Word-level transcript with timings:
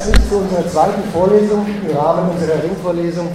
Herzlich 0.00 0.28
zu 0.28 0.36
unserer 0.36 0.68
zweiten 0.68 1.02
Vorlesung 1.12 1.66
im 1.66 1.96
Rahmen 1.96 2.30
unserer 2.30 2.62
Ringvorlesung 2.62 3.26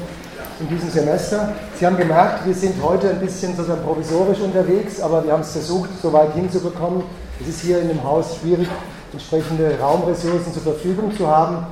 in 0.62 0.70
diesem 0.70 0.90
Semester. 0.90 1.54
Sie 1.78 1.86
haben 1.86 1.98
gemerkt, 1.98 2.46
wir 2.46 2.54
sind 2.54 2.82
heute 2.82 3.10
ein 3.10 3.20
bisschen 3.20 3.54
sozusagen 3.54 3.84
provisorisch 3.84 4.40
unterwegs, 4.40 5.02
aber 5.02 5.26
wir 5.26 5.34
haben 5.34 5.42
es 5.42 5.52
versucht, 5.52 5.90
so 6.02 6.14
weit 6.14 6.34
hinzubekommen. 6.34 7.04
Es 7.42 7.50
ist 7.50 7.60
hier 7.60 7.82
in 7.82 7.90
dem 7.90 8.02
Haus 8.02 8.38
schwierig, 8.38 8.70
entsprechende 9.12 9.78
Raumressourcen 9.78 10.54
zur 10.54 10.62
Verfügung 10.62 11.14
zu 11.18 11.28
haben. 11.28 11.68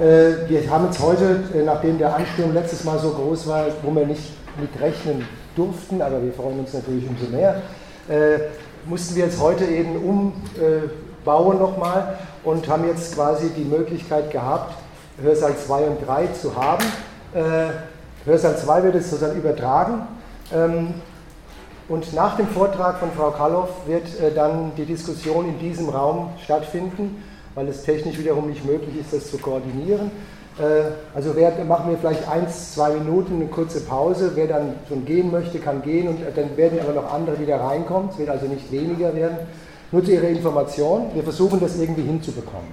Äh, 0.00 0.48
wir 0.48 0.70
haben 0.70 0.86
jetzt 0.86 1.00
heute, 1.00 1.44
äh, 1.54 1.62
nachdem 1.62 1.98
der 1.98 2.16
Ansturm 2.16 2.54
letztes 2.54 2.82
Mal 2.84 2.98
so 2.98 3.10
groß 3.10 3.46
war, 3.46 3.66
wo 3.82 3.94
wir 3.94 4.06
nicht 4.06 4.32
mit 4.58 4.70
rechnen 4.80 5.28
durften, 5.54 6.00
aber 6.00 6.22
wir 6.22 6.32
freuen 6.32 6.60
uns 6.60 6.72
natürlich 6.72 7.06
umso 7.06 7.26
mehr, 7.26 7.56
äh, 8.08 8.38
mussten 8.86 9.16
wir 9.16 9.26
jetzt 9.26 9.38
heute 9.38 9.66
eben 9.66 9.96
umbauen 9.96 11.58
nochmal 11.58 12.16
und 12.44 12.68
haben 12.68 12.86
jetzt 12.86 13.14
quasi 13.14 13.50
die 13.50 13.64
Möglichkeit 13.64 14.30
gehabt, 14.30 14.74
Hörsaal 15.20 15.56
2 15.56 15.82
und 15.84 16.06
3 16.06 16.26
zu 16.28 16.56
haben. 16.56 16.84
Äh, 17.34 17.72
Hörsaal 18.24 18.56
2 18.56 18.82
wird 18.84 18.94
es 18.96 19.10
sozusagen 19.10 19.38
übertragen. 19.38 20.06
Ähm, 20.52 20.94
und 21.88 22.12
nach 22.14 22.36
dem 22.36 22.46
Vortrag 22.48 22.98
von 22.98 23.10
Frau 23.12 23.30
Kalloff 23.30 23.70
wird 23.86 24.04
äh, 24.20 24.32
dann 24.32 24.72
die 24.76 24.84
Diskussion 24.84 25.48
in 25.48 25.58
diesem 25.58 25.88
Raum 25.88 26.30
stattfinden, 26.42 27.22
weil 27.54 27.68
es 27.68 27.82
technisch 27.82 28.18
wiederum 28.18 28.48
nicht 28.48 28.64
möglich 28.64 28.96
ist, 29.00 29.12
das 29.12 29.30
zu 29.30 29.38
koordinieren. 29.38 30.10
Äh, 30.58 30.92
also 31.14 31.34
wer, 31.34 31.52
machen 31.64 31.90
wir 31.90 31.98
vielleicht 31.98 32.28
eins, 32.28 32.74
zwei 32.74 32.90
Minuten 32.90 33.36
eine 33.36 33.46
kurze 33.46 33.80
Pause. 33.80 34.32
Wer 34.34 34.46
dann 34.46 34.74
schon 34.88 35.04
gehen 35.04 35.30
möchte, 35.30 35.58
kann 35.58 35.82
gehen 35.82 36.08
und 36.08 36.20
dann 36.34 36.56
werden 36.56 36.78
aber 36.80 36.92
noch 36.92 37.12
andere 37.12 37.38
wieder 37.38 37.60
reinkommen. 37.60 38.10
Es 38.10 38.18
wird 38.18 38.30
also 38.30 38.46
nicht 38.46 38.70
weniger 38.70 39.14
werden. 39.14 39.38
Nur 39.92 40.04
zu 40.04 40.12
Ihrer 40.12 40.28
Information, 40.28 41.10
wir 41.14 41.22
versuchen 41.22 41.58
das 41.60 41.76
irgendwie 41.76 42.02
hinzubekommen. 42.02 42.72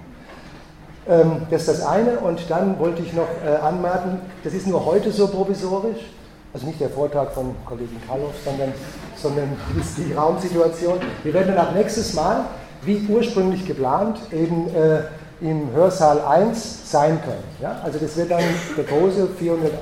Ähm, 1.09 1.47
das 1.49 1.61
ist 1.61 1.69
das 1.69 1.85
eine 1.85 2.19
und 2.19 2.41
dann 2.49 2.77
wollte 2.79 3.01
ich 3.01 3.13
noch 3.13 3.27
äh, 3.45 3.55
anmerken, 3.55 4.19
das 4.43 4.53
ist 4.53 4.67
nur 4.67 4.85
heute 4.85 5.11
so 5.11 5.27
provisorisch, 5.27 6.11
also 6.53 6.67
nicht 6.67 6.79
der 6.79 6.89
Vortrag 6.89 7.31
von 7.31 7.55
Kollegin 7.65 7.99
Karloff, 8.07 8.35
sondern, 8.43 8.73
sondern 9.15 9.49
die 9.97 10.13
Raumsituation. 10.13 10.99
Wir 11.23 11.33
werden 11.33 11.55
dann 11.55 11.67
ab 11.67 11.73
nächstes 11.73 12.13
Mal, 12.13 12.45
wie 12.83 13.07
ursprünglich 13.09 13.65
geplant, 13.65 14.19
eben 14.31 14.67
äh, 14.75 14.99
im 15.41 15.71
Hörsaal 15.71 16.21
1 16.21 16.91
sein 16.91 17.19
können. 17.23 17.43
Ja? 17.61 17.79
Also 17.83 17.99
das 17.99 18.15
wird 18.17 18.31
dann 18.31 18.43
der 18.75 18.83
große 18.83 19.27
400 19.37 19.71
äh, 19.71 19.75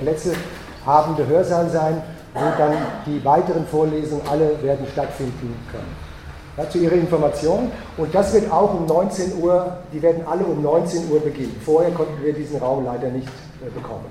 Plätze 0.00 0.32
habende 0.86 1.26
Hörsaal 1.26 1.68
sein, 1.68 2.02
wo 2.34 2.40
dann 2.58 2.74
die 3.06 3.24
weiteren 3.24 3.66
Vorlesungen 3.66 4.22
alle 4.30 4.62
werden 4.62 4.86
stattfinden 4.92 5.54
können. 5.70 5.99
Ja, 6.60 6.68
zu 6.68 6.78
Ihrer 6.78 6.92
Information. 6.92 7.70
Und 7.96 8.14
das 8.14 8.34
wird 8.34 8.52
auch 8.52 8.74
um 8.74 8.84
19 8.84 9.40
Uhr, 9.40 9.78
die 9.94 10.02
werden 10.02 10.26
alle 10.26 10.44
um 10.44 10.60
19 10.60 11.10
Uhr 11.10 11.20
beginnen. 11.20 11.56
Vorher 11.64 11.90
konnten 11.92 12.22
wir 12.22 12.34
diesen 12.34 12.58
Raum 12.58 12.84
leider 12.84 13.08
nicht 13.08 13.28
äh, 13.28 13.70
bekommen. 13.70 14.04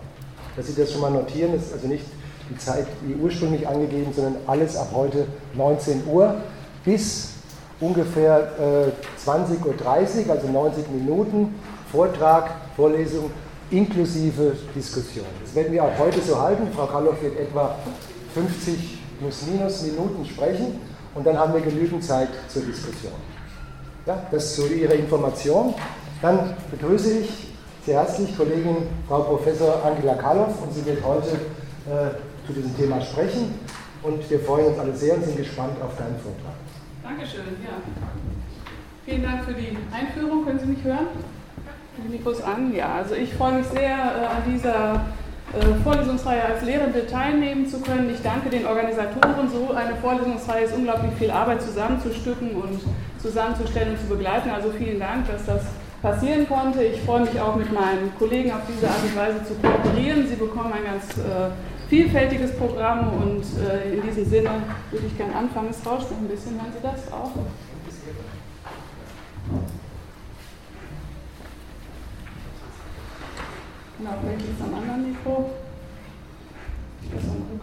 Dass 0.55 0.65
Sie 0.65 0.73
das 0.73 0.91
schon 0.91 1.01
mal 1.01 1.11
notieren, 1.11 1.53
ist 1.53 1.71
also 1.71 1.87
nicht 1.87 2.05
die 2.49 2.57
Zeit 2.57 2.87
wie 3.05 3.13
ursprünglich 3.13 3.67
angegeben, 3.67 4.11
sondern 4.15 4.37
alles 4.47 4.75
ab 4.75 4.89
heute 4.95 5.27
19 5.53 6.07
Uhr 6.07 6.37
bis 6.83 7.33
ungefähr 7.79 8.49
äh, 8.59 9.29
20.30 9.29 10.25
Uhr, 10.25 10.31
also 10.31 10.47
90 10.47 10.89
Minuten, 10.89 11.53
Vortrag, 11.91 12.49
Vorlesung 12.75 13.29
inklusive 13.69 14.55
Diskussion. 14.75 15.25
Das 15.43 15.53
werden 15.53 15.71
wir 15.71 15.83
auch 15.83 15.99
heute 15.99 16.19
so 16.21 16.41
halten. 16.41 16.67
Frau 16.75 16.87
Kalloff 16.87 17.21
wird 17.21 17.37
etwa 17.39 17.75
50 18.33 18.97
plus 19.19 19.43
minus 19.51 19.83
Minuten 19.83 20.25
sprechen 20.25 20.81
und 21.15 21.25
dann 21.25 21.37
haben 21.37 21.53
wir 21.53 21.61
genügend 21.61 22.03
Zeit 22.03 22.29
zur 22.47 22.63
Diskussion. 22.63 23.13
Ja, 24.05 24.23
das 24.31 24.55
zu 24.55 24.67
Ihrer 24.67 24.93
Information. 24.93 25.73
Dann 26.21 26.55
begrüße 26.71 27.19
ich 27.19 27.47
sehr 27.85 27.99
herzlich 27.99 28.35
Kollegin 28.37 28.77
Frau 29.07 29.21
Professor 29.21 29.83
Angela 29.85 30.15
Karloff 30.15 30.61
und 30.61 30.73
sie 30.73 30.85
wird 30.85 31.03
heute 31.03 31.29
äh, 31.29 32.45
zu 32.45 32.53
diesem 32.53 32.75
Thema 32.75 33.01
sprechen 33.01 33.53
und 34.03 34.29
wir 34.29 34.39
freuen 34.39 34.67
uns 34.67 34.79
alle 34.79 34.95
sehr 34.95 35.15
und 35.15 35.25
sind 35.25 35.37
gespannt 35.37 35.81
auf 35.81 35.95
deinen 35.97 36.15
Vortrag. 36.19 36.55
Dankeschön, 37.03 37.57
ja. 37.63 37.81
Vielen 39.05 39.23
Dank 39.23 39.45
für 39.45 39.53
die 39.53 39.77
Einführung. 39.91 40.45
Können 40.45 40.59
Sie 40.59 40.65
mich 40.65 40.83
hören? 40.83 41.07
Mikros 42.09 42.41
an? 42.41 42.73
Ja, 42.73 42.95
also 42.95 43.15
ich 43.15 43.33
freue 43.33 43.59
mich 43.59 43.67
sehr 43.67 43.89
äh, 43.89 44.25
an 44.25 44.43
dieser 44.47 45.05
Vorlesungsreihe 45.83 46.45
als 46.45 46.63
Lehrende 46.63 47.07
teilnehmen 47.07 47.67
zu 47.67 47.81
können. 47.81 48.09
Ich 48.09 48.21
danke 48.21 48.49
den 48.49 48.65
Organisatoren. 48.65 49.49
So 49.49 49.73
eine 49.73 49.95
Vorlesungsreihe 49.95 50.65
ist 50.65 50.75
unglaublich 50.75 51.11
viel 51.17 51.31
Arbeit 51.31 51.61
zusammenzustücken 51.61 52.51
und 52.51 52.79
zusammenzustellen 53.19 53.91
und 53.91 53.99
zu 53.99 54.07
begleiten. 54.07 54.49
Also 54.49 54.69
vielen 54.71 54.99
Dank, 54.99 55.27
dass 55.27 55.45
das 55.45 55.63
passieren 56.01 56.47
konnte. 56.47 56.83
Ich 56.83 57.01
freue 57.01 57.21
mich 57.21 57.39
auch 57.41 57.55
mit 57.55 57.71
meinen 57.73 58.11
Kollegen 58.17 58.51
auf 58.51 58.61
diese 58.67 58.87
Art 58.87 59.03
und 59.03 59.15
Weise 59.15 59.43
zu 59.43 59.55
kooperieren. 59.55 60.27
Sie 60.27 60.35
bekommen 60.35 60.71
ein 60.71 60.85
ganz 60.85 61.17
äh, 61.17 61.49
vielfältiges 61.89 62.55
Programm 62.55 63.11
und 63.21 63.43
äh, 63.67 63.95
in 63.95 64.01
diesem 64.03 64.25
Sinne 64.25 64.51
würde 64.91 65.07
ich 65.07 65.17
gerne 65.17 65.35
anfangen. 65.35 65.69
Es 65.71 65.85
rauscht 65.85 66.11
noch 66.11 66.17
ein 66.17 66.27
bisschen, 66.27 66.53
hören 66.53 66.71
Sie 66.71 66.81
das 66.81 67.11
auch? 67.11 67.31
Genau, 73.99 74.11
vielleicht 74.21 74.39
ist 74.39 74.61
am 74.63 74.73
anderen 74.73 75.09
Mikro. 75.09 75.49
Das 77.11 77.21
ist 77.21 77.29
ein 77.29 77.59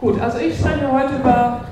Gut, 0.00 0.20
also 0.20 0.38
ich 0.38 0.58
spreche 0.58 0.90
heute 0.90 1.16
über. 1.16 1.64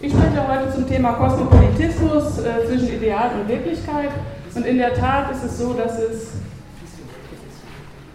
Ich 0.00 0.12
spreche 0.12 0.48
heute 0.48 0.72
zum 0.72 0.88
Thema 0.88 1.12
Kosmopolitismus 1.12 2.38
äh, 2.38 2.66
zwischen 2.66 2.94
Ideal 2.94 3.40
und 3.40 3.48
Wirklichkeit. 3.48 4.08
Und 4.54 4.64
in 4.64 4.78
der 4.78 4.94
Tat 4.94 5.30
ist 5.32 5.44
es 5.44 5.58
so, 5.58 5.74
dass 5.74 5.98
es. 5.98 6.30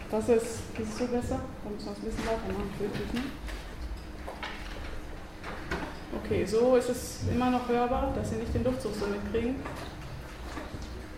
Das 0.09 0.27
ist, 0.27 0.29
ist 0.33 0.89
es 0.89 0.97
so 0.97 1.05
besser? 1.05 1.39
Da 1.63 1.69
müssen 1.69 1.85
wir 1.85 1.91
es 1.91 1.97
ein 1.99 2.05
bisschen 2.05 2.25
lauter 2.25 2.47
machen, 2.47 2.71
wirklich, 2.79 3.13
ne? 3.13 3.21
Okay, 6.23 6.45
so 6.45 6.75
ist 6.75 6.89
es 6.89 7.19
immer 7.31 7.51
noch 7.51 7.69
hörbar, 7.69 8.11
dass 8.15 8.31
Sie 8.31 8.37
nicht 8.37 8.53
den 8.55 8.63
Luftzug 8.63 8.93
so 8.95 9.05
mitkriegen. 9.05 9.57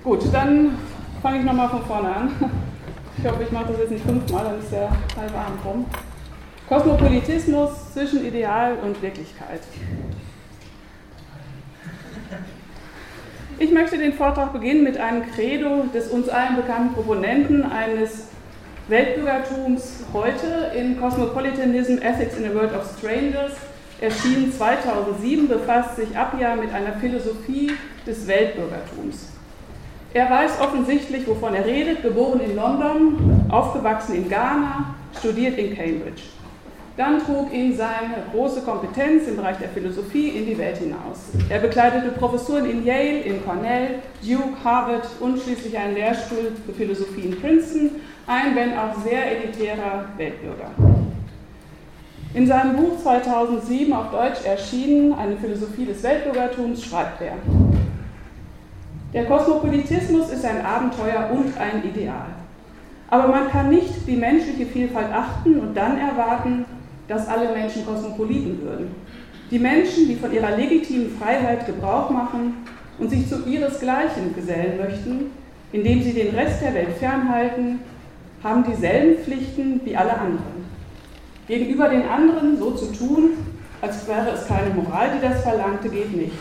Gut, 0.08 0.22
dann 0.32 0.78
fange 1.22 1.40
ich 1.40 1.44
nochmal 1.44 1.68
von 1.68 1.84
vorne 1.84 2.08
an. 2.08 2.32
Ich 3.18 3.26
hoffe, 3.26 3.44
ich 3.44 3.52
mache 3.52 3.74
das 3.74 3.80
jetzt 3.80 3.92
nicht 3.92 4.06
fünfmal, 4.06 4.46
dann 4.46 4.60
ist 4.60 4.72
der 4.72 4.90
halbe 5.20 5.38
Abend 5.38 5.66
rum. 5.66 5.86
Kosmopolitismus 6.70 7.72
zwischen 7.92 8.26
Ideal 8.26 8.78
und 8.82 9.02
Wirklichkeit. 9.02 9.60
Ich 13.60 13.70
möchte 13.74 13.98
den 13.98 14.14
Vortrag 14.14 14.54
beginnen 14.54 14.86
mit 14.86 14.98
einem 14.98 15.30
Credo 15.30 15.88
des 15.94 16.08
uns 16.08 16.30
allen 16.30 16.56
bekannten 16.56 16.94
Proponenten 16.94 17.70
eines 17.70 18.30
Weltbürgertums 18.88 20.06
heute 20.14 20.72
in 20.74 20.98
Cosmopolitanism 21.02 21.98
Ethics 21.98 22.38
in 22.38 22.46
a 22.46 22.54
World 22.54 22.74
of 22.74 22.90
Strangers, 22.98 23.58
erschienen 24.00 24.54
2007, 24.54 25.50
befasst 25.50 25.98
sich 25.98 26.08
Jahr 26.40 26.56
mit 26.56 26.74
einer 26.74 26.94
Philosophie 26.94 27.74
des 28.06 28.26
Weltbürgertums. 28.26 29.37
Er 30.14 30.30
weiß 30.30 30.62
offensichtlich, 30.62 31.28
wovon 31.28 31.54
er 31.54 31.66
redet, 31.66 32.02
geboren 32.02 32.40
in 32.40 32.56
London, 32.56 33.46
aufgewachsen 33.50 34.16
in 34.16 34.30
Ghana, 34.30 34.96
studiert 35.18 35.58
in 35.58 35.76
Cambridge. 35.76 36.24
Dann 36.96 37.20
trug 37.20 37.54
ihn 37.54 37.78
seine 37.78 38.24
große 38.32 38.62
Kompetenz 38.62 39.28
im 39.28 39.36
Bereich 39.36 39.58
der 39.58 39.70
Philosophie 39.70 40.30
in 40.30 40.48
die 40.48 40.58
Welt 40.58 40.78
hinaus. 40.78 41.30
Er 41.48 41.60
bekleidete 41.60 42.10
Professuren 42.18 42.68
in 42.68 42.84
Yale, 42.84 43.20
in 43.20 43.46
Cornell, 43.46 44.00
Duke, 44.24 44.64
Harvard 44.64 45.08
und 45.20 45.40
schließlich 45.40 45.78
einen 45.78 45.94
Lehrstuhl 45.94 46.54
für 46.66 46.74
Philosophie 46.74 47.28
in 47.28 47.40
Princeton, 47.40 47.92
ein, 48.26 48.56
wenn 48.56 48.76
auch 48.76 48.96
sehr 49.04 49.38
elitärer 49.38 50.06
Weltbürger. 50.18 50.72
In 52.34 52.48
seinem 52.48 52.76
Buch 52.76 53.00
2007 53.04 53.94
auf 53.94 54.10
Deutsch 54.12 54.46
erschienen, 54.46 55.14
Eine 55.14 55.38
Philosophie 55.38 55.86
des 55.86 56.02
Weltbürgertums, 56.02 56.84
schreibt 56.84 57.22
er, 57.22 57.34
der 59.14 59.26
Kosmopolitismus 59.26 60.30
ist 60.32 60.46
ein 60.46 60.66
Abenteuer 60.66 61.30
und 61.32 61.58
ein 61.58 61.84
Ideal. 61.84 62.28
Aber 63.10 63.30
man 63.30 63.50
kann 63.50 63.70
nicht 63.70 64.06
die 64.06 64.18
menschliche 64.18 64.66
Vielfalt 64.66 65.12
achten 65.14 65.60
und 65.60 65.76
dann 65.76 65.98
erwarten, 65.98 66.66
dass 67.08 67.28
alle 67.28 67.54
Menschen 67.54 67.86
Kosmopoliten 67.86 68.62
würden. 68.62 68.94
Die 69.50 69.60
Menschen, 69.60 70.10
die 70.10 70.16
von 70.16 70.34
ihrer 70.34 70.58
legitimen 70.58 71.18
Freiheit 71.18 71.66
Gebrauch 71.66 72.10
machen 72.10 72.66
und 73.00 73.10
sich 73.10 73.30
zu 73.30 73.46
ihresgleichen 73.46 74.36
gesellen 74.36 74.78
möchten, 74.78 75.32
indem 75.72 76.04
sie 76.04 76.12
den 76.12 76.36
Rest 76.36 76.62
der 76.62 76.74
Welt 76.74 76.98
fernhalten, 77.00 77.80
haben 78.44 78.66
dieselben 78.66 79.24
Pflichten 79.24 79.82
wie 79.86 79.96
alle 79.96 80.14
anderen. 80.14 80.68
Gegenüber 81.48 81.88
den 81.88 82.08
anderen 82.08 82.58
so 82.58 82.72
zu 82.72 82.92
tun, 82.92 83.32
als 83.82 84.06
wäre 84.06 84.32
es 84.32 84.48
keine 84.48 84.72
Moral, 84.72 85.12
die 85.16 85.26
das 85.26 85.44
verlangte, 85.44 85.88
geht 85.88 86.16
nicht. 86.16 86.34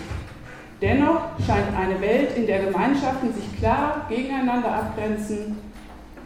Dennoch 0.80 1.20
scheint 1.44 1.74
eine 1.74 2.00
Welt, 2.00 2.36
in 2.36 2.46
der 2.46 2.66
Gemeinschaften 2.66 3.32
sich 3.32 3.56
klar 3.58 4.06
gegeneinander 4.08 4.72
abgrenzen, 4.72 5.56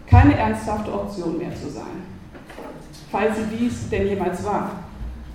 keine 0.08 0.36
ernsthafte 0.36 0.92
Option 0.92 1.38
mehr 1.38 1.54
zu 1.54 1.70
sein. 1.70 2.02
Falls 3.12 3.36
sie 3.36 3.56
dies 3.56 3.88
denn 3.88 4.08
jemals 4.08 4.44
war. 4.44 4.70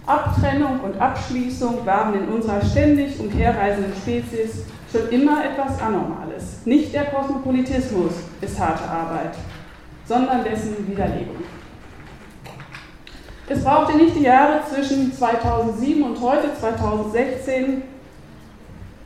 Abtrennung 0.05 0.81
und 0.81 0.99
Abschließung 0.99 1.85
waren 1.85 2.13
in 2.13 2.27
unserer 2.27 2.63
ständig 2.63 3.19
umherreisenden 3.19 3.93
Spezies 3.95 4.65
schon 4.91 5.09
immer 5.09 5.43
etwas 5.45 5.81
Anormales. 5.81 6.59
Nicht 6.65 6.93
der 6.93 7.05
Kosmopolitismus 7.05 8.13
ist 8.41 8.59
harte 8.59 8.83
Arbeit, 8.83 9.35
sondern 10.05 10.43
dessen 10.43 10.87
Widerlegung. 10.87 11.37
Es 13.47 13.63
brauchte 13.63 13.95
nicht 13.97 14.15
die 14.15 14.23
Jahre 14.23 14.61
zwischen 14.69 15.13
2007 15.13 16.03
und 16.03 16.19
heute, 16.19 16.49
2016, 16.59 17.83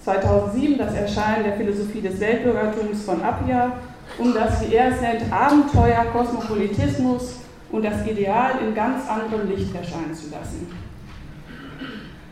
2007 0.09 0.77
das 0.79 0.93
Erscheinen 0.95 1.43
der 1.43 1.53
Philosophie 1.53 2.01
des 2.01 2.19
Weltbürgertums 2.19 3.03
von 3.03 3.21
Appia, 3.21 3.73
um 4.17 4.33
das, 4.33 4.61
wie 4.61 4.73
er 4.73 4.91
es 4.91 5.01
nennt, 5.01 5.31
Abenteuer, 5.31 6.05
Kosmopolitismus 6.11 7.35
und 7.71 7.85
das 7.85 8.07
Ideal 8.07 8.53
in 8.65 8.73
ganz 8.73 9.07
anderem 9.07 9.47
Licht 9.47 9.75
erscheinen 9.75 10.13
zu 10.15 10.31
lassen. 10.31 10.67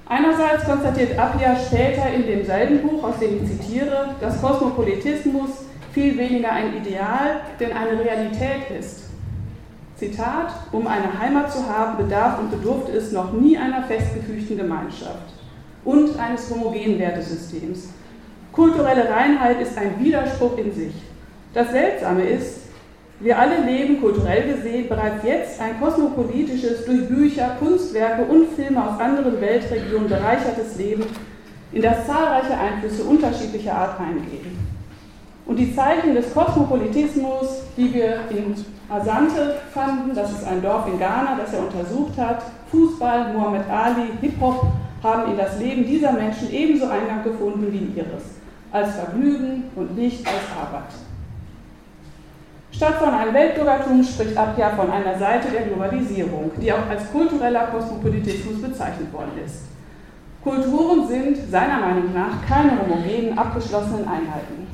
Einerseits 0.07 0.65
konstatiert 0.65 1.19
Appia 1.19 1.56
später 1.56 2.09
in 2.12 2.25
demselben 2.25 2.81
Buch, 2.81 3.03
aus 3.03 3.19
dem 3.19 3.44
ich 3.44 3.50
zitiere, 3.51 4.15
dass 4.19 4.41
Kosmopolitismus 4.41 5.50
viel 5.91 6.18
weniger 6.18 6.51
ein 6.51 6.77
Ideal, 6.77 7.41
denn 7.59 7.74
eine 7.74 8.03
Realität 8.03 8.71
ist. 8.79 9.03
Zitat, 9.97 10.53
um 10.71 10.88
eine 10.88 11.19
Heimat 11.19 11.51
zu 11.51 11.68
haben, 11.68 11.97
bedarf 11.97 12.39
und 12.39 12.50
bedurfte 12.50 12.91
es 12.94 13.12
noch 13.12 13.33
nie 13.33 13.57
einer 13.57 13.83
festgefügten 13.83 14.57
Gemeinschaft 14.57 15.38
und 15.88 16.19
eines 16.19 16.50
homogenen 16.51 17.00
Wertesystems. 17.00 17.88
Kulturelle 18.51 19.10
Reinheit 19.10 19.62
ist 19.62 19.78
ein 19.78 19.98
Widerspruch 20.04 20.57
in 20.57 20.74
sich. 20.74 20.94
Das 21.54 21.72
Seltsame 21.72 22.24
ist, 22.24 22.68
wir 23.22 23.39
alle 23.39 23.62
leben 23.62 24.01
kulturell 24.01 24.54
gesehen 24.54 24.89
bereits 24.89 25.24
jetzt 25.24 25.62
ein 25.62 25.80
kosmopolitisches, 25.80 26.86
durch 26.86 27.07
Bücher, 27.07 27.56
Kunstwerke 27.57 28.24
und 28.24 28.50
Filme 28.54 28.84
aus 28.84 29.00
anderen 29.00 29.39
Weltregionen 29.39 30.10
bereichertes 30.10 30.78
Leben, 30.78 31.06
in 31.72 31.81
das 31.81 32.06
zahlreiche 32.06 32.57
Einflüsse 32.57 33.04
unterschiedlicher 33.04 33.74
Art 33.74 34.00
eingehen. 34.00 34.57
Und 35.45 35.56
die 35.56 35.74
Zeichen 35.74 36.13
des 36.16 36.34
Kosmopolitismus, 36.34 37.62
die 37.78 37.94
wir 37.94 38.19
in 38.30 38.54
Asante 38.89 39.56
fanden, 39.74 40.13
das 40.13 40.31
ist 40.34 40.45
ein 40.45 40.62
Dorf 40.62 40.86
in 40.88 41.00
Ghana, 41.00 41.38
das 41.39 41.54
er 41.54 41.62
untersucht 41.62 42.18
hat, 42.18 42.44
Fußball, 42.72 43.34
Muhammad 43.34 43.69
Ali, 43.69 44.10
Hip-Hop, 44.19 44.68
haben 45.03 45.31
in 45.31 45.38
das 45.38 45.59
Leben 45.59 45.85
dieser 45.85 46.13
Menschen 46.13 46.51
ebenso 46.51 46.85
Eingang 46.88 47.23
gefunden 47.23 47.71
wie 47.71 47.77
in 47.77 47.95
ihres, 47.95 48.23
als 48.71 48.95
Vergnügen 48.95 49.63
und 49.75 49.95
nicht 49.95 50.25
als 50.27 50.44
Arbeit. 50.59 50.91
Statt 52.71 52.95
von 52.95 53.09
einem 53.09 53.33
Weltbürgertum 53.33 54.03
spricht 54.03 54.38
Abja 54.38 54.69
von 54.69 54.91
einer 54.91 55.17
Seite 55.17 55.49
der 55.49 55.63
Globalisierung, 55.63 56.51
die 56.61 56.71
auch 56.71 56.88
als 56.89 57.11
kultureller 57.11 57.67
Kosmopolitismus 57.67 58.61
bezeichnet 58.61 59.11
worden 59.11 59.31
ist. 59.44 59.63
Kulturen 60.44 61.07
sind 61.07 61.38
seiner 61.50 61.79
Meinung 61.79 62.13
nach 62.13 62.45
keine 62.47 62.73
homogenen, 62.79 63.38
abgeschlossenen 63.38 64.07
Einheiten. 64.07 64.67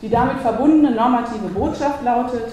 Die 0.00 0.08
damit 0.08 0.38
verbundene 0.38 0.94
normative 0.94 1.48
Botschaft 1.48 2.04
lautet, 2.04 2.52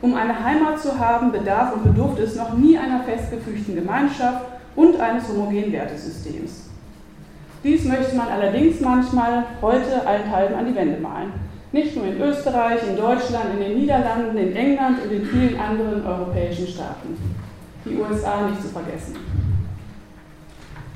um 0.00 0.14
eine 0.14 0.44
Heimat 0.44 0.80
zu 0.80 0.98
haben, 0.98 1.32
bedarf 1.32 1.74
und 1.74 1.84
bedurfte 1.84 2.22
es 2.22 2.36
noch 2.36 2.52
nie 2.54 2.76
einer 2.78 3.00
festgefügten 3.00 3.74
Gemeinschaft 3.74 4.44
und 4.76 5.00
eines 5.00 5.28
homogenen 5.28 5.72
Wertesystems. 5.72 6.70
Dies 7.62 7.84
möchte 7.84 8.14
man 8.16 8.28
allerdings 8.28 8.80
manchmal 8.80 9.44
heute 9.62 10.06
allenthalben 10.06 10.54
an 10.54 10.66
die 10.66 10.74
Wände 10.74 11.00
malen. 11.00 11.32
Nicht 11.72 11.96
nur 11.96 12.06
in 12.06 12.20
Österreich, 12.20 12.80
in 12.88 12.96
Deutschland, 12.96 13.54
in 13.54 13.60
den 13.60 13.78
Niederlanden, 13.78 14.36
in 14.36 14.54
England 14.54 14.98
und 15.02 15.10
in 15.10 15.24
vielen 15.24 15.58
anderen 15.58 16.06
europäischen 16.06 16.68
Staaten. 16.68 17.16
Die 17.84 17.96
USA 17.96 18.48
nicht 18.48 18.62
zu 18.62 18.68
vergessen. 18.68 19.16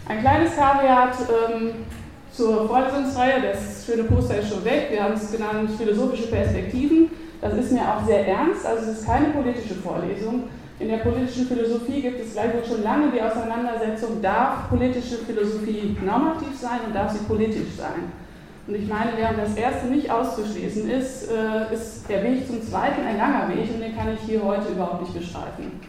Ein 0.07 0.21
kleines 0.21 0.55
Kaviat 0.57 1.17
ähm, 1.51 1.71
zur 2.33 2.69
Vorlesungsreihe, 2.69 3.43
das 3.43 3.85
schöne 3.85 4.05
Poster 4.05 4.39
ist 4.39 4.51
schon 4.51 4.65
weg, 4.65 4.89
wir 4.91 5.03
haben 5.03 5.15
es 5.15 5.33
genannt 5.33 5.71
philosophische 5.77 6.29
Perspektiven. 6.29 7.11
Das 7.41 7.55
ist 7.55 7.73
mir 7.73 7.83
auch 7.83 8.05
sehr 8.07 8.27
ernst, 8.27 8.65
also 8.67 8.91
es 8.91 8.99
ist 8.99 9.07
keine 9.07 9.29
politische 9.29 9.75
Vorlesung. 9.75 10.45
In 10.81 10.89
der 10.89 10.99
politischen 10.99 11.47
Philosophie 11.47 12.03
gibt 12.03 12.21
es 12.21 12.35
gleichwohl 12.35 12.65
schon 12.65 12.85
lange 12.85 13.11
die 13.11 13.21
Auseinandersetzung, 13.21 14.23
darf 14.23 14.69
politische 14.69 15.17
Philosophie 15.17 15.97
normativ 16.05 16.57
sein 16.57 16.81
und 16.87 16.95
darf 16.95 17.11
sie 17.11 17.25
politisch 17.25 17.75
sein. 17.77 18.13
Und 18.69 18.75
ich 18.77 18.87
meine, 18.87 19.13
während 19.17 19.39
das 19.39 19.57
erste 19.57 19.89
nicht 19.89 20.09
auszuschließen 20.11 20.89
ist, 20.89 21.31
äh, 21.31 21.75
ist 21.75 22.09
der 22.09 22.23
Weg 22.23 22.47
zum 22.47 22.63
zweiten 22.63 23.03
ein 23.05 23.17
langer 23.17 23.49
Weg 23.49 23.75
und 23.75 23.81
den 23.81 23.97
kann 23.97 24.15
ich 24.15 24.21
hier 24.21 24.45
heute 24.45 24.69
überhaupt 24.69 25.01
nicht 25.01 25.15
beschreiten. 25.15 25.81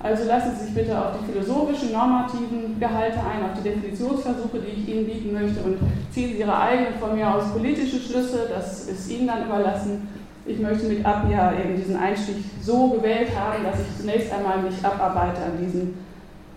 Also 0.00 0.28
lassen 0.28 0.52
Sie 0.54 0.66
sich 0.66 0.74
bitte 0.74 0.96
auf 0.96 1.14
die 1.18 1.32
philosophischen, 1.32 1.90
normativen 1.90 2.78
Gehalte 2.78 3.18
ein, 3.18 3.42
auf 3.42 3.58
die 3.58 3.68
Definitionsversuche, 3.68 4.60
die 4.60 4.80
ich 4.80 4.88
Ihnen 4.88 5.06
bieten 5.06 5.32
möchte 5.32 5.60
und 5.62 5.78
ziehen 6.12 6.28
Sie 6.28 6.38
Ihre 6.38 6.56
eigenen 6.56 6.94
von 7.00 7.16
mir 7.16 7.34
aus 7.34 7.50
politischen 7.52 7.98
Schlüsse, 7.98 8.46
das 8.48 8.86
ist 8.86 9.10
Ihnen 9.10 9.26
dann 9.26 9.46
überlassen. 9.46 10.06
Ich 10.48 10.58
möchte 10.60 10.86
mit 10.86 11.04
Appia 11.04 11.52
eben 11.52 11.76
diesen 11.76 11.96
Einstieg 11.98 12.36
so 12.62 12.88
gewählt 12.88 13.28
haben, 13.38 13.62
dass 13.64 13.80
ich 13.80 14.00
zunächst 14.00 14.32
einmal 14.32 14.62
mich 14.62 14.82
abarbeite 14.82 15.42
an 15.42 15.62
diesem 15.62 15.94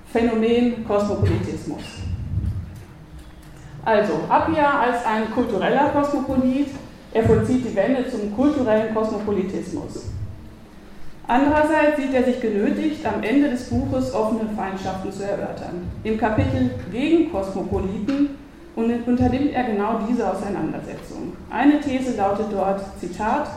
Phänomen 0.09 0.87
Kosmopolitismus. 0.87 1.83
Also, 3.83 4.13
Appia 4.29 4.79
als 4.79 5.05
ein 5.05 5.29
kultureller 5.33 5.89
Kosmopolit, 5.89 6.67
er 7.13 7.23
vollzieht 7.23 7.65
die 7.65 7.75
Wende 7.75 8.09
zum 8.09 8.33
kulturellen 8.33 8.95
Kosmopolitismus. 8.95 10.05
Andererseits 11.27 11.97
sieht 11.97 12.13
er 12.13 12.23
sich 12.23 12.39
genötigt, 12.39 13.05
am 13.05 13.21
Ende 13.21 13.49
des 13.49 13.69
Buches 13.69 14.13
offene 14.13 14.49
Feindschaften 14.55 15.11
zu 15.11 15.23
erörtern. 15.25 15.91
Im 16.05 16.17
Kapitel 16.17 16.71
gegen 16.93 17.29
Kosmopoliten 17.29 18.29
unternimmt 18.75 19.53
er 19.53 19.63
genau 19.65 19.99
diese 20.07 20.31
Auseinandersetzung. 20.31 21.33
Eine 21.49 21.81
These 21.81 22.15
lautet 22.15 22.47
dort, 22.53 22.81
Zitat, 22.97 23.49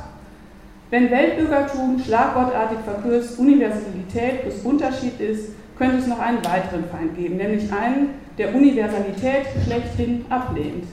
wenn 0.94 1.10
Weltbürgertum 1.10 1.98
schlagwortartig 1.98 2.78
verkürzt 2.84 3.36
Universalität 3.36 4.42
plus 4.42 4.60
Unterschied 4.62 5.18
ist, 5.18 5.48
könnte 5.76 5.96
es 5.96 6.06
noch 6.06 6.20
einen 6.20 6.38
weiteren 6.44 6.84
Feind 6.84 7.16
geben, 7.16 7.36
nämlich 7.36 7.64
einen, 7.72 8.10
der 8.38 8.54
Universalität 8.54 9.46
schlechthin 9.64 10.24
ablehnt. 10.30 10.84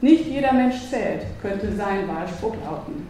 Nicht 0.00 0.24
jeder 0.24 0.54
Mensch 0.54 0.76
zählt, 0.88 1.26
könnte 1.42 1.70
sein 1.76 2.08
Wahlspruch 2.08 2.54
lauten. 2.64 3.06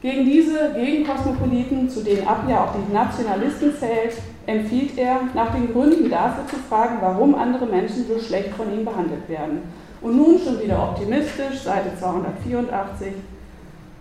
Gegen 0.00 0.26
diese 0.26 0.74
Gegenkosmopoliten, 0.76 1.90
zu 1.90 2.04
denen 2.04 2.28
ab 2.28 2.44
ja 2.48 2.62
auch 2.62 2.74
die 2.76 2.92
Nationalisten 2.92 3.72
zählt, 3.76 4.14
empfiehlt 4.46 4.96
er, 4.96 5.22
nach 5.34 5.52
den 5.52 5.72
Gründen 5.72 6.08
dafür 6.08 6.46
zu 6.46 6.56
fragen, 6.68 6.98
warum 7.00 7.34
andere 7.34 7.66
Menschen 7.66 8.06
so 8.06 8.16
schlecht 8.20 8.50
von 8.50 8.72
ihm 8.72 8.84
behandelt 8.84 9.28
werden. 9.28 9.62
Und 10.00 10.16
nun 10.16 10.38
schon 10.38 10.62
wieder 10.62 10.80
optimistisch, 10.80 11.62
Seite 11.64 11.98
284, 11.98 13.08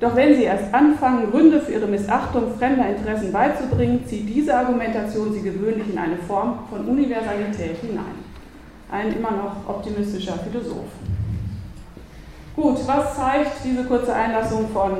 doch 0.01 0.15
wenn 0.15 0.35
Sie 0.35 0.43
erst 0.43 0.73
anfangen, 0.73 1.29
Gründe 1.29 1.61
für 1.61 1.73
Ihre 1.73 1.85
Missachtung 1.85 2.55
fremder 2.57 2.89
Interessen 2.89 3.31
beizubringen, 3.31 4.03
zieht 4.07 4.27
diese 4.27 4.57
Argumentation 4.57 5.31
Sie 5.31 5.43
gewöhnlich 5.43 5.89
in 5.89 5.97
eine 5.97 6.17
Form 6.17 6.59
von 6.71 6.85
Universalität 6.85 7.77
hinein. 7.77 8.31
Ein 8.91 9.13
immer 9.13 9.31
noch 9.31 9.69
optimistischer 9.69 10.33
Philosoph. 10.39 10.89
Gut, 12.55 12.79
was 12.87 13.15
zeigt 13.15 13.63
diese 13.63 13.83
kurze 13.83 14.13
Einlassung 14.13 14.67
von 14.73 14.97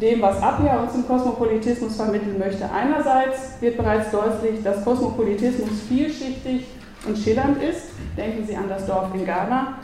dem, 0.00 0.22
was 0.22 0.42
Appia 0.42 0.82
uns 0.82 0.94
im 0.94 1.06
Kosmopolitismus 1.06 1.94
vermitteln 1.94 2.38
möchte? 2.38 2.64
Einerseits 2.72 3.60
wird 3.60 3.76
bereits 3.76 4.10
deutlich, 4.10 4.62
dass 4.64 4.82
Kosmopolitismus 4.82 5.82
vielschichtig 5.88 6.66
und 7.06 7.18
schillernd 7.18 7.62
ist. 7.62 7.90
Denken 8.16 8.46
Sie 8.46 8.56
an 8.56 8.68
das 8.68 8.86
Dorf 8.86 9.14
in 9.14 9.26
Ghana. 9.26 9.74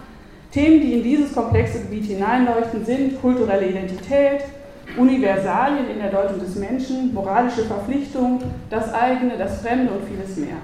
Themen, 0.51 0.81
die 0.81 0.95
in 0.95 1.03
dieses 1.03 1.35
komplexe 1.35 1.81
Gebiet 1.81 2.05
hineinleuchten, 2.05 2.85
sind 2.85 3.21
kulturelle 3.21 3.67
Identität, 3.67 4.43
Universalien 4.97 5.91
in 5.91 5.99
der 5.99 6.11
Deutung 6.11 6.41
des 6.41 6.55
Menschen, 6.57 7.13
moralische 7.13 7.65
Verpflichtung, 7.65 8.41
das 8.71 8.93
eigene, 8.93 9.37
das 9.37 9.61
Fremde 9.61 9.93
und 9.93 10.07
vieles 10.09 10.37
mehr. 10.37 10.57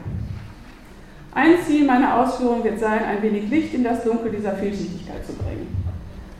Ein 1.35 1.57
Ziel 1.67 1.87
meiner 1.87 2.19
Ausführungen 2.19 2.63
wird 2.63 2.79
sein, 2.79 3.05
ein 3.05 3.23
wenig 3.23 3.49
Licht 3.51 3.75
in 3.75 3.85
das 3.85 4.05
Dunkel 4.05 4.33
dieser 4.33 4.53
Vielschichtigkeit 4.53 5.25
zu 5.27 5.33
bringen. 5.33 5.75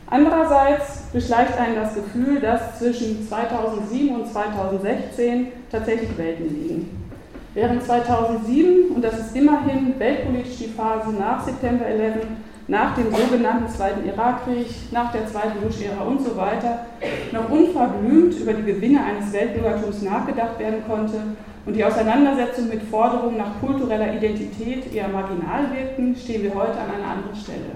Andererseits 0.07 1.03
beschleicht 1.11 1.57
einen 1.57 1.75
das 1.75 1.95
Gefühl, 1.95 2.39
dass 2.39 2.77
zwischen 2.77 3.27
2007 3.27 4.15
und 4.15 4.27
2016 4.27 5.47
tatsächlich 5.71 6.15
Welten 6.17 6.49
liegen. 6.49 7.09
Während 7.55 7.83
2007, 7.83 8.91
und 8.95 9.03
das 9.03 9.19
ist 9.19 9.35
immerhin 9.35 9.93
weltpolitisch 9.97 10.57
die 10.57 10.67
Phase 10.67 11.11
nach 11.11 11.43
September 11.43 11.85
11, 11.85 12.27
nach 12.67 12.95
dem 12.95 13.13
sogenannten 13.13 13.67
Zweiten 13.67 14.07
Irakkrieg, 14.07 14.67
nach 14.91 15.11
der 15.11 15.27
Zweiten 15.27 15.59
Bush-Ära 15.61 16.01
und 16.03 16.21
so 16.21 16.37
weiter 16.37 16.85
noch 17.31 17.49
unverblümt 17.49 18.39
über 18.39 18.53
die 18.53 18.63
Gewinne 18.63 19.01
eines 19.03 19.33
Weltbürgertums 19.33 20.01
nachgedacht 20.01 20.57
werden 20.59 20.83
konnte 20.87 21.19
und 21.65 21.75
die 21.75 21.83
Auseinandersetzung 21.83 22.69
mit 22.69 22.83
Forderungen 22.83 23.37
nach 23.37 23.59
kultureller 23.59 24.13
Identität 24.13 24.93
eher 24.93 25.07
marginal 25.09 25.71
wirkten, 25.73 26.15
stehen 26.15 26.43
wir 26.43 26.53
heute 26.53 26.79
an 26.79 26.91
einer 26.95 27.11
anderen 27.11 27.35
Stelle. 27.35 27.75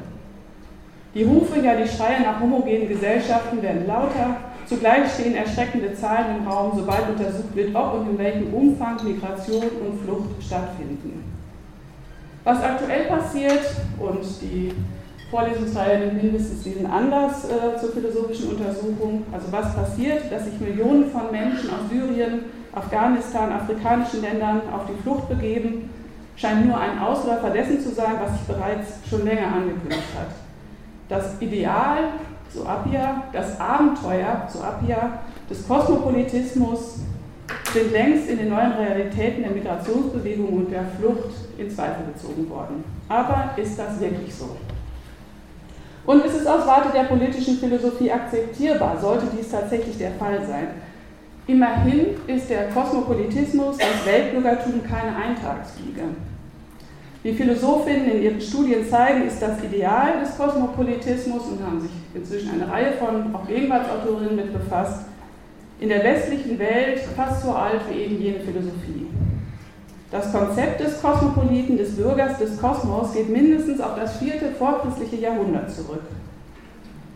Die 1.13 1.23
Rufe, 1.23 1.59
ja 1.59 1.75
die 1.75 1.87
Schreie 1.87 2.21
nach 2.21 2.39
homogenen 2.39 2.87
Gesellschaften 2.87 3.61
werden 3.61 3.87
lauter, 3.87 4.37
zugleich 4.65 5.11
stehen 5.13 5.35
erschreckende 5.35 5.93
Zahlen 5.95 6.37
im 6.37 6.47
Raum, 6.47 6.73
sobald 6.75 7.09
untersucht 7.09 7.55
wird, 7.55 7.75
ob 7.75 7.93
und 7.95 8.11
in 8.11 8.17
welchem 8.17 8.53
Umfang 8.53 8.97
Migration 9.03 9.63
und 9.63 10.01
Flucht 10.03 10.43
stattfinden. 10.45 11.36
Was 12.47 12.63
aktuell 12.63 13.07
passiert, 13.07 13.59
und 13.99 14.23
die 14.41 14.71
Vorlesungsreihe 15.29 15.99
nimmt 15.99 16.23
mindestens 16.23 16.63
diesen 16.63 16.85
Anlass 16.85 17.43
äh, 17.43 17.77
zur 17.77 17.91
philosophischen 17.91 18.51
Untersuchung. 18.51 19.25
Also 19.33 19.51
was 19.51 19.75
passiert, 19.75 20.31
dass 20.31 20.45
sich 20.45 20.57
Millionen 20.61 21.11
von 21.11 21.29
Menschen 21.29 21.69
aus 21.69 21.89
Syrien, 21.91 22.45
Afghanistan, 22.73 23.51
afrikanischen 23.51 24.21
Ländern 24.21 24.61
auf 24.73 24.83
die 24.85 25.03
Flucht 25.03 25.27
begeben, 25.27 25.89
scheint 26.37 26.65
nur 26.65 26.79
ein 26.79 26.97
Ausläufer 26.97 27.49
dessen 27.49 27.81
zu 27.81 27.89
sein, 27.89 28.13
was 28.17 28.31
sich 28.31 28.47
bereits 28.47 29.09
schon 29.09 29.25
länger 29.25 29.47
angekündigt 29.47 30.07
hat. 30.17 30.33
Das 31.09 31.41
Ideal, 31.41 31.97
so 32.53 32.65
Appia, 32.65 33.23
das 33.33 33.59
Abenteuer, 33.59 34.47
so 34.47 34.61
Appia, 34.61 35.19
des 35.49 35.67
Kosmopolitismus 35.67 36.99
sind 37.73 37.91
längst 37.91 38.29
in 38.29 38.37
den 38.37 38.47
neuen 38.47 38.71
Realitäten 38.71 39.43
der 39.43 39.51
Migrationsbewegung 39.51 40.47
und 40.47 40.71
der 40.71 40.85
Flucht 40.97 41.46
in 41.57 41.69
Zweifel 41.69 42.05
gezogen 42.13 42.49
worden. 42.49 42.83
Aber 43.09 43.51
ist 43.57 43.77
das 43.77 43.99
wirklich 43.99 44.33
so? 44.33 44.57
Und 46.05 46.23
ist 46.23 46.35
es 46.35 46.47
aus 46.47 46.65
Warte 46.65 46.89
der 46.93 47.03
politischen 47.03 47.57
Philosophie 47.57 48.11
akzeptierbar, 48.11 48.97
sollte 48.99 49.27
dies 49.37 49.51
tatsächlich 49.51 49.97
der 49.97 50.11
Fall 50.11 50.39
sein? 50.47 50.67
Immerhin 51.47 52.15
ist 52.27 52.49
der 52.49 52.69
Kosmopolitismus 52.69 53.77
als 53.79 54.05
Weltbürgertum 54.05 54.83
keine 54.83 55.15
Eintagsfliege. 55.15 56.03
Wie 57.23 57.33
Philosophinnen 57.33 58.11
in 58.11 58.21
ihren 58.21 58.41
Studien 58.41 58.87
zeigen, 58.89 59.27
ist 59.27 59.41
das 59.41 59.61
Ideal 59.63 60.19
des 60.21 60.37
Kosmopolitismus 60.37 61.43
und 61.43 61.65
haben 61.65 61.81
sich 61.81 61.91
inzwischen 62.13 62.51
eine 62.51 62.71
Reihe 62.71 62.93
von 62.93 63.35
auch 63.35 63.45
Gegenwartsautorinnen 63.47 64.35
mit 64.35 64.53
befasst, 64.53 65.05
in 65.79 65.89
der 65.89 66.03
westlichen 66.03 66.57
Welt 66.57 66.99
fast 67.15 67.43
so 67.43 67.51
alt 67.51 67.81
wie 67.89 67.99
eben 68.01 68.21
jene 68.21 68.39
Philosophie. 68.39 69.07
Das 70.09 70.31
Konzept 70.31 70.79
des 70.79 71.01
Kosmopoliten, 71.01 71.77
des 71.77 71.95
Bürgers 71.95 72.37
des 72.37 72.59
Kosmos 72.59 73.13
geht 73.13 73.29
mindestens 73.29 73.81
auf 73.81 73.95
das 73.95 74.17
vierte 74.17 74.51
vorchristliche 74.57 75.17
Jahrhundert 75.17 75.69
zurück. 75.69 76.03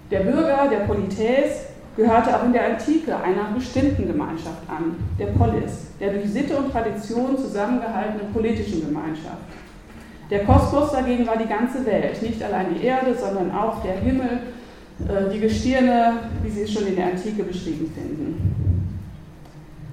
Der 0.09 0.19
Bürger, 0.19 0.67
der 0.69 0.79
Politäs, 0.79 1.67
gehörte 1.95 2.35
auch 2.35 2.43
in 2.45 2.53
der 2.53 2.65
Antike 2.65 3.15
einer 3.15 3.53
bestimmten 3.55 4.07
Gemeinschaft 4.07 4.61
an, 4.67 4.95
der 5.17 5.27
Polis, 5.27 5.87
der 5.99 6.13
durch 6.13 6.29
Sitte 6.29 6.57
und 6.57 6.71
Tradition 6.71 7.37
zusammengehaltenen 7.37 8.33
politischen 8.33 8.85
Gemeinschaft. 8.85 9.37
Der 10.29 10.45
Kosmos 10.45 10.91
dagegen 10.91 11.27
war 11.27 11.37
die 11.37 11.47
ganze 11.47 11.85
Welt, 11.85 12.21
nicht 12.21 12.41
allein 12.43 12.73
die 12.73 12.85
Erde, 12.85 13.13
sondern 13.15 13.51
auch 13.51 13.81
der 13.83 13.97
Himmel, 13.99 14.39
äh, 15.07 15.29
die 15.33 15.39
Gestirne, 15.39 16.13
wie 16.43 16.49
Sie 16.49 16.61
es 16.61 16.71
schon 16.71 16.87
in 16.87 16.95
der 16.95 17.07
Antike 17.07 17.43
beschrieben 17.43 17.91
finden. 17.93 18.71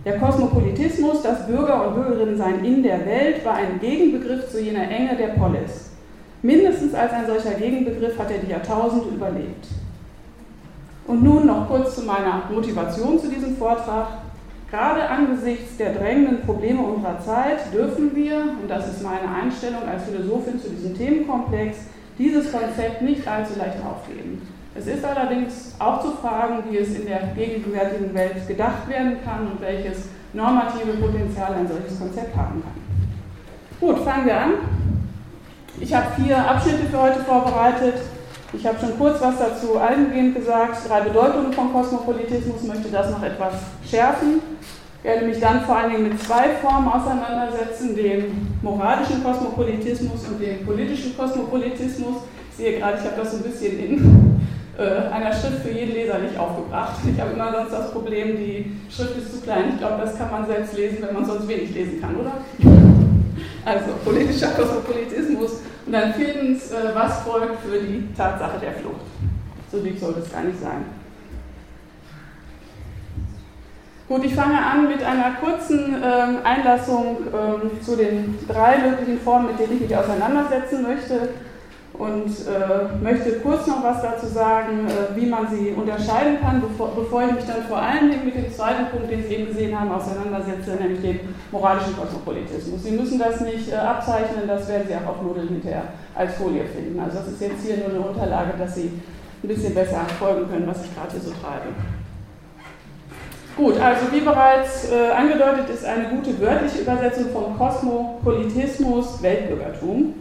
Der 0.09 0.19
Kosmopolitismus, 0.19 1.21
das 1.21 1.47
Bürger- 1.47 1.87
und 1.87 1.97
Bürgerinnensein 1.97 2.65
in 2.65 2.83
der 2.83 3.05
Welt, 3.05 3.45
war 3.45 3.57
ein 3.57 3.79
Gegenbegriff 3.79 4.51
zu 4.51 4.59
jener 4.59 4.91
Enge 4.91 5.15
der 5.15 5.35
Polis. 5.39 5.91
Mindestens 6.41 6.95
als 6.95 7.13
ein 7.13 7.27
solcher 7.27 7.59
Gegenbegriff 7.59 8.19
hat 8.19 8.31
er 8.31 8.39
die 8.39 8.51
Jahrtausende 8.51 9.11
überlebt. 9.11 9.67
Und 11.07 11.23
nun 11.23 11.47
noch 11.47 11.69
kurz 11.69 11.97
zu 11.97 12.07
meiner 12.07 12.45
Motivation 12.51 13.19
zu 13.19 13.29
diesem 13.29 13.55
Vortrag. 13.59 14.07
Gerade 14.71 15.07
angesichts 15.11 15.77
der 15.77 15.93
drängenden 15.93 16.41
Probleme 16.41 16.81
unserer 16.81 17.21
Zeit 17.21 17.71
dürfen 17.71 18.17
wir, 18.17 18.45
und 18.63 18.67
das 18.67 18.89
ist 18.89 19.03
meine 19.03 19.31
Einstellung 19.31 19.83
als 19.87 20.05
Philosophin 20.05 20.59
zu 20.59 20.71
diesem 20.71 20.97
Themenkomplex, 20.97 21.81
dieses 22.17 22.51
Konzept 22.51 23.03
nicht 23.03 23.29
allzu 23.29 23.59
leicht 23.59 23.77
aufgeben. 23.85 24.41
Es 24.79 24.87
ist 24.87 25.05
allerdings 25.05 25.75
auch 25.81 26.01
zu 26.01 26.13
fragen, 26.13 26.63
wie 26.71 26.79
es 26.79 26.95
in 26.95 27.07
der 27.07 27.33
gegenwärtigen 27.35 28.15
Welt 28.15 28.47
gedacht 28.47 28.89
werden 28.89 29.17
kann 29.25 29.49
und 29.51 29.61
welches 29.61 30.05
normative 30.33 30.93
Potenzial 31.01 31.55
ein 31.55 31.67
solches 31.67 31.99
Konzept 31.99 32.37
haben 32.37 32.63
kann. 32.63 32.79
Gut, 33.81 33.99
fangen 34.05 34.27
wir 34.27 34.41
an. 34.41 34.53
Ich 35.81 35.93
habe 35.93 36.07
vier 36.17 36.39
Abschnitte 36.39 36.87
für 36.91 37.01
heute 37.01 37.21
vorbereitet. 37.21 37.95
Ich 38.53 38.65
habe 38.65 38.79
schon 38.79 38.97
kurz 38.97 39.21
was 39.21 39.39
dazu 39.39 39.79
eingehend 39.79 40.37
gesagt. 40.37 40.89
Drei 40.89 41.01
Bedeutungen 41.01 41.53
von 41.53 41.73
Kosmopolitismus, 41.73 42.63
möchte 42.63 42.89
das 42.93 43.11
noch 43.11 43.23
etwas 43.23 43.55
schärfen. 43.85 44.41
Ich 45.03 45.05
werde 45.05 45.27
mich 45.27 45.41
dann 45.41 45.63
vor 45.63 45.77
allen 45.77 45.93
Dingen 45.93 46.09
mit 46.09 46.23
zwei 46.23 46.51
Formen 46.63 46.89
auseinandersetzen, 46.89 47.97
dem 47.97 48.49
moralischen 48.63 49.25
Kosmopolitismus 49.25 50.25
und 50.29 50.41
dem 50.41 50.65
politischen 50.65 51.17
Kosmopolitismus. 51.17 52.17
Ich 52.51 52.57
sehe 52.57 52.79
gerade, 52.79 52.99
ich 52.99 53.05
habe 53.05 53.17
das 53.17 53.33
so 53.33 53.37
ein 53.39 53.43
bisschen 53.45 53.79
in 53.79 54.38
äh, 54.79 55.13
einer 55.13 55.33
Schrift 55.33 55.63
für 55.65 55.73
jeden 55.73 55.93
Leser 55.93 56.21
nicht 56.21 56.39
aufgebracht. 56.39 56.95
Ich 57.13 57.21
habe 57.21 57.33
immer 57.33 57.53
sonst 57.53 57.73
das 57.73 57.91
Problem, 57.91 58.37
die 58.37 58.77
Schrift 58.89 59.19
ist 59.19 59.35
zu 59.35 59.41
klein. 59.41 59.71
Ich 59.73 59.79
glaube, 59.79 60.01
das 60.03 60.17
kann 60.17 60.31
man 60.31 60.47
selbst 60.47 60.77
lesen, 60.77 60.99
wenn 61.03 61.15
man 61.15 61.25
sonst 61.25 61.49
wenig 61.49 61.75
lesen 61.75 62.01
kann, 62.01 62.17
oder? 62.17 62.33
Also 63.65 63.87
politischer 64.03 64.49
Kosmopolitismus. 64.49 65.61
Und 65.85 65.93
dann 65.93 66.15
viertens, 66.15 66.71
äh, 66.71 66.95
was 66.95 67.21
folgt 67.21 67.61
für 67.61 67.79
die 67.79 68.09
Tatsache 68.17 68.59
der 68.61 68.73
Flucht? 68.73 69.01
So 69.71 69.81
dick 69.81 69.99
sollte 69.99 70.21
es 70.21 70.33
gar 70.33 70.43
nicht 70.45 70.59
sein. 70.59 70.85
Gut, 74.09 74.25
ich 74.25 74.35
fange 74.35 74.57
an 74.57 74.89
mit 74.89 75.03
einer 75.03 75.33
kurzen 75.35 75.97
ähm, 76.03 76.39
Einlassung 76.45 77.19
ähm, 77.27 77.83
zu 77.83 77.95
den 77.95 78.39
drei 78.49 78.79
möglichen 78.79 79.21
Formen, 79.21 79.49
mit 79.49 79.59
denen 79.59 79.75
ich 79.75 79.81
mich 79.83 79.97
auseinandersetzen 79.97 80.83
möchte 80.83 81.29
und 81.99 82.31
äh, 82.47 83.03
möchte 83.03 83.41
kurz 83.41 83.67
noch 83.67 83.83
was 83.83 84.01
dazu 84.01 84.27
sagen, 84.27 84.87
äh, 84.87 85.17
wie 85.17 85.27
man 85.27 85.49
sie 85.49 85.71
unterscheiden 85.71 86.41
kann, 86.41 86.61
bevor, 86.61 86.95
bevor, 86.95 87.25
ich 87.25 87.33
mich 87.33 87.45
dann 87.45 87.65
vor 87.69 87.79
allen 87.79 88.11
Dingen 88.11 88.25
mit 88.25 88.37
dem 88.37 88.53
zweiten 88.53 88.87
Punkt, 88.87 89.11
den 89.11 89.25
Sie 89.25 89.35
eben 89.35 89.47
gesehen 89.49 89.79
haben, 89.79 89.91
auseinandersetze, 89.91 90.77
nämlich 90.81 91.01
dem 91.03 91.21
moralischen 91.51 91.97
Kosmopolitismus. 91.97 92.85
Sie 92.85 92.93
müssen 92.93 93.19
das 93.19 93.41
nicht 93.41 93.73
äh, 93.73 93.75
abzeichnen, 93.75 94.47
das 94.47 94.69
werden 94.69 94.85
Sie 94.87 94.95
auch 94.95 95.11
auf 95.11 95.23
Nudeln 95.23 95.49
hinterher 95.49 95.83
als 96.15 96.35
Folie 96.35 96.65
finden. 96.67 97.01
Also 97.01 97.19
das 97.19 97.29
ist 97.29 97.41
jetzt 97.41 97.67
hier 97.67 97.79
nur 97.79 97.89
eine 97.89 98.01
Unterlage, 98.01 98.53
dass 98.57 98.77
Sie 98.77 98.93
ein 99.43 99.49
bisschen 99.49 99.75
besser 99.75 100.07
folgen 100.21 100.49
können, 100.49 100.69
was 100.69 100.85
ich 100.85 100.95
gerade 100.95 101.11
hier 101.11 101.21
so 101.21 101.31
treibe. 101.31 101.75
Gut, 103.57 103.81
also 103.81 104.13
wie 104.13 104.21
bereits 104.21 104.89
äh, 104.89 105.11
angedeutet, 105.11 105.69
ist 105.69 105.85
eine 105.85 106.11
gute 106.11 106.41
wörtliche 106.41 106.83
Übersetzung 106.83 107.31
von 107.33 107.59
Kosmopolitismus 107.59 109.21
Weltbürgertum. 109.21 110.15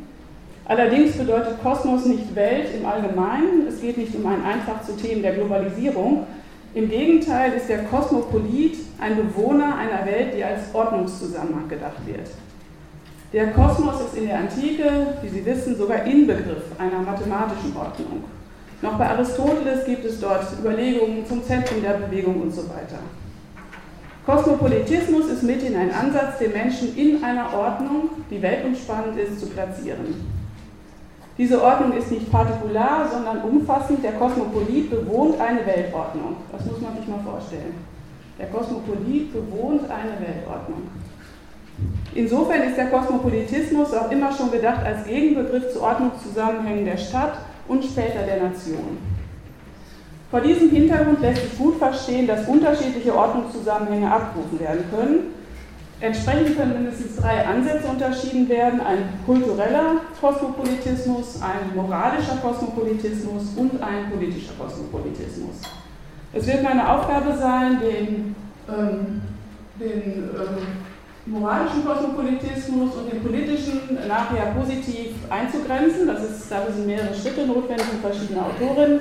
Allerdings 0.70 1.18
bedeutet 1.18 1.64
Kosmos 1.64 2.06
nicht 2.06 2.36
Welt 2.36 2.68
im 2.78 2.86
Allgemeinen, 2.86 3.68
es 3.70 3.80
geht 3.80 3.98
nicht 3.98 4.14
um 4.14 4.26
ein 4.26 4.44
einfach 4.44 4.84
zu 4.84 4.98
Themen 4.98 5.22
der 5.22 5.36
Globalisierung. 5.36 6.28
Im 6.74 6.90
Gegenteil 6.90 7.54
ist 7.54 7.70
der 7.70 7.86
Kosmopolit 7.86 8.78
ein 9.00 9.16
Bewohner 9.16 9.78
einer 9.78 10.06
Welt, 10.06 10.34
die 10.36 10.44
als 10.44 10.64
Ordnungszusammenhang 10.74 11.70
gedacht 11.70 12.06
wird. 12.06 12.28
Der 13.32 13.52
Kosmos 13.52 14.02
ist 14.02 14.18
in 14.18 14.28
der 14.28 14.40
Antike, 14.40 14.90
wie 15.22 15.30
Sie 15.30 15.46
wissen, 15.46 15.78
sogar 15.78 16.04
Inbegriff 16.04 16.64
einer 16.78 17.00
mathematischen 17.00 17.76
Ordnung. 17.76 18.26
Noch 18.82 18.98
bei 18.98 19.08
Aristoteles 19.08 19.86
gibt 19.86 20.04
es 20.04 20.20
dort 20.20 20.46
Überlegungen 20.60 21.26
zum 21.26 21.44
Zentrum 21.46 21.82
der 21.82 21.94
Bewegung 21.94 22.42
und 22.42 22.54
so 22.54 22.64
weiter. 22.64 23.00
Kosmopolitismus 24.26 25.28
ist 25.28 25.44
mithin 25.44 25.78
ein 25.78 25.94
Ansatz, 25.94 26.40
den 26.40 26.52
Menschen 26.52 26.96
in 26.98 27.24
einer 27.24 27.54
Ordnung, 27.54 28.10
die 28.30 28.42
weltumspannend 28.42 29.18
ist, 29.18 29.40
zu 29.40 29.48
platzieren. 29.48 30.37
Diese 31.38 31.62
Ordnung 31.62 31.96
ist 31.96 32.12
nicht 32.12 32.32
partikular, 32.32 33.08
sondern 33.12 33.44
umfassend. 33.44 34.04
Der 34.04 34.14
Kosmopolit 34.14 34.90
bewohnt 34.90 35.40
eine 35.40 35.66
Weltordnung. 35.66 36.38
Das 36.52 36.66
muss 36.66 36.82
man 36.82 36.98
sich 36.98 37.08
mal 37.08 37.20
vorstellen. 37.20 37.76
Der 38.40 38.48
Kosmopolit 38.48 39.32
bewohnt 39.32 39.84
eine 39.84 40.20
Weltordnung. 40.20 40.84
Insofern 42.16 42.64
ist 42.64 42.78
der 42.78 42.88
Kosmopolitismus 42.88 43.94
auch 43.94 44.10
immer 44.10 44.32
schon 44.32 44.52
gedacht 44.52 44.84
als 44.84 45.06
Gegenbegriff 45.06 45.72
zu 45.72 45.84
Ordnungszusammenhängen 45.84 46.86
der 46.86 46.98
Stadt 46.98 47.38
und 47.68 47.84
später 47.84 48.24
der 48.26 48.42
Nation. 48.42 48.98
Vor 50.32 50.42
diesem 50.42 50.72
Hintergrund 50.72 51.22
lässt 51.22 51.44
sich 51.44 51.58
gut 51.58 51.78
verstehen, 51.78 52.26
dass 52.26 52.48
unterschiedliche 52.48 53.16
Ordnungszusammenhänge 53.16 54.12
abgerufen 54.12 54.60
werden 54.60 54.84
können 54.90 55.37
Entsprechend 56.00 56.58
können 56.58 56.74
mindestens 56.74 57.16
drei 57.16 57.44
Ansätze 57.46 57.88
unterschieden 57.88 58.48
werden: 58.48 58.80
ein 58.82 59.00
kultureller 59.26 60.02
Kosmopolitismus, 60.22 61.42
ein 61.42 61.76
moralischer 61.76 62.38
Kosmopolitismus 62.42 63.44
und 63.56 63.82
ein 63.82 64.12
politischer 64.12 64.54
Kosmopolitismus. 64.60 65.56
Es 66.34 66.46
wird 66.46 66.62
meine 66.62 66.88
Aufgabe 66.88 67.36
sein, 67.36 67.80
den, 67.80 68.36
ähm, 68.70 69.22
den 69.80 70.30
ähm, 70.36 70.68
moralischen 71.26 71.84
Kosmopolitismus 71.84 72.94
und 72.94 73.12
den 73.12 73.24
politischen 73.24 73.98
nachher 74.08 74.54
positiv 74.54 75.16
einzugrenzen. 75.30 76.06
Das 76.06 76.24
ist, 76.24 76.52
dafür 76.52 76.74
sind 76.74 76.86
mehrere 76.86 77.16
Schritte 77.16 77.48
notwendig 77.48 77.88
und 77.92 78.02
verschiedene 78.02 78.46
Autorinnen. 78.46 79.00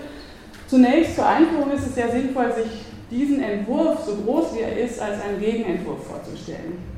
Zunächst 0.67 1.15
zur 1.15 1.27
Einführung 1.27 1.71
ist 1.73 1.87
es 1.87 1.95
sehr 1.95 2.11
sinnvoll, 2.11 2.53
sich 2.53 2.86
diesen 3.11 3.43
Entwurf, 3.43 4.05
so 4.05 4.17
groß 4.17 4.55
wie 4.55 4.63
er 4.63 4.79
ist, 4.79 5.01
als 5.01 5.23
einen 5.23 5.41
Gegenentwurf 5.41 6.07
vorzustellen. 6.07 6.97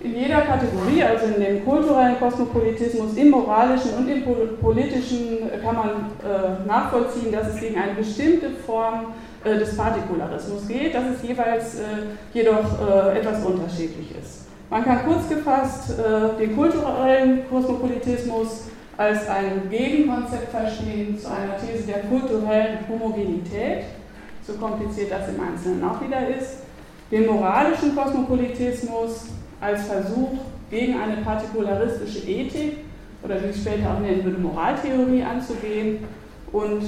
In 0.00 0.14
jeder 0.14 0.42
Kategorie, 0.42 1.02
also 1.02 1.26
in 1.26 1.40
dem 1.40 1.64
kulturellen 1.64 2.18
Kosmopolitismus, 2.18 3.16
im 3.16 3.30
moralischen 3.30 3.94
und 3.94 4.08
im 4.08 4.22
politischen, 4.60 5.38
kann 5.62 5.74
man 5.74 5.88
äh, 5.88 6.66
nachvollziehen, 6.66 7.32
dass 7.32 7.54
es 7.54 7.60
gegen 7.60 7.80
eine 7.80 7.94
bestimmte 7.94 8.50
Form 8.50 9.14
äh, 9.42 9.58
des 9.58 9.74
Partikularismus 9.76 10.68
geht, 10.68 10.94
dass 10.94 11.04
es 11.16 11.26
jeweils 11.26 11.76
äh, 11.76 11.82
jedoch 12.34 12.78
äh, 12.86 13.18
etwas 13.18 13.42
unterschiedlich 13.44 14.14
ist. 14.20 14.46
Man 14.68 14.84
kann 14.84 15.06
kurz 15.06 15.28
gefasst 15.28 15.98
äh, 15.98 16.38
den 16.38 16.54
kulturellen 16.54 17.48
Kosmopolitismus 17.48 18.64
als 18.96 19.28
ein 19.28 19.68
Gegenkonzept 19.70 20.50
verstehen 20.50 21.18
zu 21.18 21.28
einer 21.28 21.56
These 21.58 21.86
der 21.86 22.00
kulturellen 22.00 22.78
Homogenität, 22.88 23.84
so 24.46 24.52
kompliziert 24.54 25.10
das 25.10 25.28
im 25.28 25.40
Einzelnen 25.40 25.82
auch 25.84 26.00
wieder 26.00 26.28
ist, 26.28 26.58
den 27.10 27.26
moralischen 27.26 27.94
Kosmopolitismus 27.94 29.26
als 29.60 29.86
Versuch 29.86 30.38
gegen 30.70 30.98
eine 30.98 31.18
partikularistische 31.18 32.26
Ethik 32.28 32.78
oder 33.22 33.42
wie 33.42 33.48
ich 33.48 33.56
später 33.56 33.92
auch 33.92 34.00
nennen 34.00 34.24
würde, 34.24 34.38
Moraltheorie 34.38 35.22
anzugehen 35.22 36.04
und 36.52 36.82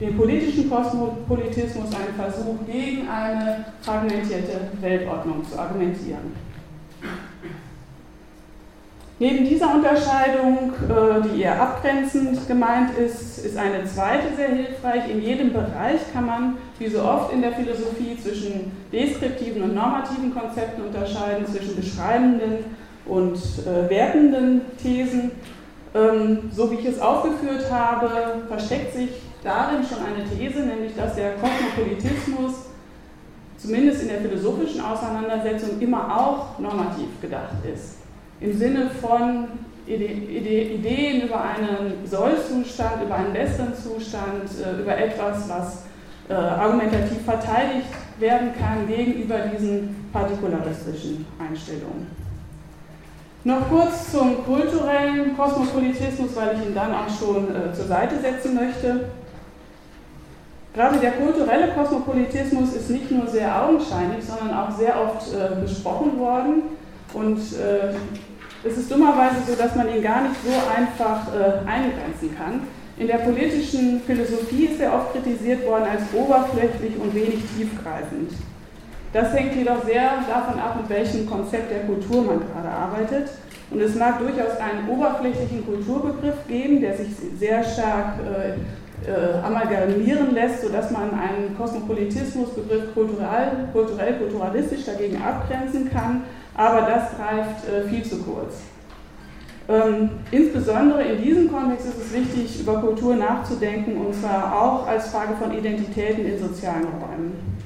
den 0.00 0.16
politischen 0.16 0.70
Kosmopolitismus 0.70 1.88
einen 1.94 2.14
Versuch 2.16 2.56
gegen 2.66 3.08
eine 3.08 3.66
fragmentierte 3.82 4.60
Weltordnung 4.80 5.44
zu 5.44 5.58
argumentieren. 5.58 6.49
Neben 9.20 9.46
dieser 9.46 9.74
Unterscheidung, 9.74 10.72
äh, 10.88 11.28
die 11.28 11.42
eher 11.42 11.60
abgrenzend 11.60 12.48
gemeint 12.48 12.96
ist, 12.96 13.44
ist 13.44 13.54
eine 13.54 13.84
zweite 13.84 14.34
sehr 14.34 14.48
hilfreich. 14.48 15.10
In 15.10 15.20
jedem 15.20 15.52
Bereich 15.52 16.10
kann 16.10 16.24
man, 16.24 16.56
wie 16.78 16.88
so 16.88 17.02
oft 17.02 17.30
in 17.30 17.42
der 17.42 17.52
Philosophie, 17.52 18.16
zwischen 18.18 18.72
deskriptiven 18.90 19.62
und 19.62 19.74
normativen 19.74 20.34
Konzepten 20.34 20.80
unterscheiden, 20.80 21.44
zwischen 21.46 21.76
beschreibenden 21.76 22.64
und 23.04 23.36
äh, 23.36 23.90
wertenden 23.90 24.62
Thesen. 24.82 25.32
Ähm, 25.94 26.50
so 26.50 26.70
wie 26.70 26.76
ich 26.76 26.86
es 26.86 26.98
aufgeführt 26.98 27.70
habe, 27.70 28.08
versteckt 28.48 28.94
sich 28.94 29.10
darin 29.44 29.84
schon 29.84 29.98
eine 29.98 30.24
These, 30.30 30.60
nämlich 30.60 30.96
dass 30.96 31.16
der 31.16 31.32
Kosmopolitismus 31.32 32.70
zumindest 33.58 34.00
in 34.00 34.08
der 34.08 34.22
philosophischen 34.22 34.80
Auseinandersetzung 34.80 35.78
immer 35.78 36.18
auch 36.18 36.58
normativ 36.58 37.20
gedacht 37.20 37.56
ist 37.70 37.99
im 38.40 38.56
Sinne 38.56 38.90
von 39.00 39.48
Ideen 39.86 41.22
über 41.22 41.42
einen 41.42 42.06
Sollzustand, 42.06 43.02
über 43.04 43.14
einen 43.16 43.32
besseren 43.32 43.74
Zustand, 43.74 44.44
äh, 44.64 44.80
über 44.80 44.96
etwas, 44.96 45.48
was 45.48 45.82
äh, 46.28 46.34
argumentativ 46.34 47.22
verteidigt 47.24 47.88
werden 48.18 48.50
kann 48.58 48.86
gegenüber 48.86 49.38
diesen 49.38 50.08
partikularistischen 50.12 51.26
Einstellungen. 51.38 52.06
Noch 53.42 53.68
kurz 53.68 54.12
zum 54.12 54.44
kulturellen 54.44 55.34
Kosmopolitismus, 55.36 56.36
weil 56.36 56.56
ich 56.56 56.68
ihn 56.68 56.74
dann 56.74 56.92
auch 56.94 57.08
schon 57.08 57.48
äh, 57.48 57.72
zur 57.72 57.86
Seite 57.86 58.20
setzen 58.20 58.54
möchte. 58.54 59.08
Gerade 60.74 60.98
der 60.98 61.12
kulturelle 61.12 61.68
Kosmopolitismus 61.68 62.74
ist 62.74 62.90
nicht 62.90 63.10
nur 63.10 63.26
sehr 63.26 63.64
augenscheinlich, 63.64 64.24
sondern 64.24 64.56
auch 64.56 64.70
sehr 64.70 64.94
oft 65.02 65.26
besprochen 65.60 66.16
worden. 66.16 66.62
Und 67.12 67.40
äh, 68.64 68.68
es 68.68 68.76
ist 68.76 68.90
dummerweise 68.90 69.36
so, 69.46 69.54
dass 69.54 69.74
man 69.74 69.88
ihn 69.94 70.02
gar 70.02 70.22
nicht 70.22 70.36
so 70.44 70.50
einfach 70.50 71.28
äh, 71.34 71.68
eingrenzen 71.68 72.36
kann. 72.36 72.62
In 72.98 73.06
der 73.06 73.18
politischen 73.18 74.02
Philosophie 74.02 74.66
ist 74.66 74.80
er 74.80 74.94
oft 74.94 75.12
kritisiert 75.12 75.66
worden 75.66 75.84
als 75.90 76.02
oberflächlich 76.12 76.98
und 77.00 77.14
wenig 77.14 77.40
tiefgreifend. 77.56 78.32
Das 79.12 79.32
hängt 79.32 79.56
jedoch 79.56 79.84
sehr 79.84 80.18
davon 80.28 80.60
ab, 80.60 80.76
mit 80.80 80.90
welchem 80.90 81.28
Konzept 81.28 81.70
der 81.70 81.80
Kultur 81.80 82.22
man 82.22 82.40
gerade 82.40 82.68
arbeitet. 82.68 83.30
Und 83.70 83.80
es 83.80 83.94
mag 83.94 84.18
durchaus 84.18 84.56
einen 84.58 84.88
oberflächlichen 84.88 85.64
Kulturbegriff 85.64 86.46
geben, 86.46 86.80
der 86.80 86.96
sich 86.96 87.08
sehr 87.38 87.62
stark 87.64 88.14
äh, 88.18 89.10
äh, 89.10 89.38
amalgamieren 89.42 90.34
lässt, 90.34 90.62
sodass 90.62 90.90
man 90.90 91.10
einen 91.12 91.56
Kosmopolitismusbegriff 91.56 92.92
kulturell, 92.92 93.68
kulturell, 93.72 94.14
kulturalistisch 94.14 94.84
dagegen 94.84 95.22
abgrenzen 95.22 95.90
kann 95.90 96.22
aber 96.60 96.82
das 96.82 97.16
greift 97.16 97.66
äh, 97.66 97.88
viel 97.88 98.04
zu 98.04 98.22
kurz. 98.22 98.56
Ähm, 99.66 100.10
insbesondere 100.30 101.02
in 101.04 101.22
diesem 101.22 101.50
Kontext 101.50 101.86
ist 101.86 101.98
es 101.98 102.12
wichtig, 102.12 102.60
über 102.60 102.80
Kultur 102.80 103.16
nachzudenken, 103.16 103.96
und 103.96 104.14
zwar 104.14 104.60
auch 104.60 104.86
als 104.86 105.10
Frage 105.10 105.34
von 105.40 105.56
Identitäten 105.56 106.26
in 106.26 106.38
sozialen 106.38 106.84
Räumen. 106.84 107.60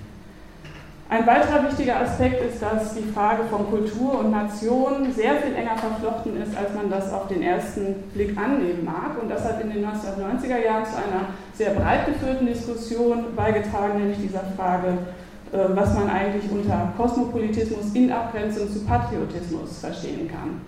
Ein 1.08 1.26
weiterer 1.26 1.64
wichtiger 1.69 2.00
Aspekt 2.00 2.40
ist, 2.45 2.62
dass 2.62 2.95
die 2.95 3.02
Frage 3.12 3.42
von 3.50 3.69
Kultur 3.69 4.21
und 4.21 4.30
Nation 4.30 5.12
sehr 5.12 5.36
viel 5.36 5.54
enger 5.54 5.76
verflochten 5.76 6.40
ist, 6.40 6.56
als 6.56 6.73
man 6.75 6.88
das 6.88 7.12
auf 7.12 7.26
den 7.26 7.42
ersten 7.42 7.95
Blick 8.14 8.38
annehmen 8.38 8.84
mag. 8.84 9.21
Und 9.21 9.28
das 9.28 9.45
hat 9.45 9.60
in 9.60 9.71
den 9.71 9.84
1990er 9.84 10.64
Jahren 10.64 10.84
zu 10.84 10.97
einer 10.97 11.26
sehr 11.52 11.71
breit 11.71 12.06
geführten 12.06 12.47
Diskussion 12.47 13.34
beigetragen, 13.34 13.99
nämlich 13.99 14.19
dieser 14.19 14.45
Frage, 14.56 14.99
was 15.75 15.95
man 15.95 16.10
eigentlich 16.10 16.50
unter 16.50 16.93
Kosmopolitismus 16.97 17.95
in 17.95 18.10
Abgrenzung 18.10 18.71
zu 18.73 18.84
Patriotismus 18.84 19.78
verstehen 19.78 20.28
kann. 20.28 20.60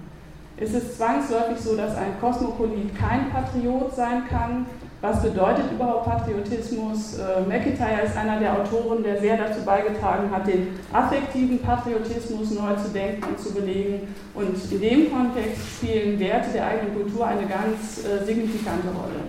Ist 0.58 0.74
es 0.74 0.96
zwangsläufig 0.96 1.58
so, 1.58 1.76
dass 1.76 1.96
ein 1.96 2.18
Kosmopolit 2.20 2.96
kein 2.96 3.30
Patriot 3.30 3.94
sein 3.94 4.22
kann? 4.28 4.66
Was 5.02 5.22
bedeutet 5.22 5.70
überhaupt 5.72 6.06
Patriotismus? 6.06 7.18
Äh, 7.18 7.46
McIntyre 7.46 8.06
ist 8.06 8.16
einer 8.16 8.40
der 8.40 8.54
Autoren, 8.54 9.02
der 9.02 9.20
sehr 9.20 9.36
dazu 9.36 9.60
beigetragen 9.62 10.30
hat, 10.30 10.46
den 10.46 10.68
affektiven 10.92 11.58
Patriotismus 11.58 12.52
neu 12.52 12.74
zu 12.76 12.88
denken 12.94 13.24
und 13.28 13.38
zu 13.38 13.52
belegen. 13.52 14.14
Und 14.34 14.72
in 14.72 14.80
dem 14.80 15.12
Kontext 15.12 15.60
spielen 15.76 16.18
Werte 16.18 16.50
der 16.54 16.66
eigenen 16.66 16.94
Kultur 16.94 17.26
eine 17.26 17.46
ganz 17.46 18.04
äh, 18.04 18.24
signifikante 18.24 18.88
Rolle. 18.88 19.20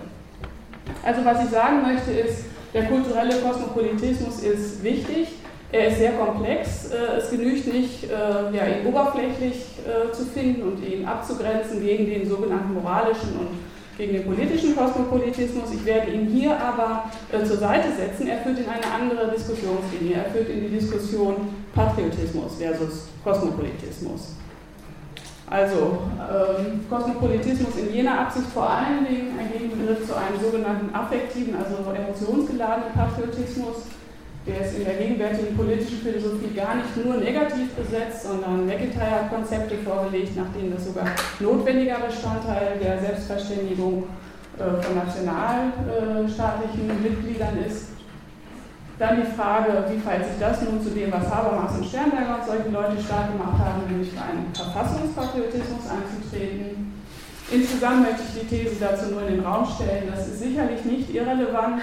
Also 1.04 1.24
was 1.24 1.44
ich 1.44 1.50
sagen 1.50 1.82
möchte 1.82 2.12
ist, 2.12 2.44
der 2.72 2.84
kulturelle 2.84 3.36
Kosmopolitismus 3.36 4.40
ist 4.40 4.82
wichtig, 4.82 5.37
er 5.70 5.88
ist 5.88 5.98
sehr 5.98 6.12
komplex. 6.12 6.90
Äh, 6.90 7.18
es 7.18 7.30
genügt 7.30 7.72
nicht, 7.72 8.04
äh, 8.04 8.56
ja, 8.56 8.66
ihn 8.66 8.86
oberflächlich 8.86 9.66
äh, 9.86 10.12
zu 10.12 10.24
finden 10.24 10.62
und 10.62 10.86
ihn 10.86 11.06
abzugrenzen 11.06 11.80
gegen 11.84 12.06
den 12.06 12.28
sogenannten 12.28 12.74
moralischen 12.74 13.30
und 13.38 13.48
gegen 13.98 14.12
den 14.14 14.24
politischen 14.24 14.76
Kosmopolitismus. 14.76 15.72
Ich 15.74 15.84
werde 15.84 16.12
ihn 16.12 16.26
hier 16.26 16.56
aber 16.58 17.10
zur 17.44 17.56
Seite 17.56 17.88
setzen. 17.90 18.28
Er 18.28 18.38
führt 18.38 18.60
in 18.60 18.68
eine 18.68 18.86
andere 18.94 19.32
Diskussionslinie. 19.32 20.18
Er 20.24 20.30
führt 20.30 20.48
in 20.48 20.60
die 20.60 20.78
Diskussion 20.78 21.34
Patriotismus 21.74 22.54
versus 22.60 23.08
Kosmopolitismus. 23.24 24.36
Also 25.50 25.98
ähm, 26.30 26.86
Kosmopolitismus 26.88 27.76
in 27.76 27.92
jener 27.92 28.20
Absicht 28.20 28.46
vor 28.54 28.70
allen 28.70 29.04
Dingen 29.04 29.36
ein 29.36 29.50
Gegenbegriff 29.50 30.06
zu 30.06 30.14
einem 30.14 30.38
sogenannten 30.40 30.94
affektiven, 30.94 31.56
also 31.56 31.90
emotionsgeladenen 31.90 32.92
Patriotismus 32.94 33.76
der 34.48 34.66
ist 34.66 34.76
in 34.78 34.84
der 34.84 34.94
gegenwärtigen 34.94 35.54
politischen 35.54 35.98
Philosophie 35.98 36.54
gar 36.56 36.76
nicht 36.76 36.96
nur 36.96 37.18
negativ 37.18 37.74
besetzt, 37.74 38.22
sondern 38.24 38.66
McIntyre 38.66 39.10
hat 39.10 39.30
Konzepte 39.30 39.76
vorgelegt, 39.84 40.34
nach 40.36 40.48
denen 40.56 40.72
das 40.74 40.86
sogar 40.86 41.04
notwendiger 41.38 41.98
Bestandteil 42.00 42.78
der 42.82 42.98
Selbstverständigung 42.98 44.04
äh, 44.56 44.82
von 44.82 44.96
nationalstaatlichen 44.96 47.02
Mitgliedern 47.02 47.58
ist. 47.68 47.88
Dann 48.98 49.20
die 49.22 49.30
Frage, 49.36 49.84
wie 49.90 49.98
verhält 50.00 50.26
sich 50.26 50.38
das 50.40 50.62
nun 50.62 50.82
zu 50.82 50.90
dem, 50.90 51.12
was 51.12 51.30
Habermas 51.30 51.76
und 51.76 51.86
Sternberger 51.86 52.40
und 52.40 52.46
solche 52.46 52.70
Leute 52.70 53.00
stark 53.00 53.30
gemacht 53.30 53.58
haben, 53.62 53.86
nämlich 53.86 54.10
für 54.10 54.22
einen 54.22 54.52
Verfassungspatriotismus 54.52 55.86
einzutreten. 55.86 56.92
Insgesamt 57.50 58.02
möchte 58.02 58.22
ich 58.26 58.32
die 58.40 58.46
These 58.46 58.76
dazu 58.80 59.06
nur 59.12 59.22
in 59.22 59.36
den 59.36 59.46
Raum 59.46 59.64
stellen, 59.64 60.10
das 60.10 60.26
ist 60.26 60.40
sicherlich 60.40 60.84
nicht 60.84 61.14
irrelevant, 61.14 61.80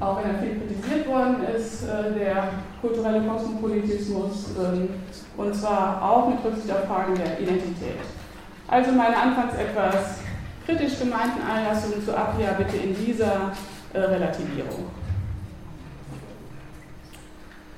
auch 0.00 0.18
wenn 0.18 0.34
er 0.34 0.40
viel 0.40 0.58
kritisiert 0.58 1.06
worden 1.06 1.36
ist, 1.54 1.84
äh, 1.84 2.18
der 2.18 2.48
kulturelle 2.80 3.20
Kosmopolitismus, 3.20 4.50
ähm, 4.58 4.88
und 5.36 5.54
zwar 5.54 6.02
auch 6.02 6.28
mit 6.28 6.38
Rücksicht 6.44 6.72
auf 6.72 6.84
Fragen 6.86 7.14
der 7.14 7.38
Identität. 7.38 8.00
Also 8.66 8.92
meine 8.92 9.16
anfangs 9.16 9.54
etwas 9.54 10.20
kritisch 10.64 10.98
gemeinten 10.98 11.42
Einlassungen 11.42 12.04
zu 12.04 12.16
Apria 12.16 12.52
bitte 12.52 12.76
in 12.76 12.94
dieser 12.94 13.52
äh, 13.92 13.98
Relativierung. 13.98 14.86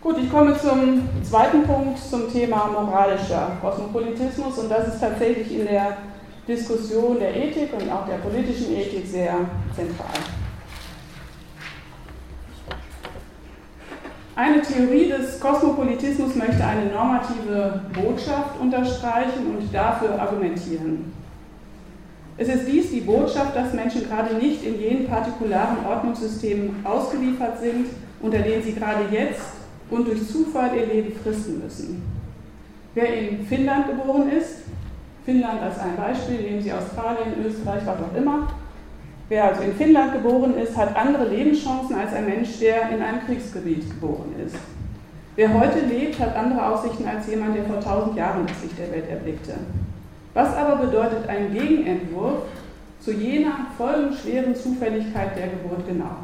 Gut, 0.00 0.18
ich 0.18 0.30
komme 0.30 0.58
zum 0.58 1.08
zweiten 1.22 1.62
Punkt, 1.62 1.98
zum 1.98 2.30
Thema 2.30 2.66
moralischer 2.66 3.52
Kosmopolitismus 3.60 4.58
und 4.58 4.68
das 4.68 4.94
ist 4.94 5.00
tatsächlich 5.00 5.60
in 5.60 5.66
der 5.66 5.96
Diskussion 6.46 7.20
der 7.20 7.36
Ethik 7.36 7.72
und 7.72 7.90
auch 7.90 8.06
der 8.06 8.16
politischen 8.16 8.76
Ethik 8.76 9.06
sehr 9.06 9.34
zentral. 9.76 10.41
Eine 14.34 14.62
Theorie 14.62 15.08
des 15.08 15.38
Kosmopolitismus 15.38 16.34
möchte 16.36 16.64
eine 16.64 16.90
normative 16.90 17.82
Botschaft 17.92 18.58
unterstreichen 18.58 19.46
und 19.46 19.74
dafür 19.74 20.18
argumentieren. 20.18 21.12
Es 22.38 22.48
ist 22.48 22.66
dies 22.66 22.90
die 22.90 23.02
Botschaft, 23.02 23.54
dass 23.54 23.74
Menschen 23.74 24.08
gerade 24.08 24.34
nicht 24.36 24.64
in 24.64 24.80
jenen 24.80 25.06
partikularen 25.06 25.84
Ordnungssystemen 25.86 26.76
ausgeliefert 26.82 27.60
sind, 27.60 27.88
unter 28.22 28.38
denen 28.38 28.62
sie 28.62 28.72
gerade 28.72 29.04
jetzt 29.10 29.52
und 29.90 30.08
durch 30.08 30.26
Zufall 30.26 30.70
ihr 30.76 30.86
Leben 30.86 31.12
fristen 31.22 31.62
müssen. 31.62 32.02
Wer 32.94 33.14
in 33.14 33.44
Finnland 33.46 33.86
geboren 33.88 34.30
ist, 34.30 34.62
Finnland 35.26 35.60
als 35.60 35.78
ein 35.78 35.94
Beispiel, 35.94 36.40
nehmen 36.40 36.62
Sie 36.62 36.72
Australien, 36.72 37.34
Österreich, 37.46 37.82
was 37.84 37.96
auch 38.00 38.16
immer, 38.16 38.48
Wer 39.32 39.44
also 39.44 39.62
in 39.62 39.74
Finnland 39.74 40.12
geboren 40.12 40.58
ist, 40.58 40.76
hat 40.76 40.94
andere 40.94 41.26
Lebenschancen 41.26 41.96
als 41.96 42.12
ein 42.12 42.26
Mensch, 42.26 42.58
der 42.60 42.90
in 42.90 43.00
einem 43.00 43.24
Kriegsgebiet 43.24 43.88
geboren 43.88 44.34
ist. 44.46 44.56
Wer 45.36 45.58
heute 45.58 45.86
lebt, 45.86 46.20
hat 46.20 46.36
andere 46.36 46.66
Aussichten 46.66 47.08
als 47.08 47.26
jemand, 47.28 47.56
der 47.56 47.64
vor 47.64 47.80
tausend 47.80 48.14
Jahren 48.14 48.46
das 48.46 48.62
Licht 48.62 48.78
der 48.78 48.92
Welt 48.92 49.08
erblickte. 49.08 49.54
Was 50.34 50.54
aber 50.54 50.84
bedeutet 50.84 51.26
ein 51.28 51.50
Gegenentwurf 51.50 52.42
zu 53.00 53.12
jener 53.12 53.68
folgenschweren 53.78 54.54
Zufälligkeit 54.54 55.34
der 55.34 55.46
Geburt 55.46 55.88
genau. 55.88 56.16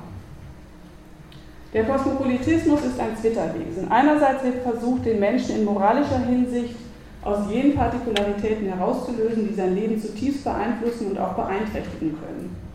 Der 1.73 1.85
Kosmopolitismus 1.85 2.85
ist 2.85 3.01
ein 3.01 3.16
Zwitterwesen. 3.16 3.90
Einerseits 3.90 4.44
wird 4.44 4.62
versucht, 4.64 5.07
den 5.07 5.18
Menschen 5.18 5.57
in 5.57 5.64
moralischer 5.64 6.18
Hinsicht 6.18 6.77
aus 7.25 7.51
jenen 7.51 7.75
Partikularitäten 7.75 8.66
herauszulösen, 8.66 9.49
die 9.49 9.55
sein 9.55 9.75
Leben 9.75 9.99
zutiefst 9.99 10.44
beeinflussen 10.44 11.12
und 11.12 11.18
auch 11.18 11.33
beeinträchtigen 11.33 12.18
können. 12.21 12.67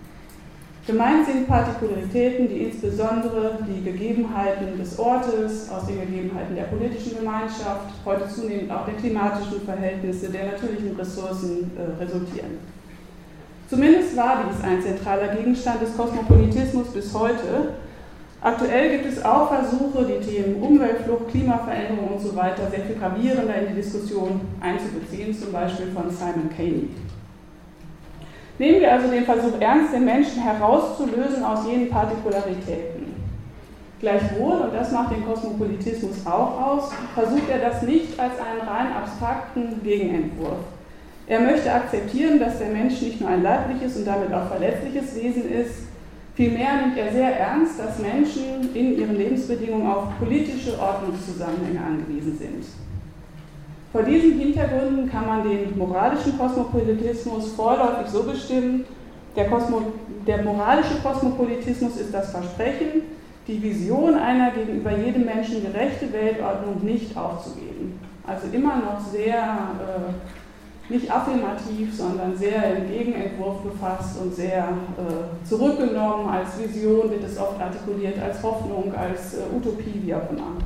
Gemeint 0.85 1.25
sind 1.25 1.47
Partikularitäten, 1.47 2.49
die 2.49 2.63
insbesondere 2.63 3.59
die 3.65 3.89
Gegebenheiten 3.89 4.77
des 4.77 4.99
Ortes, 4.99 5.69
aus 5.69 5.87
den 5.87 6.01
Gegebenheiten 6.01 6.55
der 6.55 6.63
politischen 6.63 7.19
Gemeinschaft, 7.19 7.93
heute 8.03 8.27
zunehmend 8.27 8.69
auch 8.69 8.85
der 8.85 8.95
klimatischen 8.95 9.61
Verhältnisse, 9.61 10.29
der 10.29 10.51
natürlichen 10.51 10.93
Ressourcen 10.97 11.71
äh, 11.77 12.03
resultieren. 12.03 12.57
Zumindest 13.69 14.17
war 14.17 14.43
dies 14.45 14.61
ein 14.61 14.81
zentraler 14.81 15.29
Gegenstand 15.29 15.81
des 15.81 15.95
Kosmopolitismus 15.95 16.89
bis 16.89 17.13
heute. 17.13 17.75
Aktuell 18.41 18.97
gibt 18.97 19.05
es 19.05 19.23
auch 19.23 19.47
Versuche, 19.47 20.03
die 20.03 20.19
Themen 20.19 20.61
Umweltflucht, 20.61 21.29
Klimaveränderung 21.29 22.09
und 22.09 22.19
so 22.19 22.31
sehr 22.31 22.85
viel 22.85 22.97
gravierender 22.99 23.55
in 23.55 23.67
die 23.69 23.81
Diskussion 23.81 24.41
einzubeziehen, 24.59 25.33
zum 25.33 25.53
Beispiel 25.53 25.87
von 25.93 26.09
Simon 26.11 26.49
Caney. 26.53 26.89
Nehmen 28.59 28.81
wir 28.81 28.91
also 28.91 29.07
den 29.09 29.25
Versuch 29.25 29.59
ernst, 29.59 29.93
den 29.93 30.05
Menschen 30.05 30.41
herauszulösen 30.41 31.43
aus 31.43 31.65
jenen 31.65 31.89
Partikularitäten. 31.89 33.13
Gleichwohl, 33.99 34.53
und 34.53 34.73
das 34.73 34.91
macht 34.91 35.15
den 35.15 35.25
Kosmopolitismus 35.25 36.25
auch 36.25 36.61
aus, 36.61 36.91
versucht 37.15 37.49
er 37.49 37.69
das 37.69 37.81
nicht 37.83 38.19
als 38.19 38.33
einen 38.37 38.67
rein 38.67 38.91
abstrakten 38.93 39.81
Gegenentwurf. 39.81 40.59
Er 41.25 41.39
möchte 41.39 41.71
akzeptieren, 41.71 42.39
dass 42.39 42.59
der 42.59 42.67
Mensch 42.67 43.01
nicht 43.01 43.21
nur 43.21 43.29
ein 43.29 43.41
leibliches 43.41 43.95
und 43.95 44.05
damit 44.05 44.33
auch 44.33 44.49
verletzliches 44.49 45.15
Wesen 45.15 45.49
ist, 45.49 45.87
vielmehr 46.35 46.81
nimmt 46.81 46.97
er 46.97 47.13
sehr 47.13 47.39
ernst, 47.39 47.79
dass 47.79 47.99
Menschen 47.99 48.75
in 48.75 48.99
ihren 48.99 49.15
Lebensbedingungen 49.15 49.87
auf 49.87 50.19
politische 50.19 50.77
Ordnungszusammenhänge 50.77 51.79
angewiesen 51.79 52.37
sind. 52.37 52.65
Vor 53.93 54.01
diesen 54.01 54.39
Hintergründen 54.39 55.07
kann 55.07 55.27
man 55.27 55.47
den 55.47 55.77
moralischen 55.77 56.35
Kosmopolitismus 56.35 57.53
vorläufig 57.53 58.07
so 58.07 58.23
bestimmen, 58.23 58.85
der, 59.35 59.47
Kosmo, 59.47 59.83
der, 60.25 60.41
moralische 60.41 60.95
Kosmopolitismus 61.03 61.97
ist 61.97 62.11
das 62.11 62.31
Versprechen, 62.31 63.03
die 63.47 63.61
Vision 63.61 64.15
einer 64.15 64.49
gegenüber 64.49 64.97
jedem 64.97 65.25
Menschen 65.25 65.61
gerechte 65.61 66.11
Weltordnung 66.11 66.83
nicht 66.83 67.15
aufzugeben. 67.15 67.99
Also 68.25 68.47
immer 68.51 68.77
noch 68.77 68.99
sehr, 68.99 69.37
äh, 69.37 70.91
nicht 70.91 71.11
affirmativ, 71.11 71.95
sondern 71.95 72.35
sehr 72.35 72.77
im 72.77 72.87
Gegenentwurf 72.87 73.61
gefasst 73.63 74.19
und 74.19 74.33
sehr 74.33 74.69
äh, 74.97 75.47
zurückgenommen. 75.47 76.29
Als 76.29 76.57
Vision 76.57 77.11
wird 77.11 77.23
es 77.25 77.37
oft 77.37 77.61
artikuliert, 77.61 78.19
als 78.19 78.41
Hoffnung, 78.41 78.91
als 78.95 79.35
äh, 79.35 79.55
Utopie, 79.55 80.01
wie 80.03 80.15
auch 80.15 80.31
immer. 80.31 80.57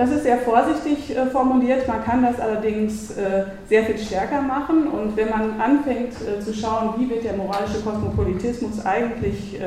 Das 0.00 0.10
ist 0.12 0.22
sehr 0.22 0.38
vorsichtig 0.38 1.14
äh, 1.14 1.26
formuliert, 1.26 1.86
man 1.86 2.02
kann 2.02 2.22
das 2.22 2.40
allerdings 2.40 3.10
äh, 3.10 3.44
sehr 3.68 3.84
viel 3.84 3.98
stärker 3.98 4.40
machen 4.40 4.88
und 4.88 5.14
wenn 5.14 5.28
man 5.28 5.60
anfängt 5.60 6.14
äh, 6.22 6.40
zu 6.40 6.54
schauen, 6.54 6.94
wie 6.96 7.10
wird 7.10 7.22
der 7.22 7.34
moralische 7.34 7.80
Kosmopolitismus 7.80 8.84
eigentlich 8.86 9.60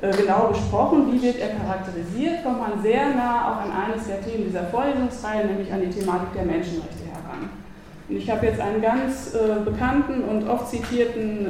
genau 0.00 0.48
besprochen, 0.48 1.12
wie 1.12 1.22
wird 1.22 1.38
er 1.40 1.48
charakterisiert, 1.48 2.42
kommt 2.42 2.60
man 2.60 2.82
sehr 2.82 3.14
nah 3.14 3.50
auch 3.50 3.64
an 3.64 3.72
eines 3.72 4.06
der 4.06 4.22
Themen 4.22 4.44
dieser 4.44 4.64
Vorlesungsreihe, 4.64 5.46
nämlich 5.46 5.72
an 5.72 5.80
die 5.80 5.88
Thematik 5.88 6.34
der 6.34 6.44
Menschenrechte 6.44 7.04
heran. 7.10 7.48
Und 8.08 8.16
ich 8.16 8.30
habe 8.30 8.44
jetzt 8.44 8.60
einen 8.60 8.82
ganz 8.82 9.34
bekannten 9.64 10.22
und 10.22 10.48
oft 10.48 10.68
zitierten 10.68 11.48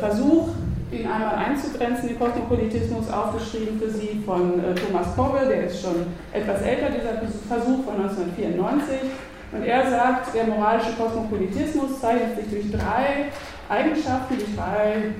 Versuch 0.00 0.48
ihn 0.92 1.06
einmal 1.06 1.34
einzugrenzen, 1.36 2.08
den 2.08 2.18
Kosmopolitismus, 2.18 3.10
aufgeschrieben 3.10 3.78
für 3.78 3.90
Sie 3.90 4.22
von 4.26 4.58
äh, 4.58 4.74
Thomas 4.74 5.14
Kogge, 5.14 5.46
der 5.46 5.66
ist 5.66 5.82
schon 5.82 6.06
etwas 6.32 6.62
älter, 6.62 6.90
dieser 6.90 7.20
Versuch 7.48 7.84
von 7.84 7.94
1994. 8.02 9.10
Und 9.52 9.64
er 9.64 9.90
sagt, 9.90 10.34
der 10.34 10.44
moralische 10.44 10.92
Kosmopolitismus 10.92 12.00
zeichnet 12.00 12.36
sich 12.36 12.50
durch 12.50 12.70
drei 12.70 13.30
Eigenschaften, 13.68 14.36
durch 14.36 14.56
drei 14.56 15.14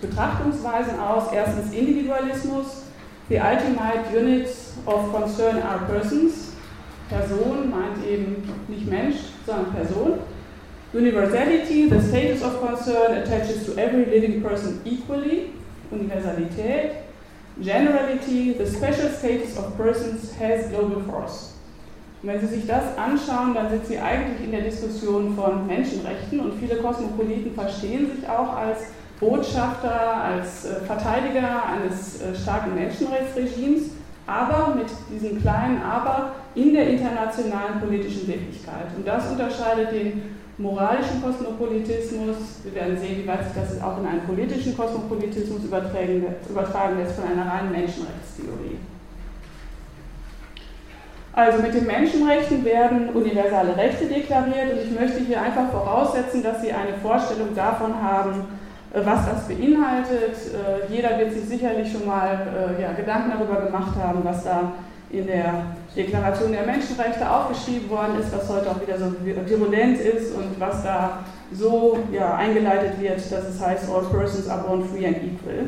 Betrachtungsweisen 0.00 0.98
aus. 0.98 1.32
Erstens 1.32 1.72
Individualismus, 1.72 2.84
the 3.28 3.38
ultimate 3.38 4.10
units 4.12 4.74
of 4.86 5.12
concern 5.12 5.62
are 5.62 5.80
persons. 5.86 6.52
Person 7.08 7.70
meint 7.70 8.04
eben 8.06 8.48
nicht 8.68 8.88
Mensch, 8.88 9.16
sondern 9.44 9.72
Person. 9.72 10.18
Universality, 10.92 11.88
the 11.88 12.02
status 12.02 12.42
of 12.42 12.60
concern 12.60 13.18
attaches 13.18 13.64
to 13.64 13.76
every 13.78 14.06
living 14.06 14.42
person 14.42 14.80
equally. 14.84 15.52
Universalität. 15.92 17.04
Generality, 17.62 18.54
the 18.54 18.66
special 18.66 19.08
status 19.10 19.56
of 19.56 19.76
persons 19.76 20.32
has 20.34 20.68
global 20.68 21.00
force. 21.02 21.54
Und 22.22 22.28
wenn 22.28 22.40
Sie 22.40 22.46
sich 22.46 22.66
das 22.66 22.98
anschauen, 22.98 23.54
dann 23.54 23.70
sind 23.70 23.86
Sie 23.86 23.98
eigentlich 23.98 24.44
in 24.44 24.50
der 24.50 24.62
Diskussion 24.62 25.34
von 25.34 25.66
Menschenrechten 25.66 26.40
und 26.40 26.58
viele 26.58 26.76
Kosmopoliten 26.76 27.54
verstehen 27.54 28.10
sich 28.14 28.28
auch 28.28 28.56
als 28.56 28.78
Botschafter, 29.20 30.24
als 30.24 30.64
äh, 30.64 30.80
Verteidiger 30.86 31.62
eines 31.66 32.20
äh, 32.20 32.34
starken 32.34 32.74
Menschenrechtsregimes, 32.74 33.90
aber 34.26 34.74
mit 34.74 34.86
diesem 35.10 35.40
kleinen 35.40 35.82
Aber 35.82 36.32
in 36.54 36.72
der 36.72 36.88
internationalen 36.88 37.80
politischen 37.80 38.26
Wirklichkeit. 38.26 38.86
Und 38.96 39.06
das 39.06 39.30
unterscheidet 39.30 39.92
den 39.92 40.39
moralischen 40.60 41.22
Kosmopolitismus. 41.22 42.60
Wir 42.62 42.74
werden 42.74 42.98
sehen, 42.98 43.22
wie 43.22 43.26
weit 43.26 43.44
sich 43.44 43.54
das 43.54 43.82
auch 43.82 43.98
in 43.98 44.06
einen 44.06 44.20
politischen 44.20 44.76
Kosmopolitismus 44.76 45.64
übertragen, 45.64 46.98
lässt 46.98 47.18
von 47.18 47.30
einer 47.30 47.50
reinen 47.50 47.72
Menschenrechtstheorie. 47.72 48.78
Also 51.32 51.62
mit 51.62 51.72
den 51.72 51.86
Menschenrechten 51.86 52.64
werden 52.64 53.10
universale 53.10 53.76
Rechte 53.76 54.06
deklariert 54.06 54.72
und 54.72 54.80
ich 54.84 55.00
möchte 55.00 55.20
hier 55.20 55.40
einfach 55.40 55.70
voraussetzen, 55.70 56.42
dass 56.42 56.60
Sie 56.60 56.72
eine 56.72 56.94
Vorstellung 57.00 57.54
davon 57.54 57.94
haben, 58.02 58.48
äh, 58.92 59.00
was 59.04 59.26
das 59.26 59.48
beinhaltet. 59.48 60.34
Äh, 60.34 60.92
jeder 60.92 61.18
wird 61.18 61.32
sich 61.32 61.44
sicherlich 61.44 61.90
schon 61.92 62.06
mal 62.06 62.76
äh, 62.76 62.82
ja, 62.82 62.92
Gedanken 62.92 63.30
darüber 63.30 63.64
gemacht 63.64 63.94
haben, 64.02 64.20
was 64.24 64.42
da 64.44 64.72
in 65.12 65.26
der 65.26 65.76
Deklaration 65.96 66.52
der 66.52 66.64
Menschenrechte 66.64 67.28
aufgeschrieben 67.28 67.90
worden 67.90 68.20
ist, 68.20 68.32
was 68.32 68.48
heute 68.48 68.70
auch 68.70 68.80
wieder 68.80 68.96
so 68.96 69.12
virulent 69.24 69.98
ist 69.98 70.34
und 70.34 70.58
was 70.58 70.82
da 70.84 71.24
so 71.52 71.98
ja, 72.12 72.36
eingeleitet 72.36 73.00
wird, 73.00 73.18
dass 73.18 73.44
es 73.44 73.60
heißt, 73.60 73.90
all 73.90 74.04
persons 74.04 74.48
are 74.48 74.62
born 74.62 74.84
free 74.84 75.06
and 75.06 75.16
equal. 75.16 75.66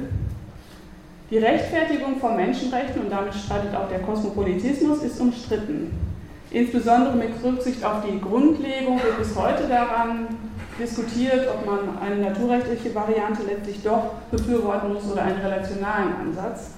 Die 1.30 1.38
Rechtfertigung 1.38 2.20
von 2.20 2.36
Menschenrechten, 2.36 3.02
und 3.02 3.10
damit 3.10 3.34
streitet 3.34 3.74
auch 3.74 3.88
der 3.88 4.00
Kosmopolitismus, 4.00 5.02
ist 5.02 5.20
umstritten. 5.20 5.90
Insbesondere 6.50 7.16
mit 7.16 7.30
Rücksicht 7.42 7.82
auf 7.82 8.04
die 8.06 8.20
Grundlegung 8.20 9.02
wird 9.02 9.18
bis 9.18 9.34
heute 9.34 9.66
daran 9.66 10.26
diskutiert, 10.78 11.48
ob 11.48 11.66
man 11.66 11.98
eine 11.98 12.30
naturrechtliche 12.30 12.94
Variante 12.94 13.42
letztlich 13.44 13.82
doch 13.82 14.12
befürworten 14.30 14.92
muss 14.92 15.10
oder 15.10 15.22
einen 15.22 15.40
relationalen 15.40 16.14
Ansatz. 16.20 16.72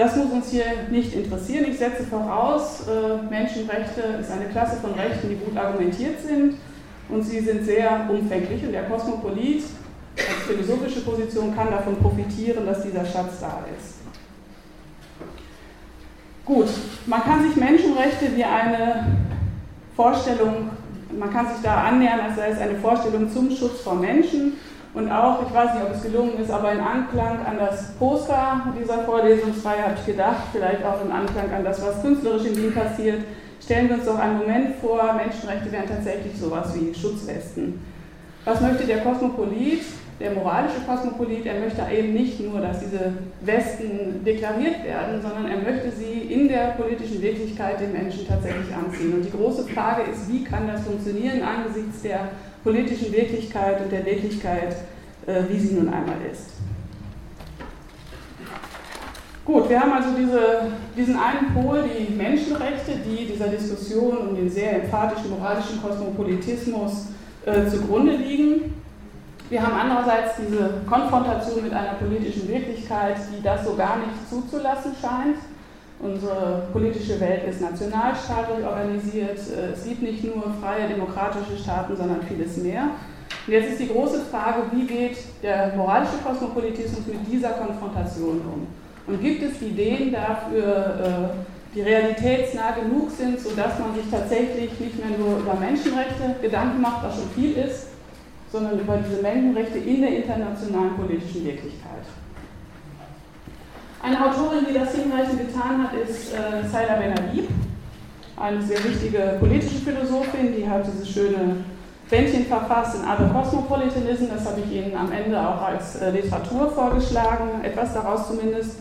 Das 0.00 0.16
muss 0.16 0.30
uns 0.32 0.50
hier 0.50 0.64
nicht 0.90 1.12
interessieren. 1.12 1.66
Ich 1.68 1.76
setze 1.76 2.04
voraus, 2.04 2.86
äh, 2.88 3.22
Menschenrechte 3.28 4.00
ist 4.18 4.30
eine 4.30 4.46
Klasse 4.46 4.76
von 4.76 4.94
Rechten, 4.94 5.28
die 5.28 5.34
gut 5.34 5.54
argumentiert 5.54 6.22
sind 6.26 6.54
und 7.10 7.22
sie 7.22 7.40
sind 7.40 7.66
sehr 7.66 8.08
umfänglich 8.08 8.64
und 8.64 8.72
der 8.72 8.84
Kosmopolit 8.84 9.62
als 10.16 10.46
philosophische 10.48 11.02
Position 11.02 11.54
kann 11.54 11.70
davon 11.70 11.96
profitieren, 11.96 12.64
dass 12.64 12.82
dieser 12.82 13.04
Schatz 13.04 13.40
da 13.42 13.62
ist. 13.78 13.96
Gut, 16.46 16.68
man 17.04 17.22
kann 17.22 17.42
sich 17.42 17.56
Menschenrechte 17.56 18.34
wie 18.34 18.44
eine 18.44 19.18
Vorstellung, 19.94 20.70
man 21.14 21.30
kann 21.30 21.46
sich 21.48 21.62
da 21.62 21.74
annähern, 21.74 22.20
als 22.20 22.36
sei 22.36 22.48
es 22.48 22.58
eine 22.58 22.78
Vorstellung 22.78 23.30
zum 23.30 23.50
Schutz 23.50 23.82
von 23.82 24.00
Menschen 24.00 24.54
und 24.92 25.10
auch, 25.10 25.46
ich 25.46 25.54
weiß 25.54 25.74
nicht, 25.74 25.84
ob 25.84 25.94
es 25.94 26.02
gelungen 26.02 26.38
ist, 26.38 26.50
aber 26.50 26.72
in 26.72 26.80
Anklang 26.80 27.46
an 27.46 27.58
das 27.58 27.92
Poster 27.92 28.60
dieser 28.80 29.04
Vorlesungsreihe 29.04 29.84
habe 29.84 29.94
ich 29.98 30.06
gedacht, 30.06 30.48
vielleicht 30.52 30.84
auch 30.84 31.00
im 31.04 31.12
Anklang 31.12 31.52
an 31.52 31.62
das, 31.62 31.80
was 31.80 32.02
künstlerisch 32.02 32.46
in 32.46 32.56
Wien 32.56 32.74
passiert, 32.74 33.22
stellen 33.62 33.88
wir 33.88 33.96
uns 33.96 34.06
doch 34.06 34.18
einen 34.18 34.38
Moment 34.38 34.76
vor, 34.80 35.12
Menschenrechte 35.12 35.70
wären 35.70 35.86
tatsächlich 35.86 36.36
sowas 36.36 36.74
wie 36.74 36.92
Schutzwesten. 36.92 37.80
Was 38.44 38.60
möchte 38.60 38.84
der 38.84 39.00
Kosmopolit, 39.02 39.82
der 40.18 40.32
moralische 40.32 40.80
Kosmopolit? 40.86 41.46
Er 41.46 41.60
möchte 41.60 41.82
eben 41.92 42.14
nicht 42.14 42.40
nur, 42.40 42.60
dass 42.60 42.80
diese 42.80 43.12
Westen 43.42 44.24
deklariert 44.24 44.82
werden, 44.82 45.22
sondern 45.22 45.46
er 45.46 45.58
möchte 45.58 45.92
sie 45.92 46.32
in 46.32 46.48
der 46.48 46.72
politischen 46.72 47.22
Wirklichkeit 47.22 47.80
den 47.80 47.92
Menschen 47.92 48.26
tatsächlich 48.26 48.74
anziehen. 48.74 49.14
Und 49.14 49.24
die 49.24 49.30
große 49.30 49.64
Frage 49.68 50.10
ist, 50.10 50.28
wie 50.32 50.42
kann 50.42 50.66
das 50.66 50.80
funktionieren 50.82 51.42
angesichts 51.42 52.02
der 52.02 52.30
politischen 52.62 53.12
Wirklichkeit 53.12 53.80
und 53.82 53.90
der 53.90 54.04
Wirklichkeit, 54.04 54.76
äh, 55.26 55.42
wie 55.48 55.58
sie 55.58 55.74
nun 55.74 55.88
einmal 55.88 56.16
ist. 56.30 56.50
Gut, 59.44 59.68
wir 59.68 59.80
haben 59.80 59.92
also 59.92 60.10
diese, 60.16 60.70
diesen 60.96 61.16
einen 61.16 61.52
Pol, 61.52 61.82
die 61.82 62.14
Menschenrechte, 62.14 62.92
die 63.04 63.26
dieser 63.26 63.48
Diskussion 63.48 64.18
um 64.18 64.36
den 64.36 64.48
sehr 64.48 64.82
emphatischen 64.82 65.30
moralischen 65.30 65.82
Kosmopolitismus 65.82 67.06
äh, 67.46 67.66
zugrunde 67.66 68.16
liegen. 68.16 68.74
Wir 69.48 69.60
haben 69.60 69.74
andererseits 69.74 70.36
diese 70.36 70.82
Konfrontation 70.88 71.64
mit 71.64 71.72
einer 71.72 71.94
politischen 71.94 72.46
Wirklichkeit, 72.46 73.16
die 73.32 73.42
das 73.42 73.64
so 73.64 73.74
gar 73.74 73.96
nicht 73.96 74.28
zuzulassen 74.28 74.92
scheint. 75.00 75.38
Unsere 76.02 76.62
politische 76.72 77.20
Welt 77.20 77.46
ist 77.48 77.60
nationalstaatlich 77.60 78.64
organisiert. 78.64 79.38
Es 79.72 79.84
gibt 79.84 80.02
nicht 80.02 80.24
nur 80.24 80.42
freie 80.60 80.88
demokratische 80.88 81.58
Staaten, 81.62 81.94
sondern 81.94 82.22
vieles 82.22 82.56
mehr. 82.56 82.90
Und 83.46 83.52
jetzt 83.52 83.72
ist 83.72 83.80
die 83.80 83.88
große 83.88 84.20
Frage, 84.30 84.62
wie 84.72 84.86
geht 84.86 85.18
der 85.42 85.74
moralische 85.76 86.16
Kosmopolitismus 86.24 87.06
mit 87.06 87.30
dieser 87.30 87.50
Konfrontation 87.50 88.40
um? 88.40 88.66
Und 89.06 89.20
gibt 89.20 89.42
es 89.42 89.60
Ideen 89.60 90.12
dafür, 90.12 91.34
äh, 91.34 91.74
die 91.74 91.82
realitätsnah 91.82 92.72
genug 92.72 93.10
sind, 93.10 93.38
sodass 93.38 93.78
man 93.78 93.94
sich 93.94 94.10
tatsächlich 94.10 94.78
nicht 94.80 94.98
mehr 94.98 95.18
nur 95.18 95.38
über 95.38 95.54
Menschenrechte 95.54 96.36
Gedanken 96.40 96.80
macht, 96.80 97.04
was 97.04 97.16
schon 97.16 97.30
viel 97.34 97.56
ist, 97.56 97.88
sondern 98.50 98.78
über 98.80 98.96
diese 98.98 99.22
Menschenrechte 99.22 99.78
in 99.78 100.00
der 100.00 100.16
internationalen 100.16 100.96
politischen 100.96 101.44
Wirklichkeit? 101.44 102.04
Eine 104.02 104.18
Autorin, 104.24 104.66
die 104.68 104.74
das 104.74 104.94
hinreichend 104.94 105.38
getan 105.38 105.82
hat, 105.82 105.94
ist 105.94 106.32
äh, 106.32 106.66
Saida 106.66 106.94
Benhabib, 106.94 107.48
eine 108.36 108.62
sehr 108.62 108.82
wichtige 108.82 109.36
politische 109.38 109.76
Philosophin, 109.76 110.54
die 110.56 110.68
hat 110.68 110.86
dieses 110.86 111.08
schöne 111.10 111.56
Bändchen 112.08 112.46
verfasst 112.46 112.96
in 112.96 113.02
Other 113.02 113.30
Cosmopolitanism, 113.32 114.24
das 114.34 114.46
habe 114.46 114.60
ich 114.60 114.72
Ihnen 114.72 114.96
am 114.96 115.12
Ende 115.12 115.38
auch 115.38 115.62
als 115.62 115.96
äh, 115.96 116.10
Literatur 116.10 116.70
vorgeschlagen, 116.70 117.62
etwas 117.62 117.92
daraus 117.92 118.28
zumindest. 118.28 118.78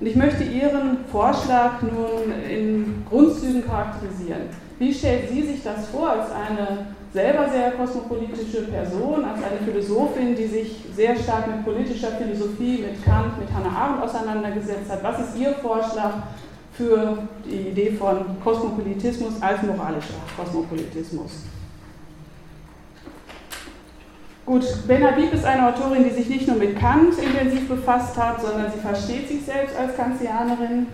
Und 0.00 0.06
ich 0.06 0.16
möchte 0.16 0.42
Ihren 0.42 1.04
Vorschlag 1.12 1.82
nun 1.82 2.32
in 2.50 3.04
Grundzügen 3.08 3.64
charakterisieren. 3.64 4.48
Wie 4.78 4.92
stellt 4.92 5.28
sie 5.28 5.42
sich 5.42 5.62
das 5.62 5.86
vor 5.88 6.10
als 6.10 6.30
eine 6.32 6.86
selber 7.12 7.48
sehr 7.50 7.72
kosmopolitische 7.72 8.62
Person, 8.62 9.24
als 9.24 9.42
eine 9.42 9.60
Philosophin, 9.64 10.34
die 10.34 10.46
sich 10.46 10.76
sehr 10.94 11.14
stark 11.14 11.46
mit 11.46 11.64
politischer 11.64 12.12
Philosophie, 12.12 12.78
mit 12.78 13.04
Kant, 13.04 13.38
mit 13.38 13.52
Hannah 13.52 13.76
Arendt 13.76 14.02
auseinandergesetzt 14.02 14.90
hat. 14.90 15.02
Was 15.02 15.20
ist 15.20 15.36
Ihr 15.38 15.52
Vorschlag 15.54 16.14
für 16.72 17.18
die 17.44 17.68
Idee 17.68 17.92
von 17.92 18.40
Kosmopolitismus 18.42 19.34
als 19.42 19.62
moralischer 19.62 20.14
Kosmopolitismus? 20.36 21.32
Gut, 24.44 24.64
Ben 24.88 25.04
Habib 25.04 25.32
ist 25.32 25.44
eine 25.44 25.68
Autorin, 25.68 26.04
die 26.04 26.10
sich 26.10 26.28
nicht 26.28 26.48
nur 26.48 26.56
mit 26.56 26.78
Kant 26.78 27.14
intensiv 27.16 27.68
befasst 27.68 28.16
hat, 28.16 28.40
sondern 28.40 28.72
sie 28.72 28.80
versteht 28.80 29.28
sich 29.28 29.44
selbst 29.44 29.76
als 29.76 29.96
Kantianerin. 29.96 30.86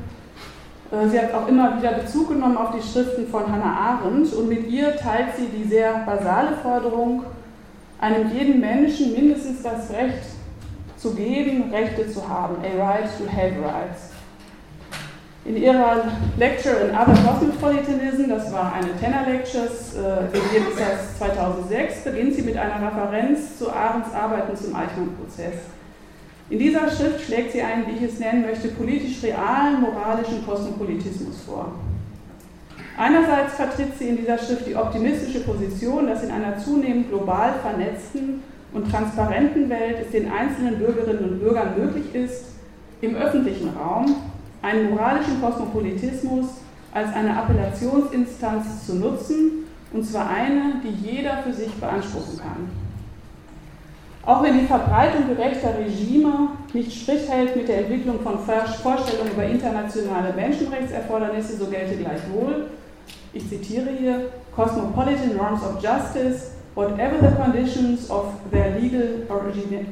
Äh, 0.90 1.08
sie 1.08 1.18
hat 1.18 1.34
auch 1.34 1.48
immer 1.48 1.76
wieder 1.78 1.92
Bezug 1.92 2.28
genommen 2.28 2.56
auf 2.56 2.70
die 2.74 2.82
Schriften 2.82 3.26
von 3.28 3.50
Hannah 3.50 4.00
Arendt 4.00 4.32
und 4.32 4.48
mit 4.48 4.68
ihr 4.68 4.96
teilt 4.96 5.36
sie 5.36 5.46
die 5.46 5.68
sehr 5.68 6.04
basale 6.06 6.56
Forderung, 6.62 7.24
einem 8.00 8.32
jeden 8.32 8.60
Menschen 8.60 9.12
mindestens 9.12 9.62
das 9.62 9.90
Recht 9.90 10.24
zu 10.96 11.14
geben, 11.14 11.70
Rechte 11.72 12.08
zu 12.08 12.26
haben, 12.28 12.56
a 12.62 12.82
right 12.82 13.08
to 13.18 13.24
have 13.26 13.52
rights. 13.60 14.12
In 15.44 15.56
ihrer 15.56 16.04
Lecture 16.36 16.76
in 16.76 16.90
Other 16.90 17.14
Cosmopolitanism, 17.24 18.28
das 18.28 18.52
war 18.52 18.72
eine 18.74 18.94
Tenor 18.98 19.24
Lectures, 19.26 19.94
äh, 19.94 20.26
gegeben 20.26 20.66
ist 20.72 21.18
2006, 21.18 22.04
beginnt 22.04 22.34
sie 22.34 22.42
mit 22.42 22.56
einer 22.56 22.86
Referenz 22.86 23.58
zu 23.58 23.72
Arendts 23.72 24.12
Arbeiten 24.12 24.54
zum 24.56 24.74
Eichmann-Prozess. 24.74 25.54
In 26.50 26.58
dieser 26.58 26.90
Schrift 26.90 27.26
schlägt 27.26 27.52
sie 27.52 27.60
einen, 27.60 27.86
wie 27.86 28.04
ich 28.04 28.10
es 28.10 28.18
nennen 28.18 28.42
möchte, 28.42 28.68
politisch 28.68 29.22
realen 29.22 29.82
moralischen 29.82 30.44
Kosmopolitismus 30.46 31.42
vor. 31.46 31.72
Einerseits 32.96 33.54
vertritt 33.54 33.98
sie 33.98 34.08
in 34.08 34.16
dieser 34.16 34.38
Schrift 34.38 34.66
die 34.66 34.74
optimistische 34.74 35.40
Position, 35.40 36.06
dass 36.06 36.24
in 36.24 36.30
einer 36.30 36.58
zunehmend 36.58 37.10
global 37.10 37.54
vernetzten 37.62 38.42
und 38.72 38.90
transparenten 38.90 39.68
Welt 39.68 39.98
es 40.04 40.10
den 40.10 40.30
einzelnen 40.32 40.78
Bürgerinnen 40.78 41.24
und 41.24 41.38
Bürgern 41.40 41.78
möglich 41.78 42.14
ist, 42.14 42.46
im 43.02 43.14
öffentlichen 43.14 43.70
Raum 43.76 44.16
einen 44.62 44.90
moralischen 44.90 45.40
Kosmopolitismus 45.40 46.46
als 46.92 47.14
eine 47.14 47.36
Appellationsinstanz 47.36 48.86
zu 48.86 48.96
nutzen, 48.96 49.64
und 49.92 50.04
zwar 50.04 50.28
eine, 50.30 50.80
die 50.82 51.08
jeder 51.08 51.38
für 51.42 51.52
sich 51.52 51.72
beanspruchen 51.74 52.38
kann. 52.38 52.87
Auch 54.28 54.42
wenn 54.42 54.58
die 54.58 54.66
Verbreitung 54.66 55.26
gerechter 55.26 55.70
Regime 55.78 56.50
nicht 56.74 56.92
Strich 56.92 57.30
hält 57.30 57.56
mit 57.56 57.66
der 57.66 57.78
Entwicklung 57.78 58.20
von 58.20 58.38
Vorstellungen 58.38 59.32
über 59.32 59.44
internationale 59.44 60.34
Menschenrechtserfordernisse, 60.34 61.56
so 61.56 61.64
gelte 61.64 61.96
gleichwohl, 61.96 62.66
ich 63.32 63.48
zitiere 63.48 63.88
hier, 63.98 64.26
Cosmopolitan 64.54 65.34
Norms 65.34 65.62
of 65.62 65.82
Justice, 65.82 66.50
whatever 66.74 67.16
the 67.22 67.34
conditions 67.42 68.10
of 68.10 68.26
their 68.50 68.78
legal 68.78 69.24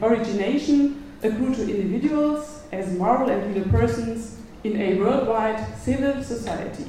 origination, 0.03 0.97
accrue 1.23 1.55
to 1.55 1.63
individuals 1.63 2.61
as 2.73 2.93
moral 2.99 3.31
and 3.31 3.55
legal 3.55 3.67
persons 3.71 4.37
in 4.65 4.77
a 4.79 5.01
worldwide 5.01 5.65
civil 5.83 6.23
society. 6.23 6.85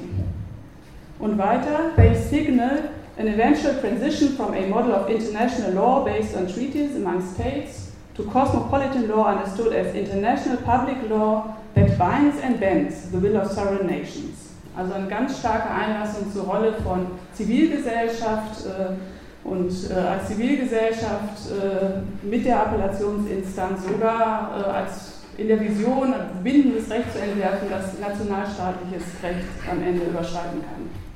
Und 1.18 1.38
weiter, 1.38 1.92
they 1.96 2.14
signal 2.14 2.90
an 3.18 3.26
eventual 3.26 3.74
transition 3.80 4.36
from 4.36 4.54
a 4.54 4.66
model 4.68 4.92
of 4.92 5.10
international 5.10 5.72
law 5.72 6.04
based 6.04 6.36
on 6.36 6.46
treaties 6.46 6.94
among 6.94 7.20
states 7.34 7.90
to 8.14 8.22
cosmopolitan 8.24 9.08
law 9.08 9.26
understood 9.26 9.72
as 9.72 9.94
international 9.94 10.56
public 10.58 10.96
law 11.10 11.56
that 11.74 11.98
binds 11.98 12.38
and 12.40 12.60
bends 12.60 13.10
the 13.10 13.18
will 13.18 13.36
of 13.36 13.50
sovereign 13.50 13.86
nations. 13.86 14.54
Also 14.76 14.92
eine 14.92 15.08
ganz 15.08 15.38
starke 15.40 15.68
Einlassung 15.68 16.32
zur 16.32 16.44
Rolle 16.44 16.72
von 16.84 17.06
Zivilgesellschaft 17.34 18.64
äh, 18.66 19.48
und 19.48 19.72
äh, 19.90 19.94
als 19.94 20.28
Zivilgesellschaft 20.28 21.50
äh, 21.50 22.26
mit 22.26 22.46
der 22.46 22.60
Appellationsinstanz 22.60 23.84
sogar 23.84 24.52
äh, 24.56 24.70
als 24.70 25.14
in 25.36 25.48
der 25.48 25.60
Vision 25.60 26.14
bindendes 26.44 26.88
Recht 26.90 27.12
zu 27.12 27.20
entwerfen, 27.20 27.68
das 27.68 27.98
nationalstaatliches 27.98 29.04
Recht 29.22 29.46
am 29.70 29.82
Ende 29.82 30.06
überschreiten 30.06 30.62
kann. 30.62 31.07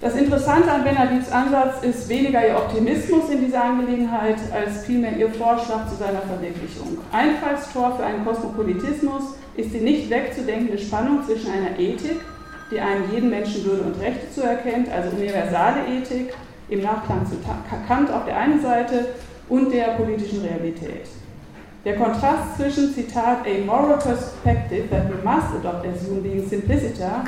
Das 0.00 0.14
Interessante 0.14 0.70
an 0.70 0.84
Benedikts 0.84 1.32
Ansatz 1.32 1.82
ist 1.82 2.08
weniger 2.08 2.46
ihr 2.46 2.56
Optimismus 2.56 3.30
in 3.30 3.44
dieser 3.44 3.64
Angelegenheit, 3.64 4.36
als 4.52 4.84
vielmehr 4.84 5.16
ihr 5.16 5.28
Vorschlag 5.28 5.88
zu 5.88 5.96
seiner 5.96 6.20
Verwirklichung. 6.20 6.98
Einfallstor 7.10 7.96
für 7.96 8.04
einen 8.04 8.24
Kosmopolitismus 8.24 9.34
ist 9.56 9.74
die 9.74 9.80
nicht 9.80 10.08
wegzudenkende 10.08 10.78
Spannung 10.78 11.24
zwischen 11.24 11.50
einer 11.50 11.76
Ethik, 11.76 12.20
die 12.70 12.78
einem 12.78 13.10
jeden 13.12 13.28
Menschen 13.28 13.64
Würde 13.64 13.82
und 13.82 14.00
Rechte 14.00 14.30
zuerkennt, 14.32 14.88
also 14.88 15.16
universale 15.16 15.80
Ethik, 15.88 16.32
im 16.68 16.82
Nachklang 16.82 17.26
zu 17.26 17.34
Kant 17.88 18.12
auf 18.12 18.24
der 18.24 18.36
einen 18.36 18.62
Seite, 18.62 19.06
und 19.48 19.72
der 19.72 19.94
politischen 19.96 20.42
Realität. 20.42 21.08
Der 21.84 21.96
Kontrast 21.96 22.56
zwischen, 22.56 22.92
Zitat, 22.92 23.46
a 23.46 23.64
moral 23.64 23.98
perspective 23.98 24.88
that 24.90 25.08
we 25.08 25.16
must 25.24 25.56
adopt 25.58 25.86
as 25.86 26.06
human 26.06 26.22
beings 26.22 26.50
simpliciter 26.50 27.24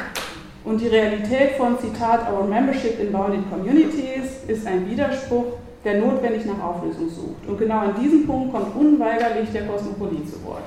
und 0.64 0.80
die 0.80 0.88
Realität 0.88 1.52
von, 1.56 1.78
Zitat, 1.78 2.30
Our 2.30 2.44
Membership 2.44 3.00
in 3.00 3.12
Bounded 3.12 3.48
Communities 3.50 4.44
ist 4.46 4.66
ein 4.66 4.88
Widerspruch, 4.88 5.46
der 5.84 5.98
notwendig 5.98 6.44
nach 6.44 6.62
Auflösung 6.62 7.08
sucht. 7.08 7.48
Und 7.48 7.58
genau 7.58 7.78
an 7.78 7.94
diesem 8.00 8.26
Punkt 8.26 8.52
kommt 8.52 8.76
unweigerlich 8.76 9.50
der 9.52 9.66
Kosmopolit 9.66 10.28
zu 10.28 10.44
Wort. 10.44 10.64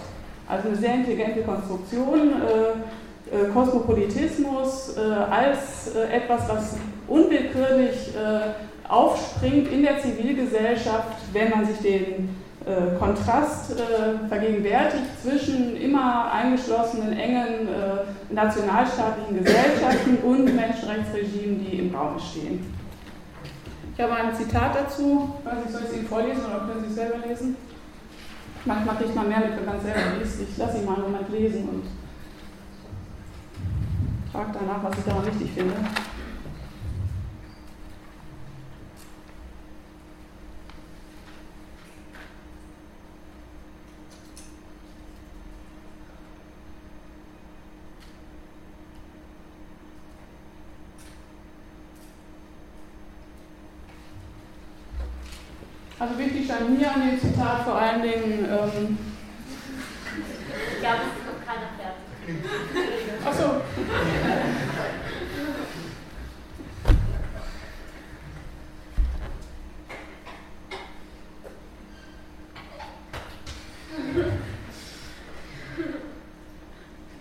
Also 0.48 0.70
eine 0.70 0.78
sehr 0.78 0.96
intelligente 0.96 1.42
Konstruktion, 1.42 2.34
äh, 2.42 3.36
äh, 3.36 3.50
Kosmopolitismus 3.54 4.98
äh, 4.98 5.02
als 5.02 5.96
äh, 5.96 6.16
etwas, 6.16 6.50
was 6.50 6.76
unwillkürlich 7.08 8.14
äh, 8.16 8.90
aufspringt 8.90 9.72
in 9.72 9.84
der 9.84 10.00
Zivilgesellschaft, 10.00 11.18
wenn 11.32 11.50
man 11.52 11.66
sich 11.66 11.78
den 11.78 12.30
äh, 12.66 12.98
Kontrast 12.98 13.72
äh, 13.72 14.28
vergegenwärtigt 14.28 15.22
zwischen 15.22 15.76
immer 15.76 16.32
eingeschlossenen, 16.32 17.14
engen 17.14 17.68
äh, 17.68 18.34
nationalstaatlichen 18.34 19.44
Gesellschaften 19.44 20.18
und 20.24 20.46
Menschenrechtsregimen, 20.56 21.60
die 21.60 21.80
im 21.80 21.96
Raum 21.96 22.18
stehen. 22.20 22.66
Ich 23.96 24.02
habe 24.02 24.14
ein 24.14 24.34
Zitat 24.34 24.76
dazu, 24.76 25.36
ich, 25.44 25.72
soll 25.72 25.82
ich 25.82 25.90
es 25.90 25.98
Ihnen 25.98 26.08
vorlesen 26.08 26.46
oder 26.46 26.66
können 26.66 26.82
Sie 26.84 26.90
es 26.90 26.96
selber 26.96 27.28
lesen? 27.28 27.56
Manchmal 28.66 28.96
kriegt 28.96 29.16
man 29.16 29.28
mehr 29.28 29.40
mit, 29.40 29.58
wenn 29.58 29.66
man 29.66 29.78
es 29.78 29.84
selber 29.84 30.00
liest. 30.20 30.42
Ich 30.42 30.58
lasse 30.58 30.78
ihn 30.78 30.86
mal 30.86 30.98
Moment 30.98 31.30
lesen 31.30 31.68
und 31.68 31.84
frage 34.32 34.52
danach, 34.54 34.84
was 34.84 34.98
ich 34.98 35.04
daran 35.04 35.26
wichtig 35.26 35.52
finde. 35.54 35.76
natürlich 56.44 56.54
an 56.54 56.78
mir 56.78 56.92
an 56.92 57.02
dem 57.10 57.20
Zitat 57.20 57.64
vor 57.64 57.76
allen 57.76 58.02
Dingen. 58.02 58.46
Ähm, 58.46 58.98
ja, 60.82 60.96
das 60.96 61.08
ist 61.08 61.26
noch 61.26 61.40
keiner 61.46 61.70
fertig. 61.78 62.04
Achso. 63.26 63.62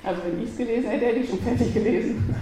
Also 0.04 0.20
wenn 0.24 0.42
ich 0.42 0.50
es 0.50 0.56
gelesen 0.56 0.90
hätte, 0.90 1.06
hätte 1.06 1.18
ich 1.20 1.30
schon 1.30 1.38
fertig 1.38 1.72
gelesen. 1.72 2.34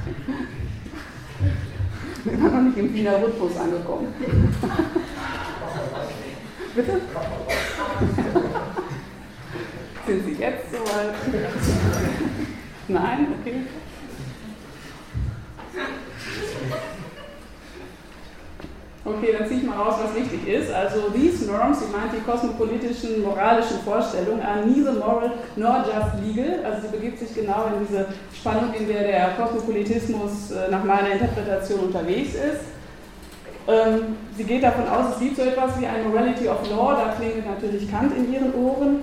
Wir 2.25 2.43
waren 2.43 2.55
noch 2.55 2.63
nicht 2.63 2.79
im 2.79 2.95
Wiener 2.95 3.23
Rhythmus 3.23 3.57
angekommen. 3.57 4.15
Bitte? 6.81 6.93
Sind 10.07 10.25
Sie 10.25 10.33
jetzt 10.43 10.73
soweit? 10.73 11.15
Nein? 12.89 13.27
Okay. 13.39 13.67
Okay, 19.05 19.35
dann 19.39 19.49
ziehe 19.49 19.61
ich 19.61 19.67
mal 19.67 19.77
raus, 19.77 19.97
was 20.03 20.15
wichtig 20.15 20.49
ist. 20.49 20.73
Also, 20.73 21.11
these 21.11 21.45
norms, 21.45 21.81
sie 21.81 21.87
meint 21.93 22.15
die 22.15 22.21
kosmopolitischen, 22.21 23.23
moralischen 23.23 23.81
Vorstellungen, 23.85 24.41
are 24.41 24.65
neither 24.65 24.93
moral 24.93 25.33
nor 25.57 25.85
just 25.85 26.25
legal. 26.25 26.65
Also, 26.65 26.87
sie 26.87 26.97
begibt 26.97 27.19
sich 27.19 27.35
genau 27.35 27.67
in 27.67 27.87
diese 27.87 28.07
Spannung, 28.35 28.73
in 28.73 28.89
der 28.89 29.03
der 29.03 29.29
Kosmopolitismus 29.39 30.53
äh, 30.53 30.71
nach 30.71 30.85
meiner 30.85 31.11
Interpretation 31.13 31.81
unterwegs 31.81 32.35
ist. 32.35 32.80
Ähm, 33.69 34.17
sie 34.37 34.45
geht 34.45 34.63
davon 34.63 34.89
aus, 34.89 35.15
es 35.15 35.21
gibt 35.21 35.37
so 35.37 35.43
etwas 35.43 35.79
wie 35.81 35.87
ein 35.87 36.09
Morality 36.09 36.49
of 36.49 36.69
Law, 36.71 36.95
da 36.95 37.13
klingt 37.13 37.47
natürlich 37.47 37.91
Kant 37.91 38.17
in 38.17 38.33
ihren 38.33 38.55
Ohren, 38.55 39.03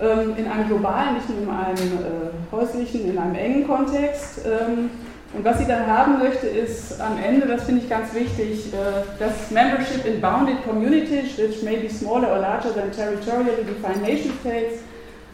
ähm, 0.00 0.34
in 0.36 0.50
einem 0.50 0.68
globalen, 0.68 1.14
nicht 1.14 1.28
nur 1.28 1.42
in 1.42 1.50
einem 1.50 1.98
äh, 1.98 2.52
häuslichen, 2.52 3.10
in 3.10 3.18
einem 3.18 3.34
engen 3.34 3.66
Kontext. 3.66 4.40
Ähm, 4.46 4.90
und 5.32 5.44
was 5.44 5.58
sie 5.58 5.66
dann 5.66 5.86
haben 5.86 6.18
möchte, 6.18 6.48
ist 6.48 7.00
am 7.00 7.16
Ende, 7.22 7.46
das 7.46 7.62
finde 7.62 7.82
ich 7.82 7.88
ganz 7.88 8.12
wichtig, 8.14 8.72
äh, 8.72 9.20
dass 9.20 9.50
Membership 9.50 10.04
in 10.04 10.20
bounded 10.20 10.64
communities, 10.64 11.38
which 11.38 11.62
may 11.62 11.76
be 11.76 11.88
smaller 11.88 12.32
or 12.32 12.38
larger 12.38 12.74
than 12.74 12.90
territorially 12.90 13.62
defined 13.64 14.02
nation 14.02 14.32
states, 14.40 14.80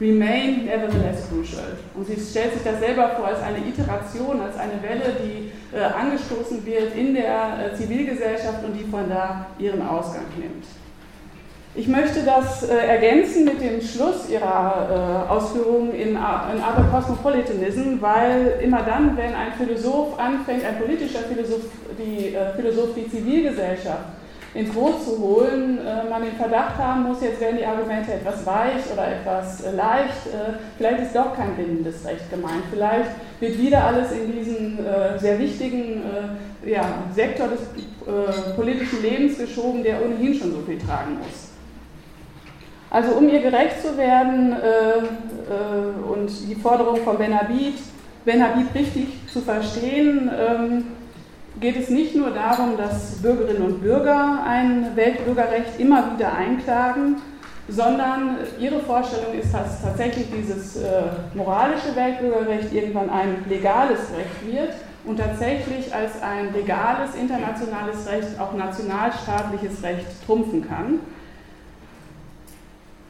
remain 0.01 0.65
nevertheless 0.67 1.29
crucial. 1.29 1.77
Und 1.95 2.07
sie 2.07 2.17
stellt 2.17 2.55
sich 2.55 2.63
das 2.63 2.81
selber 2.81 3.11
vor 3.17 3.27
als 3.27 3.41
eine 3.41 3.59
Iteration, 3.59 4.41
als 4.41 4.57
eine 4.57 4.83
Welle, 4.83 5.17
die 5.23 5.51
äh, 5.77 5.83
angestoßen 5.83 6.65
wird 6.65 6.95
in 6.95 7.15
der 7.15 7.73
äh, 7.73 7.77
Zivilgesellschaft 7.77 8.65
und 8.65 8.75
die 8.75 8.85
von 8.85 9.09
da 9.09 9.47
ihren 9.59 9.87
Ausgang 9.87 10.27
nimmt. 10.39 10.65
Ich 11.79 11.89
möchte 11.89 12.23
das 12.23 12.63
äh, 12.63 12.75
ergänzen 12.75 13.45
mit 13.45 13.61
dem 13.61 13.83
Schluss 13.83 14.31
Ihrer 14.31 15.27
äh, 15.29 15.31
Ausführungen 15.31 15.93
in, 15.93 16.09
in 16.09 16.17
Other 16.17 16.89
Cosmopolitanism, 16.91 18.01
weil 18.01 18.61
immer 18.63 18.83
dann, 18.83 19.15
wenn 19.15 19.35
ein 19.35 19.53
Philosoph 19.59 20.19
anfängt, 20.19 20.65
ein 20.65 20.79
politischer 20.79 21.19
Philosoph, 21.19 21.65
die 21.99 22.35
äh, 22.35 22.55
Philosoph 22.57 22.95
die 22.95 23.11
Zivilgesellschaft 23.11 24.16
ins 24.57 24.73
Boot 24.73 25.05
zu 25.05 25.19
holen, 25.19 25.79
äh, 25.79 26.09
man 26.09 26.23
den 26.23 26.33
Verdacht 26.33 26.79
haben 26.79 27.03
muss, 27.03 27.21
jetzt 27.21 27.41
werden 27.41 27.59
die 27.59 27.67
Argumente 27.67 28.15
etwas 28.15 28.47
weich 28.47 28.91
oder 28.93 29.07
etwas 29.09 29.63
äh, 29.63 29.71
leicht, 29.73 30.27
äh, 30.27 30.55
vielleicht 30.79 31.03
ist 31.03 31.15
doch 31.15 31.37
kein 31.37 31.55
bindendes 31.57 32.05
Recht 32.07 32.31
gemeint, 32.31 32.63
vielleicht 32.71 33.11
wird 33.41 33.59
wieder 33.59 33.85
alles 33.85 34.13
in 34.13 34.33
diesen 34.33 34.79
sehr 35.19 35.39
wichtigen 35.39 36.03
ja, 36.65 37.03
Sektor 37.15 37.49
des 37.49 37.61
politischen 38.57 39.03
Lebens 39.03 39.37
geschoben, 39.37 39.83
der 39.83 40.03
ohnehin 40.03 40.33
schon 40.35 40.53
so 40.53 40.63
viel 40.63 40.79
tragen 40.79 41.19
muss. 41.19 41.51
Also 42.89 43.13
um 43.13 43.29
ihr 43.29 43.41
gerecht 43.41 43.83
zu 43.83 43.99
werden 43.99 44.57
und 46.11 46.31
die 46.49 46.55
Forderung 46.55 46.97
von 47.03 47.19
Ben 47.19 47.39
Habib, 47.39 47.75
ben 48.25 48.43
Habib 48.43 48.75
richtig 48.75 49.09
zu 49.31 49.43
verstehen, 49.43 50.31
ähm, 50.35 50.85
geht 51.61 51.77
es 51.77 51.89
nicht 51.89 52.15
nur 52.15 52.31
darum, 52.31 52.77
dass 52.77 53.23
Bürgerinnen 53.23 53.63
und 53.63 53.83
Bürger 53.83 54.45
ein 54.47 54.95
Weltbürgerrecht 54.95 55.79
immer 55.79 56.15
wieder 56.15 56.35
einklagen, 56.35 57.17
sondern 57.69 58.39
ihre 58.61 58.81
Vorstellung 58.81 59.35
ist, 59.39 59.53
dass 59.53 59.83
tatsächlich 59.83 60.27
dieses 60.31 60.77
äh, 60.77 61.03
moralische 61.35 61.97
Weltbürgerrecht 61.97 62.73
irgendwann 62.73 63.11
ein 63.11 63.45
legales 63.49 64.01
Recht 64.17 64.55
wird 64.55 64.75
und 65.05 65.19
tatsächlich 65.19 65.93
als 65.93 66.23
ein 66.23 66.53
legales 66.53 67.15
internationales 67.15 68.07
Recht 68.09 68.39
auch 68.39 68.53
nationalstaatliches 68.55 69.83
Recht 69.83 70.07
trumpfen 70.27 70.69
kann. 70.69 71.01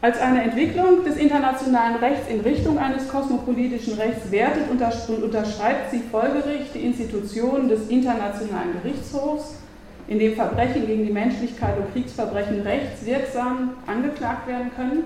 Als 0.02 0.20
eine 0.20 0.42
Entwicklung 0.42 1.04
des 1.04 1.16
internationalen 1.16 1.96
Rechts 1.96 2.28
in 2.28 2.40
Richtung 2.40 2.78
eines 2.78 3.08
kosmopolitischen 3.08 3.94
Rechts 3.94 4.30
wertet 4.30 4.64
und 4.70 4.80
unterschreibt 5.22 5.90
sie 5.90 6.00
folgerichtig 6.10 6.72
die 6.74 6.86
Institution 6.86 7.68
des 7.68 7.88
Internationalen 7.88 8.74
Gerichtshofs, 8.82 9.54
in 10.06 10.18
dem 10.18 10.34
Verbrechen 10.34 10.86
gegen 10.86 11.06
die 11.06 11.12
Menschlichkeit 11.12 11.78
und 11.78 11.92
Kriegsverbrechen 11.92 12.60
rechtswirksam 12.60 13.70
angeklagt 13.86 14.46
werden 14.46 14.70
können. 14.76 15.04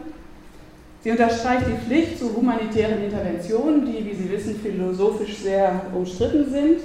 Sie 1.02 1.12
unterstreicht 1.12 1.66
die 1.66 1.86
Pflicht 1.86 2.18
zu 2.18 2.36
humanitären 2.36 3.02
Interventionen, 3.02 3.86
die, 3.86 4.04
wie 4.04 4.14
Sie 4.14 4.30
wissen, 4.30 4.60
philosophisch 4.60 5.38
sehr 5.38 5.80
umstritten 5.94 6.50
sind 6.50 6.80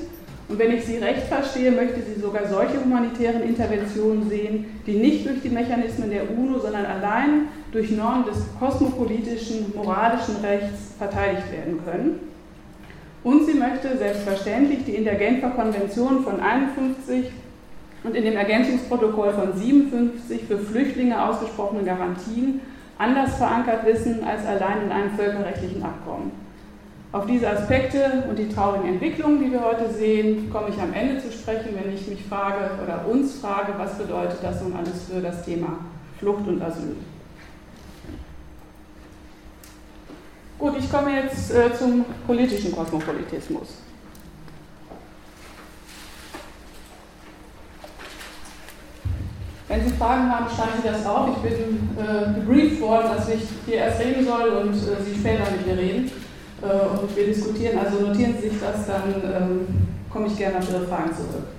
und 0.47 0.59
wenn 0.59 0.71
ich 0.77 0.85
sie 0.85 0.97
recht 0.97 1.23
verstehe, 1.23 1.71
möchte 1.71 2.01
sie 2.01 2.21
sogar 2.21 2.47
solche 2.47 2.79
humanitären 2.83 3.41
Interventionen 3.43 4.29
sehen, 4.29 4.65
die 4.85 4.93
nicht 4.93 5.25
durch 5.25 5.41
die 5.41 5.49
Mechanismen 5.49 6.11
der 6.11 6.29
UNO, 6.29 6.59
sondern 6.59 6.85
allein 6.85 7.47
durch 7.75 7.91
Normen 7.91 8.23
des 8.23 8.37
kosmopolitischen, 8.57 9.73
moralischen 9.75 10.37
Rechts 10.37 10.93
verteidigt 10.97 11.51
werden 11.51 11.81
können. 11.83 12.19
Und 13.21 13.45
sie 13.45 13.55
möchte 13.55 13.97
selbstverständlich 13.97 14.85
die 14.85 14.95
in 14.95 15.03
der 15.03 15.15
Genfer 15.15 15.49
Konvention 15.49 16.23
von 16.23 16.39
51 16.39 17.31
und 18.05 18.15
in 18.15 18.23
dem 18.23 18.37
Ergänzungsprotokoll 18.37 19.33
von 19.33 19.57
57 19.57 20.43
für 20.47 20.57
Flüchtlinge 20.57 21.21
ausgesprochene 21.21 21.83
Garantien 21.83 22.61
anders 22.97 23.35
verankert 23.35 23.85
wissen 23.85 24.23
als 24.23 24.45
allein 24.45 24.83
in 24.85 24.91
einem 24.91 25.11
völkerrechtlichen 25.17 25.83
Abkommen. 25.83 26.31
Auf 27.11 27.25
diese 27.25 27.49
Aspekte 27.49 28.23
und 28.29 28.39
die 28.39 28.47
traurigen 28.47 28.87
Entwicklungen, 28.87 29.43
die 29.43 29.51
wir 29.51 29.61
heute 29.61 29.91
sehen, 29.91 30.49
komme 30.49 30.69
ich 30.69 30.79
am 30.79 30.93
Ende 30.93 31.21
zu 31.21 31.29
sprechen, 31.29 31.75
wenn 31.75 31.93
ich 31.93 32.07
mich 32.07 32.23
frage 32.23 32.69
oder 32.81 33.05
uns 33.05 33.39
frage, 33.39 33.73
was 33.77 33.97
bedeutet 33.97 34.37
das 34.41 34.61
nun 34.61 34.73
alles 34.77 35.09
für 35.11 35.19
das 35.19 35.43
Thema 35.43 35.79
Flucht 36.19 36.47
und 36.47 36.61
Asyl. 36.61 36.95
Gut, 40.57 40.73
ich 40.79 40.89
komme 40.89 41.11
jetzt 41.11 41.51
äh, 41.51 41.75
zum 41.77 42.05
politischen 42.25 42.71
Kosmopolitismus. 42.71 43.67
Wenn 49.67 49.83
Sie 49.83 49.93
Fragen 49.95 50.31
haben, 50.31 50.45
schreiben 50.55 50.81
Sie 50.81 50.87
das 50.87 51.05
auf. 51.05 51.29
Ich 51.35 51.49
bin 51.51 51.89
äh, 51.97 52.39
gebrieft 52.39 52.79
worden, 52.81 53.09
dass 53.17 53.27
ich 53.29 53.41
hier 53.65 53.75
erst 53.75 53.99
reden 53.99 54.25
soll 54.25 54.49
und 54.49 54.73
äh, 54.73 55.03
Sie 55.03 55.19
später 55.19 55.51
mit 55.51 55.65
mir 55.67 55.77
reden. 55.77 56.11
Äh, 56.61 56.99
und 57.01 57.15
wir 57.15 57.25
diskutieren. 57.25 57.79
Also 57.79 57.99
notieren 57.99 58.35
Sie 58.39 58.49
sich 58.49 58.59
das, 58.59 58.87
dann 58.87 59.13
ähm, 59.23 59.67
komme 60.09 60.27
ich 60.27 60.37
gerne 60.37 60.59
auf 60.59 60.69
Ihre 60.69 60.87
Fragen 60.87 61.13
zurück. 61.13 61.54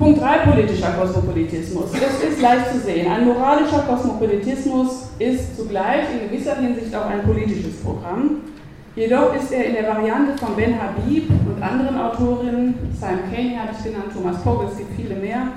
Punkt 0.00 0.18
3, 0.18 0.50
politischer 0.50 0.92
Kosmopolitismus. 0.92 1.92
Das 1.92 2.22
ist 2.26 2.40
leicht 2.40 2.72
zu 2.72 2.78
sehen. 2.78 3.12
Ein 3.12 3.26
moralischer 3.26 3.80
Kosmopolitismus 3.80 5.10
ist 5.18 5.54
zugleich 5.58 6.04
in 6.10 6.30
gewisser 6.30 6.56
Hinsicht 6.56 6.96
auch 6.96 7.04
ein 7.04 7.22
politisches 7.22 7.82
Programm. 7.82 8.40
Jedoch 8.96 9.34
ist 9.34 9.52
er 9.52 9.66
in 9.66 9.74
der 9.74 9.86
Variante 9.86 10.38
von 10.38 10.56
Ben 10.56 10.74
Habib 10.80 11.28
und 11.28 11.62
anderen 11.62 12.00
Autorinnen, 12.00 12.76
Simon 12.98 13.30
Caney 13.30 13.56
habe 13.56 13.76
ich 13.76 13.84
genannt, 13.84 14.06
Thomas 14.14 14.42
Pogge, 14.42 14.68
es 14.72 14.78
gibt 14.78 14.96
viele 14.96 15.16
mehr, 15.16 15.48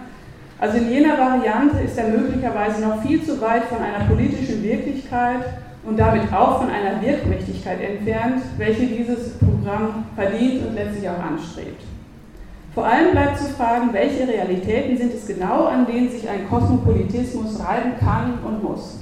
also 0.59 0.77
in 0.77 0.89
jener 0.89 1.17
Variante 1.17 1.79
ist 1.79 1.97
er 1.97 2.09
möglicherweise 2.09 2.81
noch 2.81 3.01
viel 3.01 3.23
zu 3.23 3.39
weit 3.39 3.63
von 3.63 3.77
einer 3.77 4.03
politischen 4.09 4.61
Wirklichkeit 4.61 5.39
und 5.85 5.97
damit 5.97 6.33
auch 6.33 6.59
von 6.59 6.69
einer 6.69 7.01
Wirkmächtigkeit 7.01 7.79
entfernt, 7.79 8.43
welche 8.57 8.87
dieses 8.87 9.37
Programm 9.37 10.03
verdient 10.17 10.67
und 10.67 10.75
letztlich 10.75 11.07
auch 11.07 11.23
anstrebt. 11.23 11.92
Vor 12.73 12.85
allem 12.85 13.11
bleibt 13.11 13.37
zu 13.37 13.45
fragen, 13.53 13.93
welche 13.93 14.27
Realitäten 14.27 14.97
sind 14.97 15.13
es 15.13 15.27
genau, 15.27 15.65
an 15.65 15.85
denen 15.85 16.09
sich 16.09 16.27
ein 16.27 16.49
Kosmopolitismus 16.49 17.59
reiben 17.59 17.93
kann 17.99 18.39
und 18.43 18.63
muss. 18.63 18.99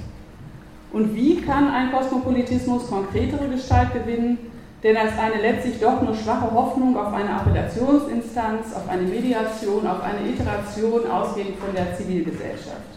Und 0.92 1.14
wie 1.14 1.40
kann 1.40 1.72
ein 1.72 1.90
Kosmopolitismus 1.90 2.88
konkretere 2.88 3.48
Gestalt 3.48 3.94
gewinnen, 3.94 4.36
denn 4.82 4.96
als 4.96 5.16
eine 5.18 5.40
letztlich 5.40 5.80
doch 5.80 6.02
nur 6.02 6.14
schwache 6.14 6.50
Hoffnung 6.52 6.96
auf 6.98 7.14
eine 7.14 7.30
Appellationsinstanz, 7.30 8.74
auf 8.74 8.88
eine 8.88 9.02
Mediation, 9.02 9.86
auf 9.86 10.02
eine 10.02 10.28
Iteration 10.28 11.10
ausgehend 11.10 11.56
von 11.56 11.74
der 11.74 11.96
Zivilgesellschaft. 11.96 12.92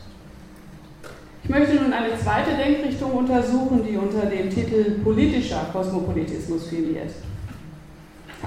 Ich 1.43 1.49
möchte 1.49 1.75
nun 1.75 1.93
eine 1.93 2.17
zweite 2.17 2.57
Denkrichtung 2.57 3.11
untersuchen, 3.11 3.85
die 3.87 3.95
unter 3.95 4.25
dem 4.25 4.49
Titel 4.49 4.99
politischer 5.03 5.67
Kosmopolitismus 5.71 6.67
firmiert. 6.67 7.11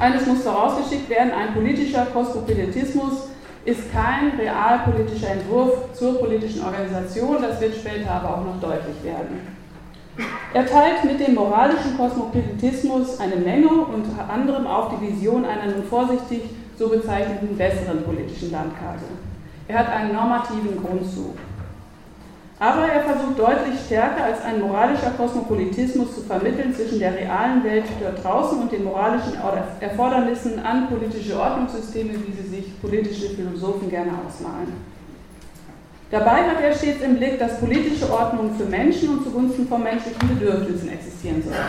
Eines 0.00 0.26
muss 0.26 0.42
vorausgeschickt 0.42 1.08
werden, 1.10 1.32
ein 1.32 1.54
politischer 1.54 2.06
Kosmopolitismus 2.06 3.28
ist 3.64 3.92
kein 3.92 4.38
realpolitischer 4.38 5.30
Entwurf 5.30 5.92
zur 5.92 6.18
politischen 6.18 6.64
Organisation, 6.64 7.42
das 7.42 7.60
wird 7.60 7.74
später 7.74 8.10
aber 8.10 8.36
auch 8.36 8.44
noch 8.44 8.60
deutlich 8.60 9.02
werden. 9.02 9.58
Er 10.54 10.66
teilt 10.66 11.04
mit 11.04 11.20
dem 11.20 11.34
moralischen 11.34 11.96
Kosmopolitismus 11.96 13.20
eine 13.20 13.36
Menge, 13.36 13.68
unter 13.68 14.28
anderem 14.28 14.66
auch 14.66 14.90
die 14.94 15.08
Vision 15.08 15.44
einer 15.44 15.72
nun 15.72 15.84
vorsichtig 15.84 16.42
so 16.78 16.88
bezeichneten 16.88 17.56
besseren 17.56 18.02
politischen 18.04 18.52
Landkarte. 18.52 19.04
Er 19.66 19.78
hat 19.80 19.90
einen 19.90 20.14
normativen 20.14 20.82
Grundzug. 20.82 21.36
Aber 22.60 22.88
er 22.88 23.02
versucht 23.02 23.38
deutlich 23.38 23.78
stärker 23.86 24.24
als 24.24 24.42
ein 24.42 24.60
moralischer 24.60 25.10
Kosmopolitismus 25.10 26.14
zu 26.16 26.22
vermitteln 26.22 26.74
zwischen 26.74 26.98
der 26.98 27.14
realen 27.14 27.62
Welt 27.62 27.84
dort 28.00 28.24
draußen 28.24 28.60
und 28.60 28.72
den 28.72 28.82
moralischen 28.82 29.34
Erfordernissen 29.78 30.58
an 30.58 30.88
politische 30.88 31.38
Ordnungssysteme, 31.38 32.14
wie 32.14 32.32
sie 32.32 32.48
sich 32.48 32.80
politische 32.80 33.28
Philosophen 33.30 33.88
gerne 33.88 34.10
ausmalen. 34.10 34.72
Dabei 36.10 36.42
hat 36.48 36.60
er 36.60 36.74
stets 36.74 37.02
im 37.02 37.16
Blick, 37.16 37.38
dass 37.38 37.60
politische 37.60 38.10
Ordnungen 38.10 38.56
für 38.56 38.64
Menschen 38.64 39.10
und 39.10 39.24
zugunsten 39.24 39.68
von 39.68 39.82
menschlichen 39.82 40.26
Bedürfnissen 40.26 40.88
existieren 40.88 41.42
sollten. 41.42 41.60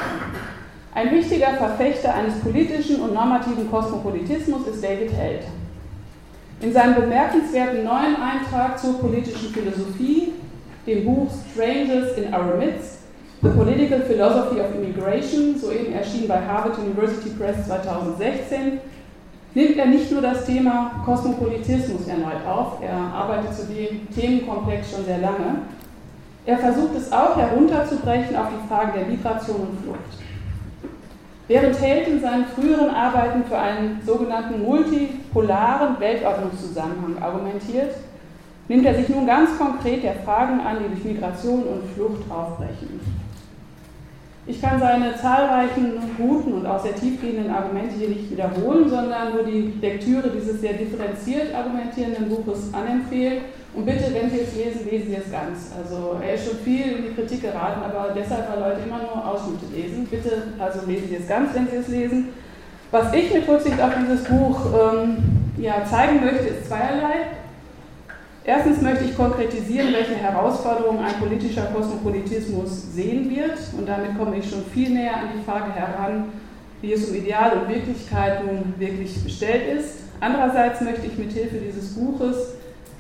Ein 0.95 1.11
wichtiger 1.11 1.53
Verfechter 1.53 2.15
eines 2.15 2.39
politischen 2.39 3.01
und 3.01 3.13
normativen 3.13 3.69
Kosmopolitismus 3.69 4.65
ist 4.67 4.83
David 4.83 5.13
Held. 5.13 5.43
In 6.61 6.73
seinem 6.73 6.95
bemerkenswerten 6.95 7.83
neuen 7.83 8.15
Eintrag 8.15 8.79
zur 8.79 8.99
politischen 8.99 9.49
Philosophie 9.53 10.33
dem 10.89 11.05
Buch 11.05 11.27
Strangers 11.51 12.17
in 12.17 12.33
Our 12.33 12.57
Midst, 12.57 12.99
The 13.41 13.49
Political 13.49 14.01
Philosophy 14.01 14.59
of 14.59 14.75
Immigration, 14.75 15.57
soeben 15.57 15.93
erschienen 15.93 16.27
bei 16.27 16.41
Harvard 16.45 16.77
University 16.79 17.29
Press 17.29 17.65
2016, 17.67 18.79
nimmt 19.53 19.77
er 19.77 19.85
nicht 19.85 20.11
nur 20.11 20.21
das 20.21 20.45
Thema 20.45 21.01
Kosmopolitismus 21.05 22.07
erneut 22.07 22.45
auf, 22.45 22.81
er 22.81 22.93
arbeitet 22.93 23.55
zu 23.55 23.67
dem 23.67 24.07
Themenkomplex 24.13 24.91
schon 24.91 25.05
sehr 25.05 25.19
lange, 25.19 25.61
er 26.45 26.57
versucht 26.57 26.95
es 26.97 27.11
auch 27.11 27.37
herunterzubrechen 27.37 28.35
auf 28.35 28.47
die 28.49 28.67
Frage 28.67 28.99
der 28.99 29.07
Migration 29.07 29.61
und 29.61 29.83
Flucht. 29.83 29.99
Während 31.47 31.79
Held 31.79 32.07
in 32.07 32.21
seinen 32.21 32.45
früheren 32.45 32.89
Arbeiten 32.89 33.43
für 33.45 33.57
einen 33.57 34.01
sogenannten 34.05 34.63
multipolaren 34.63 35.99
Weltordnungszusammenhang 35.99 37.21
argumentiert, 37.21 37.95
nimmt 38.69 38.85
er 38.85 38.95
sich 38.95 39.09
nun 39.09 39.27
ganz 39.27 39.57
konkret 39.57 40.03
der 40.03 40.15
Fragen 40.15 40.61
an, 40.61 40.77
die 40.79 40.93
durch 40.93 41.03
Migration 41.03 41.63
und 41.63 41.91
Flucht 41.93 42.21
aufbrechen. 42.31 43.01
Ich 44.45 44.61
kann 44.61 44.79
seine 44.79 45.15
zahlreichen 45.15 45.93
guten 46.17 46.53
und 46.53 46.65
auch 46.65 46.81
sehr 46.81 46.95
tiefgehenden 46.95 47.51
Argumente 47.51 47.95
hier 47.95 48.09
nicht 48.09 48.31
wiederholen, 48.31 48.89
sondern 48.89 49.33
nur 49.33 49.43
die 49.43 49.73
Lektüre 49.79 50.29
dieses 50.29 50.61
sehr 50.61 50.73
differenziert 50.73 51.53
argumentierenden 51.53 52.29
Buches 52.29 52.73
anempfehlen. 52.73 53.43
Und 53.75 53.85
bitte, 53.85 54.05
wenn 54.11 54.29
Sie 54.31 54.39
es 54.39 54.55
lesen, 54.55 54.89
lesen 54.89 55.09
Sie 55.09 55.17
es 55.23 55.31
ganz. 55.31 55.71
Also 55.77 56.19
er 56.25 56.33
ist 56.33 56.47
schon 56.47 56.57
viel 56.59 56.81
in 56.81 57.03
die 57.03 57.13
Kritik 57.13 57.43
geraten, 57.43 57.81
aber 57.83 58.09
deshalb, 58.15 58.49
weil 58.49 58.59
Leute 58.59 58.81
immer 58.87 58.97
nur 58.97 59.23
Ausschnitte 59.23 59.65
lesen. 59.71 60.07
Bitte, 60.09 60.31
also 60.57 60.79
lesen 60.87 61.09
Sie 61.09 61.15
es 61.17 61.27
ganz, 61.27 61.53
wenn 61.53 61.67
Sie 61.67 61.75
es 61.75 61.87
lesen. 61.87 62.29
Was 62.89 63.13
ich 63.13 63.31
mit 63.31 63.47
Rücksicht 63.47 63.79
auf 63.79 63.91
dieses 64.01 64.23
Buch 64.23 64.65
ähm, 64.73 65.17
ja, 65.57 65.85
zeigen 65.85 66.25
möchte, 66.25 66.47
ist 66.47 66.67
zweierlei. 66.67 67.38
Erstens 68.49 68.81
möchte 68.81 69.05
ich 69.05 69.15
konkretisieren, 69.15 69.93
welche 69.93 70.15
Herausforderungen 70.15 71.05
ein 71.05 71.19
politischer 71.19 71.65
Kosmopolitismus 71.65 72.95
sehen 72.95 73.29
wird. 73.29 73.59
Und 73.77 73.87
damit 73.87 74.17
komme 74.17 74.37
ich 74.37 74.49
schon 74.49 74.65
viel 74.73 74.89
näher 74.89 75.17
an 75.17 75.29
die 75.37 75.43
Frage 75.43 75.71
heran, 75.71 76.31
wie 76.81 76.93
es 76.93 77.07
um 77.07 77.13
Ideal 77.13 77.59
und 77.59 77.69
Wirklichkeit 77.69 78.43
nun 78.43 78.73
wirklich 78.79 79.23
bestellt 79.23 79.77
ist. 79.77 79.99
Andererseits 80.19 80.81
möchte 80.81 81.05
ich 81.05 81.15
mit 81.19 81.31
Hilfe 81.31 81.57
dieses 81.57 81.93
Buches 81.93 82.55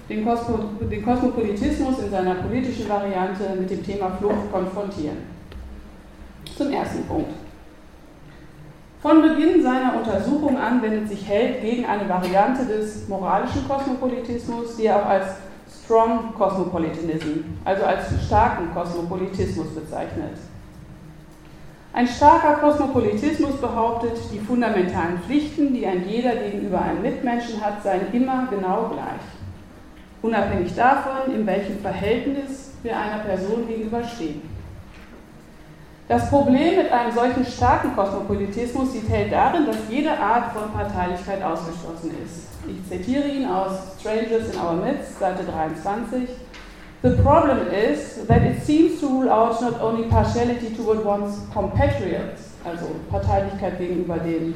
den 0.07 0.23
Kosmopolitismus 0.23 1.97
in 1.97 2.11
seiner 2.11 2.35
politischen 2.35 2.87
Variante 2.87 3.59
mit 3.59 3.71
dem 3.71 3.83
Thema 3.83 4.11
Flucht 4.19 4.51
konfrontieren. 4.51 5.17
Zum 6.55 6.71
ersten 6.71 7.05
Punkt. 7.05 7.31
Von 9.01 9.21
Beginn 9.21 9.63
seiner 9.63 9.95
Untersuchung 9.95 10.57
an 10.57 10.81
wendet 10.81 11.07
sich 11.07 11.25
Held 11.25 11.61
gegen 11.61 11.85
eine 11.85 12.09
Variante 12.09 12.65
des 12.65 13.07
moralischen 13.07 13.65
Kosmopolitismus, 13.65 14.75
die 14.75 14.87
er 14.87 14.97
auch 14.97 15.05
als 15.05 15.35
Strong 15.85 16.33
Cosmopolitanism, 16.37 17.45
also 17.63 17.85
als 17.85 18.07
starken 18.25 18.73
Kosmopolitismus 18.73 19.67
bezeichnet. 19.73 20.37
Ein 21.93 22.07
starker 22.07 22.55
Kosmopolitismus 22.55 23.55
behauptet, 23.61 24.17
die 24.33 24.39
fundamentalen 24.39 25.19
Pflichten, 25.25 25.73
die 25.73 25.87
ein 25.87 26.05
jeder 26.05 26.35
gegenüber 26.35 26.81
einem 26.81 27.01
Mitmenschen 27.01 27.63
hat, 27.63 27.81
seien 27.81 28.11
immer 28.11 28.47
genau 28.49 28.89
gleich, 28.89 29.23
unabhängig 30.21 30.75
davon, 30.75 31.33
in 31.33 31.47
welchem 31.47 31.79
Verhältnis 31.79 32.73
wir 32.83 32.97
einer 32.97 33.23
Person 33.23 33.65
gegenüberstehen. 33.65 34.58
Das 36.09 36.27
Problem 36.27 36.75
mit 36.75 36.91
einem 36.91 37.11
solchen 37.11 37.45
starken 37.45 37.95
Kosmopolitismus 37.95 38.93
sieht 38.93 39.11
darin, 39.31 39.67
dass 39.67 39.77
jede 39.91 40.09
Art 40.09 40.53
von 40.53 40.71
Parteilichkeit 40.73 41.43
ausgeschlossen 41.43 42.15
ist. 42.25 42.47
Ich 42.67 42.89
zitiere 42.89 43.27
ihn 43.27 43.45
aus 43.45 43.73
Strangers 43.99 44.51
in 44.51 44.59
Our 44.59 44.73
Midst, 44.73 45.19
Seite 45.19 45.43
23. 45.43 46.27
The 47.03 47.11
problem 47.21 47.59
is 47.67 48.25
that 48.27 48.41
it 48.41 48.63
seems 48.63 48.99
to 49.01 49.07
rule 49.07 49.29
out 49.29 49.61
not 49.61 49.79
only 49.83 50.09
partiality 50.09 50.75
toward 50.75 51.05
one's 51.05 51.47
compatriots, 51.53 52.55
also 52.65 52.87
Parteilichkeit 53.11 53.77
gegenüber 53.77 54.17
den 54.17 54.55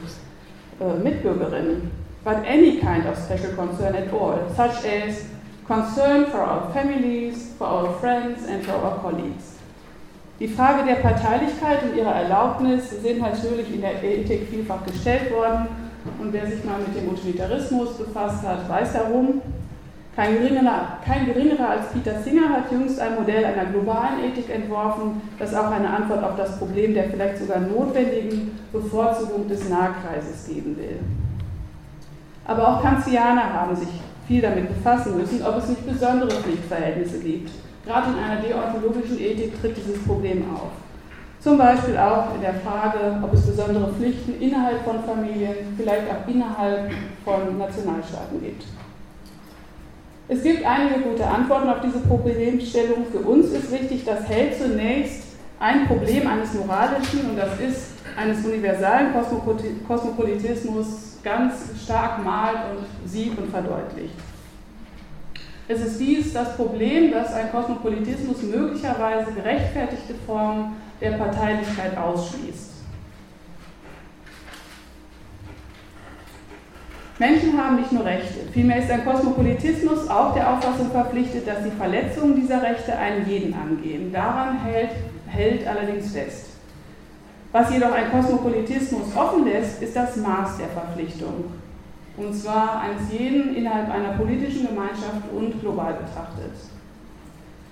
äh, 0.80 1.04
Mitbürgerinnen, 1.04 1.92
but 2.26 2.38
any 2.48 2.80
kind 2.80 3.06
of 3.06 3.16
special 3.16 3.54
concern 3.56 3.94
at 3.94 4.12
all, 4.12 4.40
such 4.58 4.84
as 4.86 5.26
concern 5.68 6.26
for 6.26 6.40
our 6.40 6.72
families, 6.74 7.52
for 7.60 7.68
our 7.68 7.94
friends 8.00 8.44
and 8.48 8.66
for 8.66 8.74
our 8.74 8.98
colleagues. 9.04 9.60
Die 10.44 10.50
Frage 10.50 10.86
der 10.86 10.96
Parteilichkeit 10.96 11.84
und 11.84 11.96
ihrer 11.96 12.16
Erlaubnis 12.16 12.90
sind 13.02 13.22
natürlich 13.22 13.74
in 13.74 13.80
der 13.80 14.04
Ethik 14.04 14.50
vielfach 14.50 14.86
gestellt 14.86 15.32
worden. 15.32 15.70
Und 16.20 16.34
wer 16.34 16.46
sich 16.46 16.66
mal 16.66 16.80
mit 16.80 16.94
dem 16.94 17.08
Utilitarismus 17.14 17.98
befasst 17.98 18.46
hat, 18.46 18.68
weiß 18.68 18.92
darum. 18.92 19.42
Kein 20.14 20.38
geringerer, 20.38 20.98
kein 21.06 21.28
geringerer 21.28 21.70
als 21.70 21.94
Peter 21.94 22.20
Singer 22.22 22.50
hat 22.50 22.70
jüngst 22.70 23.00
ein 23.00 23.16
Modell 23.16 23.46
einer 23.46 23.72
globalen 23.72 24.26
Ethik 24.26 24.54
entworfen, 24.54 25.22
das 25.40 25.56
auch 25.56 25.72
eine 25.72 25.90
Antwort 25.90 26.22
auf 26.26 26.36
das 26.36 26.60
Problem 26.60 26.94
der 26.94 27.06
vielleicht 27.06 27.38
sogar 27.38 27.62
notwendigen 27.62 28.60
Bevorzugung 28.74 29.48
des 29.48 29.70
Nahkreises 29.70 30.46
geben 30.46 30.76
will. 30.76 31.00
Aber 32.44 32.68
auch 32.68 32.82
Kantianer 32.82 33.54
haben 33.54 33.78
sich 33.78 33.88
viel 34.28 34.42
damit 34.42 34.68
befassen 34.68 35.18
müssen, 35.18 35.42
ob 35.42 35.56
es 35.60 35.70
nicht 35.70 35.88
besondere 35.88 36.32
Pflichtverhältnisse 36.32 37.20
gibt 37.20 37.50
Gerade 37.86 38.12
in 38.12 38.18
einer 38.24 38.42
deontologischen 38.42 39.20
Ethik 39.20 39.60
tritt 39.60 39.76
dieses 39.76 40.04
Problem 40.04 40.46
auf. 40.54 40.72
Zum 41.42 41.58
Beispiel 41.58 41.98
auch 41.98 42.34
in 42.36 42.42
der 42.42 42.54
Frage, 42.54 43.20
ob 43.22 43.34
es 43.34 43.46
besondere 43.46 43.92
Pflichten 43.94 44.42
innerhalb 44.42 44.84
von 44.86 45.04
Familien, 45.04 45.76
vielleicht 45.76 46.04
auch 46.10 46.26
innerhalb 46.26 46.90
von 47.26 47.58
Nationalstaaten 47.58 48.42
gibt. 48.42 48.64
Es 50.30 50.42
gibt 50.42 50.66
einige 50.66 51.02
gute 51.02 51.28
Antworten 51.28 51.68
auf 51.68 51.82
diese 51.84 52.00
Problemstellung. 52.00 53.06
Für 53.12 53.20
uns 53.20 53.48
ist 53.48 53.70
wichtig, 53.74 54.06
dass 54.06 54.26
Held 54.30 54.58
zunächst 54.58 55.24
ein 55.60 55.86
Problem 55.86 56.26
eines 56.26 56.54
moralischen, 56.54 57.30
und 57.30 57.38
das 57.38 57.60
ist 57.60 57.92
eines 58.18 58.46
universalen 58.46 59.08
Kosmopolitismus, 59.86 61.18
ganz 61.22 61.54
stark 61.84 62.24
malt 62.24 62.60
und 62.72 63.10
sieht 63.10 63.38
und 63.38 63.50
verdeutlicht. 63.50 64.16
Es 65.68 65.80
ist 65.80 66.00
dies 66.00 66.34
das 66.34 66.58
Problem, 66.58 67.12
dass 67.12 67.34
ein 67.34 67.50
Kosmopolitismus 67.52 68.44
möglicherweise 68.44 69.32
gerechtfertigte 69.32 70.16
Formen 70.26 70.76
der 71.00 71.12
Parteilichkeit 71.12 71.98
ausschließt. 71.98 72.72
Menschen 77.20 77.58
haben 77.58 77.78
nicht 77.78 77.92
nur 77.92 78.04
Rechte, 78.04 78.40
vielmehr 78.52 78.80
ist 78.80 78.92
ein 78.92 79.06
Kosmopolitismus 79.06 80.10
auch 80.10 80.34
der 80.34 80.52
Auffassung 80.52 80.92
verpflichtet, 80.92 81.48
dass 81.48 81.64
die 81.64 81.72
Verletzungen 81.72 82.36
dieser 82.36 82.62
Rechte 82.62 82.98
einen 82.98 83.30
jeden 83.30 83.54
angehen. 83.54 84.12
Daran 84.12 84.60
hält, 84.60 84.90
hält 85.28 85.66
allerdings 85.66 86.12
fest. 86.12 86.48
Was 87.54 87.72
jedoch 87.72 87.94
ein 87.94 88.12
Kosmopolitismus 88.12 89.16
offen 89.16 89.46
lässt, 89.46 89.82
ist 89.82 89.96
das 89.96 90.18
Maß 90.18 90.58
der 90.58 90.70
Verpflichtung 90.70 91.46
und 92.18 92.34
zwar 92.34 92.82
eines 92.82 93.12
jeden 93.12 93.56
innerhalb 93.56 93.90
einer 93.90 94.14
politischen 94.14 94.68
Gemeinschaft 94.68 95.32
und 95.36 95.60
global 95.60 95.94
betrachtet. 95.94 96.54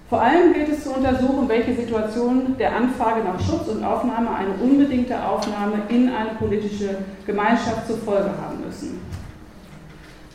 Vor 0.10 0.22
allem 0.22 0.54
gilt 0.54 0.68
es 0.68 0.84
zu 0.84 0.94
untersuchen, 0.94 1.48
welche 1.48 1.74
Situationen 1.74 2.58
der 2.58 2.76
Anfrage 2.76 3.24
nach 3.24 3.40
Schutz 3.40 3.70
und 3.70 3.84
Aufnahme 3.84 4.30
eine 4.36 4.52
unbedingte 4.62 5.16
Aufnahme 5.24 5.84
in 5.88 6.10
eine 6.10 6.32
politische 6.32 6.98
Gemeinschaft 7.26 7.88
zur 7.88 7.98
Folge 7.98 8.30
haben 8.42 8.60
müssen. 8.66 9.00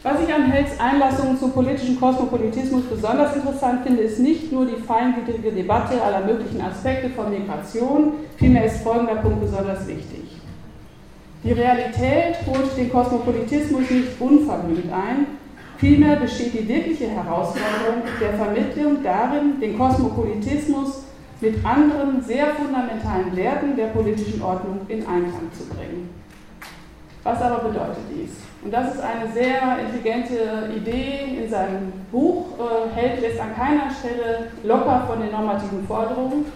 Was 0.03 0.23
ich 0.23 0.33
an 0.33 0.51
Hells 0.51 0.79
Einlassungen 0.79 1.37
zum 1.37 1.53
politischen 1.53 1.99
Kosmopolitismus 1.99 2.85
besonders 2.85 3.35
interessant 3.35 3.83
finde, 3.85 4.03
ist 4.03 4.21
nicht 4.21 4.53
nur 4.53 4.65
die 4.65 4.81
feingliedrige 4.81 5.51
Debatte 5.51 6.01
aller 6.01 6.25
möglichen 6.25 6.61
Aspekte 6.61 7.11
von 7.11 7.29
Migration, 7.29 8.13
vielmehr 8.37 8.67
ist 8.67 8.83
folgender 8.83 9.17
Punkt 9.17 9.41
besonders 9.41 9.87
wichtig. 9.87 10.26
Die 11.47 11.53
Realität 11.53 12.39
holt 12.45 12.77
den 12.77 12.91
Kosmopolitismus 12.91 13.89
nicht 13.89 14.21
unverblümt 14.21 14.93
ein, 14.93 15.27
vielmehr 15.77 16.17
besteht 16.17 16.55
die 16.55 16.67
wirkliche 16.67 17.07
Herausforderung 17.07 18.03
der 18.21 18.33
Vermittlung 18.33 19.01
darin, 19.05 19.61
den 19.61 19.79
Kosmopolitismus 19.79 21.05
mit 21.41 21.65
anderen 21.65 22.21
sehr 22.21 22.49
fundamentalen 22.49 23.37
Werten 23.37 23.77
der 23.77 23.87
politischen 23.89 24.43
Ordnung 24.43 24.81
in 24.89 25.07
Einklang 25.07 25.53
zu 25.57 25.69
bringen. 25.69 26.11
Was 27.23 27.41
aber 27.41 27.69
bedeutet 27.69 28.03
dies? 28.11 28.31
Und 28.65 28.73
das 28.73 28.97
ist 28.97 29.01
eine 29.01 29.31
sehr 29.33 29.79
intelligente 29.79 30.69
Idee 30.77 31.45
in 31.45 31.49
seinem 31.49 31.93
Buch. 32.11 32.47
Äh, 32.59 32.93
Held 32.93 33.21
lässt 33.21 33.41
an 33.41 33.55
keiner 33.55 33.89
Stelle 33.89 34.49
locker 34.65 35.05
von 35.09 35.21
den 35.21 35.31
normativen 35.31 35.87
Forderungen. 35.87 36.47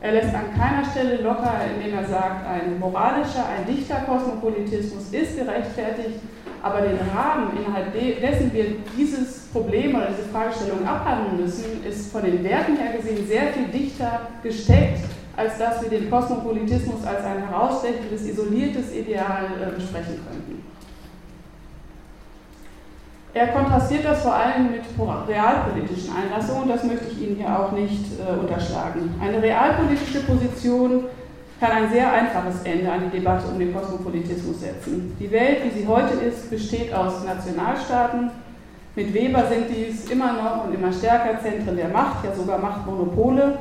Er 0.00 0.12
lässt 0.12 0.32
an 0.32 0.54
keiner 0.56 0.84
Stelle 0.88 1.22
locker, 1.22 1.54
indem 1.74 1.98
er 1.98 2.06
sagt, 2.06 2.46
ein 2.46 2.78
moralischer, 2.78 3.46
ein 3.46 3.66
dichter 3.66 3.96
Kosmopolitismus 4.06 5.08
ist 5.10 5.36
gerechtfertigt, 5.36 6.20
aber 6.62 6.82
den 6.82 6.98
Rahmen, 7.14 7.50
innerhalb 7.56 7.92
dessen 7.92 8.52
wir 8.52 8.66
dieses 8.96 9.46
Problem 9.52 9.96
oder 9.96 10.08
diese 10.10 10.28
Fragestellung 10.28 10.86
abhandeln 10.86 11.40
müssen, 11.40 11.84
ist 11.84 12.12
von 12.12 12.22
den 12.22 12.44
Werten 12.44 12.76
her 12.76 12.96
gesehen 12.96 13.26
sehr 13.26 13.48
viel 13.52 13.66
dichter 13.66 14.28
gesteckt, 14.42 15.00
als 15.36 15.58
dass 15.58 15.82
wir 15.82 15.90
den 15.90 16.10
Kosmopolitismus 16.10 17.04
als 17.04 17.24
ein 17.24 17.48
herausstechendes, 17.48 18.22
isoliertes 18.24 18.94
Ideal 18.94 19.46
äh, 19.60 19.74
besprechen 19.74 20.20
könnten. 20.26 20.77
Er 23.34 23.48
kontrastiert 23.48 24.04
das 24.04 24.22
vor 24.22 24.34
allem 24.34 24.70
mit 24.70 24.82
realpolitischen 25.28 26.14
Einlassungen, 26.16 26.68
das 26.68 26.82
möchte 26.84 27.06
ich 27.10 27.20
Ihnen 27.20 27.36
hier 27.36 27.58
auch 27.58 27.72
nicht 27.72 28.04
äh, 28.18 28.38
unterschlagen. 28.38 29.14
Eine 29.20 29.42
realpolitische 29.42 30.20
Position 30.20 31.04
kann 31.60 31.72
ein 31.72 31.90
sehr 31.90 32.10
einfaches 32.10 32.62
Ende 32.64 32.90
an 32.90 33.02
die 33.04 33.18
Debatte 33.18 33.48
um 33.48 33.58
den 33.58 33.74
Kosmopolitismus 33.74 34.60
setzen. 34.60 35.16
Die 35.18 35.30
Welt, 35.30 35.58
wie 35.64 35.80
sie 35.80 35.86
heute 35.86 36.14
ist, 36.14 36.50
besteht 36.50 36.94
aus 36.94 37.24
Nationalstaaten. 37.24 38.30
Mit 38.94 39.12
Weber 39.12 39.44
sind 39.48 39.66
dies 39.68 40.08
immer 40.10 40.32
noch 40.32 40.64
und 40.64 40.74
immer 40.74 40.92
stärker 40.92 41.40
Zentren 41.40 41.76
der 41.76 41.88
Macht, 41.88 42.24
ja 42.24 42.34
sogar 42.34 42.58
Machtmonopole. 42.58 43.58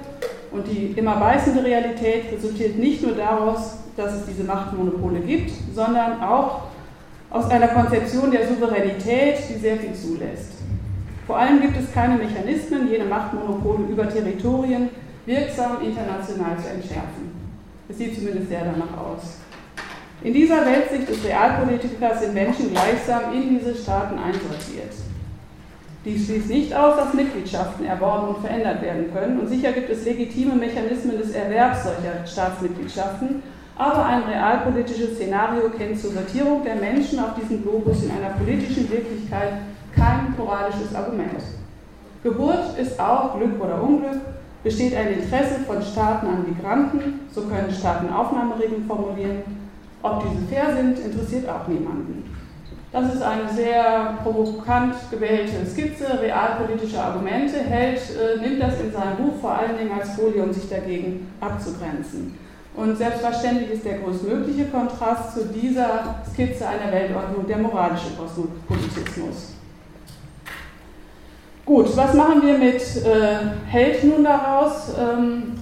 Und 0.51 0.67
die 0.67 0.93
immer 0.95 1.17
beißende 1.17 1.63
Realität 1.63 2.31
resultiert 2.31 2.77
nicht 2.77 3.03
nur 3.03 3.15
daraus, 3.15 3.79
dass 3.97 4.13
es 4.13 4.25
diese 4.25 4.43
Machtmonopole 4.43 5.19
gibt, 5.19 5.51
sondern 5.73 6.21
auch 6.21 6.61
aus 7.37 7.51
einer 7.51 7.67
Konzeption 7.67 8.31
der 8.31 8.47
Souveränität, 8.47 9.37
die 9.49 9.59
sehr 9.59 9.77
viel 9.77 9.93
zulässt. 9.93 10.53
Vor 11.27 11.37
allem 11.37 11.61
gibt 11.61 11.77
es 11.77 11.93
keine 11.93 12.15
Mechanismen, 12.15 12.89
jene 12.89 13.05
Machtmonopole 13.05 13.83
über 13.89 14.09
Territorien 14.09 14.89
wirksam 15.25 15.81
international 15.83 16.57
zu 16.57 16.69
entschärfen. 16.69 17.31
Es 17.89 17.97
sieht 17.97 18.15
zumindest 18.15 18.49
sehr 18.49 18.63
danach 18.65 18.97
aus. 18.97 19.37
In 20.23 20.33
dieser 20.33 20.65
Weltsicht 20.65 21.09
des 21.09 21.23
Realpolitikers 21.23 22.21
sind 22.21 22.33
Menschen 22.33 22.71
gleichsam 22.71 23.33
in 23.33 23.49
diese 23.49 23.75
Staaten 23.75 24.17
einsortiert. 24.17 24.93
Dies 26.05 26.25
schließt 26.25 26.49
nicht 26.49 26.73
aus, 26.73 26.95
dass 26.95 27.13
Mitgliedschaften 27.13 27.85
erworben 27.85 28.29
und 28.29 28.39
verändert 28.39 28.81
werden 28.81 29.13
können. 29.13 29.39
Und 29.39 29.47
sicher 29.47 29.73
gibt 29.73 29.89
es 29.89 30.05
legitime 30.05 30.55
Mechanismen 30.55 31.17
des 31.17 31.31
Erwerbs 31.31 31.83
solcher 31.83 32.25
Staatsmitgliedschaften. 32.25 33.43
Aber 33.77 34.05
ein 34.05 34.23
realpolitisches 34.23 35.15
Szenario 35.15 35.69
kennt 35.69 35.99
zur 35.99 36.11
Sortierung 36.11 36.63
der 36.63 36.75
Menschen 36.75 37.19
auf 37.19 37.35
diesem 37.35 37.61
Globus 37.61 38.03
in 38.03 38.11
einer 38.11 38.33
politischen 38.33 38.89
Wirklichkeit 38.89 39.53
kein 39.95 40.33
moralisches 40.35 40.95
Argument. 40.95 41.41
Geburt 42.23 42.77
ist 42.79 42.99
auch 42.99 43.37
Glück 43.37 43.61
oder 43.63 43.81
Unglück, 43.81 44.19
besteht 44.63 44.95
ein 44.95 45.13
Interesse 45.13 45.59
von 45.65 45.81
Staaten 45.81 46.27
an 46.27 46.45
Migranten, 46.47 47.21
so 47.31 47.43
können 47.43 47.71
Staaten 47.71 48.11
Aufnahmeregeln 48.11 48.85
formulieren. 48.87 49.43
Ob 50.01 50.23
diese 50.23 50.47
fair 50.47 50.75
sind, 50.75 50.99
interessiert 50.99 51.47
auch 51.47 51.67
niemanden. 51.67 52.23
Das 52.91 53.13
ist 53.13 53.21
eine 53.21 53.49
sehr 53.49 54.17
provokant 54.23 54.95
gewählte 55.11 55.65
Skizze 55.65 56.19
realpolitischer 56.19 57.03
Argumente. 57.03 57.57
Held 57.59 57.99
äh, 57.99 58.41
nimmt 58.41 58.61
das 58.61 58.79
in 58.79 58.91
seinem 58.91 59.17
Buch 59.17 59.39
vor 59.41 59.51
allen 59.51 59.77
Dingen 59.77 59.91
als 59.91 60.15
Folie, 60.15 60.41
um 60.41 60.53
sich 60.53 60.69
dagegen 60.69 61.27
abzugrenzen. 61.41 62.46
Und 62.77 62.95
selbstverständlich 62.95 63.71
ist 63.71 63.85
der 63.85 63.97
größtmögliche 63.97 64.65
Kontrast 64.65 65.33
zu 65.33 65.45
dieser 65.45 66.21
Skizze 66.31 66.67
einer 66.67 66.91
Weltordnung 66.91 67.47
der 67.47 67.57
moralische 67.57 68.11
Kosmopolitismus. 68.15 69.55
Gut, 71.65 71.97
was 71.97 72.13
machen 72.13 72.43
wir 72.43 72.55
mit 72.55 72.81
äh, 73.03 73.37
Held 73.65 74.03
nun 74.03 74.23
daraus? 74.23 74.93
Ähm, 74.95 75.53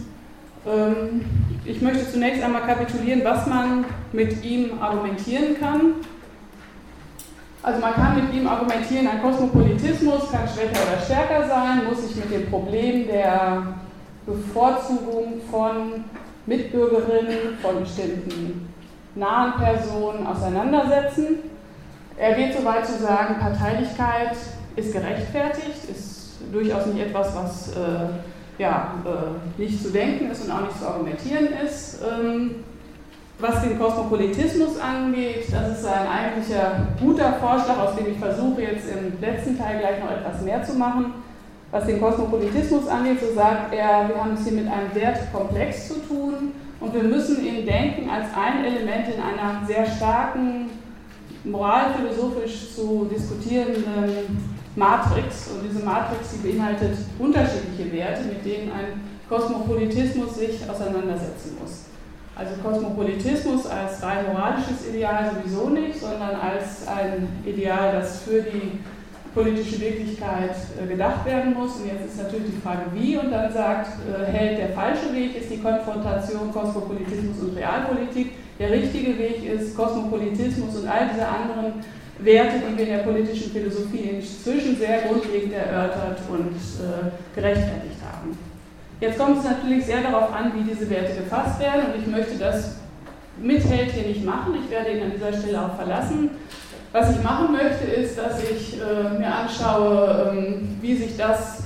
ähm, 0.67 1.25
ich 1.63 1.81
möchte 1.81 2.11
zunächst 2.11 2.43
einmal 2.43 2.63
kapitulieren, 2.63 3.21
was 3.23 3.47
man 3.47 3.85
mit 4.11 4.43
ihm 4.43 4.71
argumentieren 4.81 5.57
kann. 5.57 5.93
Also 7.63 7.79
man 7.79 7.93
kann 7.93 8.25
mit 8.25 8.33
ihm 8.33 8.45
argumentieren, 8.45 9.07
ein 9.07 9.21
Kosmopolitismus 9.21 10.31
kann 10.31 10.41
schwächer 10.49 10.83
oder 10.85 11.01
stärker 11.01 11.47
sein, 11.47 11.85
muss 11.89 12.05
sich 12.05 12.17
mit 12.17 12.29
dem 12.29 12.49
Problem 12.49 13.07
der 13.07 13.63
Bevorzugung 14.25 15.41
von 15.49 16.03
Mitbürgerinnen, 16.45 17.57
von 17.61 17.79
bestimmten 17.81 18.69
nahen 19.15 19.53
Personen 19.53 20.27
auseinandersetzen. 20.27 21.37
Er 22.17 22.33
geht 22.33 22.57
so 22.57 22.63
weit 22.63 22.85
zu 22.85 22.97
sagen, 23.01 23.39
Parteilichkeit 23.39 24.35
ist 24.75 24.93
gerechtfertigt, 24.93 25.89
ist 25.89 26.37
durchaus 26.51 26.85
nicht 26.87 27.07
etwas, 27.07 27.35
was 27.35 27.75
äh, 27.75 28.61
ja, 28.61 28.93
äh, 29.05 29.61
nicht 29.61 29.81
zu 29.81 29.89
denken 29.91 30.31
ist 30.31 30.45
und 30.45 30.51
auch 30.51 30.61
nicht 30.61 30.77
zu 30.77 30.87
argumentieren 30.87 31.47
ist. 31.65 31.99
Ähm, 32.01 32.63
was 33.37 33.61
den 33.63 33.77
Kosmopolitismus 33.77 34.79
angeht, 34.79 35.47
das 35.51 35.79
ist 35.79 35.85
ein 35.85 36.07
eigentlicher 36.07 36.87
guter 37.01 37.33
Vorschlag, 37.33 37.77
aus 37.79 37.95
dem 37.97 38.13
ich 38.13 38.17
versuche 38.17 38.61
jetzt 38.61 38.85
im 38.89 39.19
letzten 39.19 39.57
Teil 39.57 39.79
gleich 39.79 39.99
noch 39.99 40.11
etwas 40.11 40.41
mehr 40.41 40.63
zu 40.63 40.73
machen. 40.75 41.13
Was 41.75 41.87
den 41.87 41.99
Kosmopolitismus 41.99 42.87
angeht, 42.87 43.19
so 43.19 43.35
sagt 43.35 43.73
er, 43.73 44.07
wir 44.07 44.15
haben 44.15 44.33
es 44.33 44.45
hier 44.45 44.53
mit 44.53 44.65
einem 44.65 44.95
Wertkomplex 44.95 45.89
zu 45.89 45.95
tun 45.95 46.53
und 46.79 46.93
wir 46.93 47.03
müssen 47.03 47.45
ihn 47.45 47.65
denken 47.65 48.09
als 48.09 48.27
ein 48.33 48.63
Element 48.63 49.13
in 49.13 49.21
einer 49.21 49.67
sehr 49.67 49.85
starken, 49.85 50.69
moralphilosophisch 51.43 52.73
zu 52.73 53.09
diskutierenden 53.13 54.41
Matrix 54.77 55.49
und 55.49 55.69
diese 55.69 55.83
Matrix, 55.83 56.29
die 56.31 56.47
beinhaltet 56.47 56.97
unterschiedliche 57.19 57.91
Werte, 57.91 58.23
mit 58.23 58.45
denen 58.45 58.71
ein 58.71 59.01
Kosmopolitismus 59.27 60.37
sich 60.37 60.61
auseinandersetzen 60.69 61.57
muss. 61.61 61.87
Also 62.37 62.53
Kosmopolitismus 62.63 63.67
als 63.67 64.01
rein 64.01 64.27
moralisches 64.31 64.87
Ideal 64.89 65.29
sowieso 65.29 65.67
nicht, 65.67 65.99
sondern 65.99 66.35
als 66.39 66.87
ein 66.87 67.27
Ideal, 67.45 67.91
das 67.91 68.21
für 68.21 68.41
die 68.43 68.79
politische 69.35 69.79
Wirklichkeit 69.81 70.55
äh, 70.81 70.87
gedacht 70.87 71.25
werden 71.25 71.53
muss. 71.53 71.75
Und 71.75 71.87
jetzt 71.87 72.05
ist 72.07 72.17
natürlich 72.17 72.55
die 72.55 72.61
Frage, 72.61 72.85
wie. 72.93 73.17
Und 73.17 73.29
dann 73.31 73.51
sagt 73.51 73.89
äh, 74.07 74.31
Held, 74.31 74.57
der 74.57 74.69
falsche 74.69 75.13
Weg 75.13 75.35
ist 75.35 75.51
die 75.51 75.59
Konfrontation 75.59 76.51
Kosmopolitismus 76.51 77.37
und 77.41 77.57
Realpolitik. 77.57 78.31
Der 78.57 78.71
richtige 78.71 79.17
Weg 79.19 79.43
ist 79.43 79.75
Kosmopolitismus 79.75 80.77
und 80.77 80.87
all 80.87 81.09
diese 81.13 81.27
anderen 81.27 81.83
Werte, 82.19 82.55
die 82.65 82.77
wir 82.77 82.85
in 82.85 82.93
der 82.93 83.03
politischen 83.03 83.51
Philosophie 83.51 84.09
inzwischen 84.15 84.77
sehr 84.77 85.01
grundlegend 85.01 85.53
erörtert 85.53 86.19
und 86.29 86.55
äh, 86.55 87.11
gerechtfertigt 87.35 87.99
haben. 88.09 88.37
Jetzt 89.01 89.19
kommt 89.19 89.39
es 89.39 89.43
natürlich 89.43 89.85
sehr 89.85 90.01
darauf 90.01 90.33
an, 90.33 90.53
wie 90.55 90.63
diese 90.63 90.89
Werte 90.89 91.21
gefasst 91.21 91.59
werden 91.59 91.87
und 91.87 92.01
ich 92.01 92.07
möchte 92.07 92.37
das 92.37 92.77
mit 93.37 93.61
Held 93.65 93.91
hier 93.91 94.07
nicht 94.07 94.23
machen. 94.23 94.53
Ich 94.63 94.71
werde 94.71 94.91
ihn 94.91 95.03
an 95.03 95.11
dieser 95.11 95.33
Stelle 95.33 95.61
auch 95.61 95.75
verlassen. 95.75 96.29
Was 96.95 97.11
ich 97.11 97.21
machen 97.21 97.51
möchte, 97.51 97.91
ist, 97.91 98.17
dass 98.17 98.41
ich 98.41 98.79
äh, 98.79 99.19
mir 99.19 99.27
anschaue, 99.27 100.31
ähm, 100.31 100.77
wie 100.79 100.95
sich 100.95 101.17
das 101.17 101.63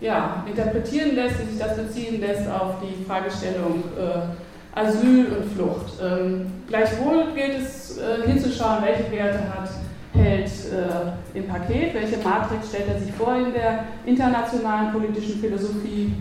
ja, 0.00 0.44
interpretieren 0.48 1.16
lässt, 1.16 1.40
wie 1.40 1.50
sich 1.50 1.58
das 1.58 1.76
beziehen 1.76 2.20
lässt 2.20 2.48
auf 2.48 2.74
die 2.80 3.04
Fragestellung 3.04 3.82
äh, 3.98 4.78
Asyl 4.78 5.26
und 5.26 5.52
Flucht. 5.56 5.94
Ähm, 6.00 6.46
gleichwohl 6.68 7.32
gilt 7.34 7.62
es 7.62 7.98
äh, 7.98 8.28
hinzuschauen, 8.28 8.84
welche 8.84 9.10
Werte 9.10 9.40
hat 9.40 9.70
Held 10.12 10.46
äh, 10.46 11.36
im 11.36 11.48
Paket, 11.48 11.92
welche 11.92 12.18
Matrix 12.18 12.68
stellt 12.68 12.86
er 12.94 13.00
sich 13.00 13.12
vor 13.12 13.34
in 13.34 13.52
der 13.52 13.86
internationalen 14.06 14.92
politischen 14.92 15.40
Philosophie. 15.40 16.12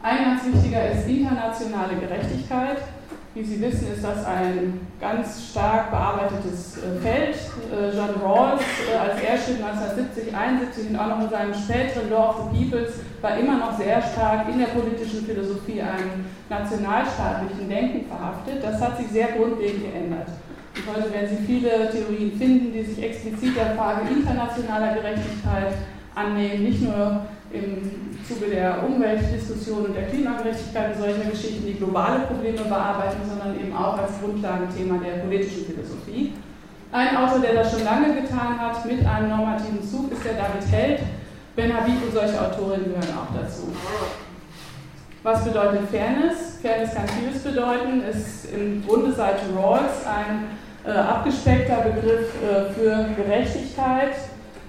Ein 0.00 0.24
ganz 0.26 0.44
wichtiger 0.46 0.92
ist 0.92 1.08
internationale 1.08 1.96
Gerechtigkeit. 1.96 2.76
Wie 3.32 3.44
Sie 3.44 3.60
wissen, 3.60 3.92
ist 3.94 4.02
das 4.02 4.26
ein 4.26 4.80
ganz 5.00 5.50
stark 5.50 5.92
bearbeitetes 5.92 6.78
äh, 6.78 6.98
Feld. 7.00 7.36
Äh, 7.70 7.96
John 7.96 8.20
Rawls, 8.20 8.60
äh, 8.90 8.96
als 8.98 9.22
er 9.22 9.38
schrieb 9.38 9.64
1970, 9.64 10.34
71 10.34 10.90
und 10.90 10.96
auch 10.96 11.06
noch 11.06 11.22
in 11.22 11.30
seinem 11.30 11.54
späteren 11.54 12.10
Law 12.10 12.30
of 12.30 12.50
the 12.50 12.58
Peoples, 12.58 12.94
war 13.20 13.38
immer 13.38 13.56
noch 13.58 13.78
sehr 13.78 14.02
stark 14.02 14.48
in 14.48 14.58
der 14.58 14.66
politischen 14.74 15.24
Philosophie 15.24 15.80
einem 15.80 16.26
nationalstaatlichen 16.48 17.68
Denken 17.68 18.08
verhaftet. 18.08 18.64
Das 18.64 18.80
hat 18.80 18.98
sich 18.98 19.06
sehr 19.06 19.28
grundlegend 19.28 19.84
geändert. 19.84 20.26
Und 20.74 20.96
heute 20.96 21.12
werden 21.12 21.28
Sie 21.30 21.46
viele 21.46 21.88
Theorien 21.88 22.32
finden, 22.36 22.72
die 22.72 22.82
sich 22.82 23.00
explizit 23.00 23.56
der 23.56 23.76
Frage 23.76 24.10
internationaler 24.10 24.94
Gerechtigkeit 24.94 25.74
annehmen, 26.16 26.64
nicht 26.64 26.82
nur 26.82 27.22
im 27.52 28.18
Zuge 28.26 28.50
der 28.50 28.84
Umweltdiskussion 28.84 29.86
und 29.86 29.96
der 29.96 30.06
Klimagerechtigkeit 30.06 30.94
und 30.94 31.02
solcher 31.02 31.30
Geschichten, 31.30 31.66
die 31.66 31.74
globale 31.74 32.20
Probleme 32.20 32.62
bearbeiten, 32.62 33.18
sondern 33.28 33.58
eben 33.58 33.74
auch 33.74 33.98
als 33.98 34.20
Grundlagenthema 34.22 34.98
der 34.98 35.22
politischen 35.22 35.66
Philosophie. 35.66 36.34
Ein 36.92 37.16
Autor, 37.16 37.40
der 37.40 37.54
das 37.54 37.70
schon 37.70 37.84
lange 37.84 38.14
getan 38.20 38.58
hat 38.58 38.84
mit 38.84 39.04
einem 39.04 39.28
normativen 39.28 39.82
Zug, 39.82 40.12
ist 40.12 40.24
der 40.24 40.34
David 40.34 40.70
Held. 40.70 41.00
Ben 41.56 41.76
Habib 41.76 42.02
und 42.02 42.12
solche 42.12 42.40
Autorinnen 42.40 42.86
gehören 42.86 43.18
auch 43.18 43.34
dazu. 43.34 43.72
Was 45.22 45.44
bedeutet 45.44 45.88
Fairness? 45.90 46.58
Fairness 46.62 46.94
kann 46.94 47.06
vieles 47.08 47.42
bedeuten. 47.42 48.02
Ist 48.02 48.52
im 48.52 48.84
Grunde 48.86 49.12
seit 49.12 49.40
Rawls 49.54 50.06
ein 50.06 50.44
äh, 50.84 50.96
abgespeckter 50.96 51.82
Begriff 51.82 52.28
äh, 52.42 52.72
für 52.72 53.08
Gerechtigkeit, 53.16 54.14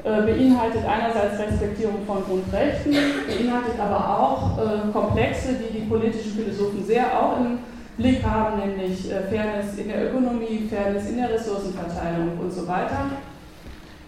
beinhaltet 0.04 0.84
einerseits 0.86 1.40
Respektierung 1.40 2.06
von 2.08 2.24
Grundrechten, 2.24 2.92
beinhaltet 2.92 3.80
aber 3.80 4.20
auch 4.20 4.58
äh, 4.58 4.92
Komplexe, 4.92 5.56
die 5.56 5.80
die 5.80 5.86
politischen 5.86 6.32
Philosophen 6.32 6.84
sehr 6.86 7.06
auch 7.06 7.40
im 7.40 7.60
Blick 7.98 8.24
haben, 8.24 8.60
nämlich 8.60 9.12
äh, 9.12 9.22
Fairness 9.24 9.78
in 9.78 9.90
der 9.90 10.10
Ökonomie, 10.10 10.68
Fairness 10.70 11.10
in 11.10 11.18
der 11.18 11.32
Ressourcenverteilung 11.32 12.40
und 12.40 12.52
so 12.52 12.68
weiter. 12.68 13.12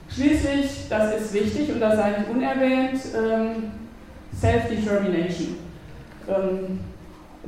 Schließlich, 0.09 0.87
das 0.89 1.21
ist 1.21 1.33
wichtig 1.33 1.73
und 1.73 1.79
das 1.79 1.95
sei 1.95 2.09
nicht 2.09 2.29
unerwähnt, 2.29 2.99
ähm, 3.15 3.71
Self-Determination. 4.39 5.57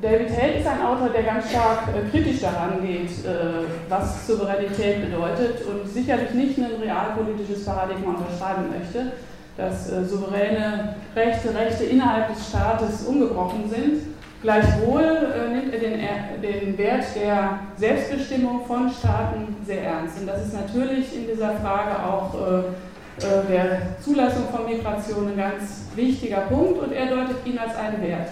David 0.02 0.30
Held 0.30 0.58
ist 0.60 0.68
ein 0.68 0.82
Autor, 0.82 1.10
der 1.10 1.24
ganz 1.24 1.50
stark 1.50 1.88
äh, 1.96 2.10
kritisch 2.10 2.42
daran 2.42 2.86
geht, 2.86 3.10
äh, 3.26 3.64
was 3.88 4.28
Souveränität 4.28 5.10
bedeutet 5.10 5.62
und 5.66 5.88
sicherlich 5.88 6.32
nicht 6.32 6.58
ein 6.58 6.82
realpolitisches 6.82 7.64
Paradigma 7.64 8.16
unterschreiben 8.16 8.66
möchte, 8.78 9.14
dass 9.56 9.90
äh, 9.90 10.04
souveräne 10.04 10.96
Rechte, 11.16 11.56
Rechte 11.56 11.86
innerhalb 11.86 12.28
des 12.28 12.50
Staates 12.50 13.04
ungebrochen 13.04 13.70
sind. 13.70 14.02
Gleichwohl 14.42 15.02
äh, 15.02 15.56
nimmt 15.56 15.74
er 15.74 15.80
den, 15.80 16.00
den, 16.42 16.78
Wert 16.78 17.06
der 17.16 17.60
Selbstbestimmung 17.78 18.66
von 18.66 18.92
Staaten 18.92 19.56
sehr 19.66 19.82
ernst. 19.82 20.20
Und 20.20 20.28
das 20.28 20.48
ist 20.48 20.54
natürlich 20.54 21.16
in 21.16 21.26
dieser 21.26 21.52
Frage 21.56 22.04
auch 22.04 22.36
äh, 22.36 23.26
äh, 23.26 23.48
der 23.50 23.82
Zulassung 24.04 24.44
von 24.52 24.66
Migration 24.66 25.30
ein 25.30 25.38
ganz 25.38 25.86
wichtiger 25.96 26.42
Punkt 26.42 26.84
und 26.84 26.92
er 26.92 27.06
deutet 27.06 27.38
ihn 27.46 27.58
als 27.58 27.78
einen 27.78 28.02
Wert. 28.02 28.28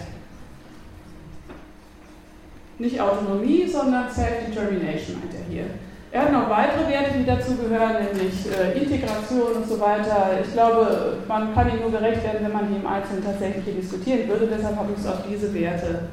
Nicht 2.80 3.00
Autonomie, 3.00 3.68
sondern 3.68 4.10
Self-Determination 4.10 5.18
meint 5.20 5.34
er 5.34 5.52
hier. 5.52 5.66
Er 6.12 6.26
hat 6.26 6.32
noch 6.32 6.48
weitere 6.48 6.90
Werte, 6.90 7.18
die 7.18 7.26
dazu 7.26 7.56
gehören, 7.56 8.06
nämlich 8.06 8.46
äh, 8.48 8.78
Integration 8.78 9.54
und 9.54 9.68
so 9.68 9.80
weiter. 9.80 10.40
Ich 10.44 10.54
glaube, 10.54 11.18
man 11.28 11.56
kann 11.56 11.70
ihm 11.72 11.82
nur 11.82 11.92
gerecht 11.92 12.24
werden, 12.24 12.40
wenn 12.42 12.52
man 12.52 12.68
die 12.70 12.76
im 12.76 12.86
Einzelnen 12.86 13.24
tatsächlich 13.24 13.64
hier 13.66 13.74
diskutieren 13.74 14.28
würde. 14.28 14.48
Deshalb 14.48 14.76
habe 14.76 14.92
ich 14.92 15.00
es 15.00 15.08
auf 15.08 15.24
diese 15.28 15.52
Werte 15.54 16.10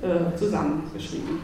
äh, 0.00 0.36
zusammengeschrieben. 0.38 1.40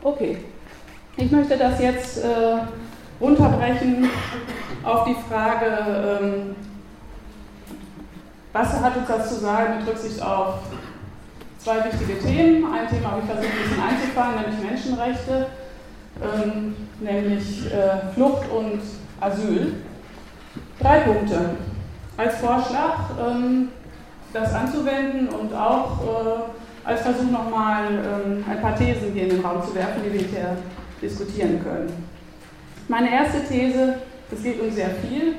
Okay, 0.00 0.38
ich 1.16 1.30
möchte 1.30 1.58
das 1.58 1.80
jetzt 1.80 2.24
äh, 2.24 2.58
runterbrechen 3.20 4.08
auf 4.84 5.04
die 5.04 5.16
Frage, 5.28 6.20
ähm, 6.20 6.56
was 8.52 8.80
hat 8.80 8.96
uns 8.96 9.08
das 9.08 9.28
zu 9.28 9.40
sagen 9.40 9.78
mit 9.78 9.88
Rücksicht 9.88 10.22
auf 10.22 10.54
zwei 11.58 11.84
wichtige 11.84 12.18
Themen. 12.18 12.72
Ein 12.72 12.88
Thema 12.88 13.12
habe 13.12 13.20
ich 13.20 13.30
versucht, 13.30 13.52
ein 13.52 13.68
bisschen 13.68 13.82
einzufangen, 13.82 14.40
nämlich 14.40 14.70
Menschenrechte, 14.70 15.46
ähm, 16.22 16.76
nämlich 17.00 17.66
äh, 17.66 18.12
Flucht 18.14 18.48
und 18.50 18.80
Asyl. 19.20 19.74
Drei 20.80 21.00
Punkte. 21.00 21.50
Als 22.16 22.36
Vorschlag, 22.36 23.10
ähm, 23.20 23.68
das 24.32 24.52
anzuwenden 24.52 25.28
und 25.28 25.54
auch 25.54 26.00
äh, 26.02 26.88
als 26.88 27.02
Versuch 27.02 27.30
nochmal 27.30 27.84
ein 28.48 28.60
paar 28.62 28.74
Thesen 28.74 29.12
hier 29.12 29.24
in 29.24 29.30
den 29.30 29.40
Raum 29.44 29.62
zu 29.62 29.74
werfen, 29.74 30.02
die 30.04 30.12
wir 30.12 30.26
hier 30.26 30.56
diskutieren 31.02 31.62
können. 31.62 32.08
Meine 32.88 33.12
erste 33.12 33.44
These, 33.44 33.98
es 34.32 34.42
geht 34.42 34.60
um 34.60 34.70
sehr 34.70 34.90
viel, 34.90 35.36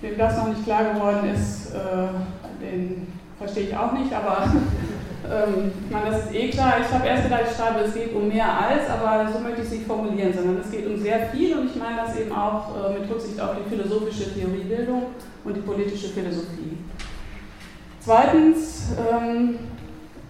Wem 0.00 0.16
das 0.16 0.36
noch 0.36 0.48
nicht 0.48 0.64
klar 0.64 0.94
geworden 0.94 1.28
ist, 1.34 1.74
äh, 1.74 2.64
den 2.64 3.08
verstehe 3.36 3.64
ich 3.64 3.76
auch 3.76 3.92
nicht, 3.92 4.12
aber 4.12 4.44
ähm, 5.24 5.72
ich 5.84 5.90
meine, 5.90 6.10
das 6.10 6.26
ist 6.26 6.34
eh 6.34 6.50
klar. 6.50 6.74
Ich 6.80 6.94
habe 6.94 7.04
erst 7.04 7.24
gedacht, 7.24 7.42
ich 7.50 7.56
schreibe, 7.56 7.80
es 7.80 7.94
geht 7.94 8.14
um 8.14 8.28
mehr 8.28 8.46
als, 8.46 8.88
aber 8.88 9.28
so 9.32 9.40
möchte 9.40 9.62
ich 9.62 9.66
es 9.66 9.72
nicht 9.72 9.86
formulieren, 9.86 10.32
sondern 10.32 10.60
es 10.60 10.70
geht 10.70 10.86
um 10.86 10.96
sehr 10.96 11.26
viel 11.30 11.58
und 11.58 11.70
ich 11.70 11.76
meine 11.76 11.96
das 11.96 12.16
eben 12.16 12.30
auch 12.30 12.76
äh, 12.76 12.98
mit 13.00 13.10
Rücksicht 13.10 13.40
auf 13.40 13.56
die 13.56 13.68
philosophische 13.68 14.32
Theoriebildung 14.32 15.06
und 15.44 15.56
die 15.56 15.62
politische 15.62 16.08
Philosophie. 16.08 16.78
Zweitens, 18.00 18.92
ähm, 19.10 19.58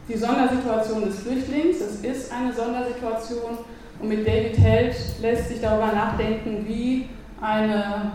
die 0.08 0.16
Sondersituation 0.16 1.04
des 1.04 1.18
Flüchtlings. 1.20 1.80
Es 1.80 2.00
ist 2.00 2.32
eine 2.32 2.52
Sondersituation 2.52 3.58
und 4.00 4.08
mit 4.08 4.26
David 4.26 4.58
Held 4.58 4.94
lässt 5.20 5.48
sich 5.48 5.60
darüber 5.60 5.92
nachdenken, 5.92 6.64
wie 6.66 7.08
eine 7.40 8.12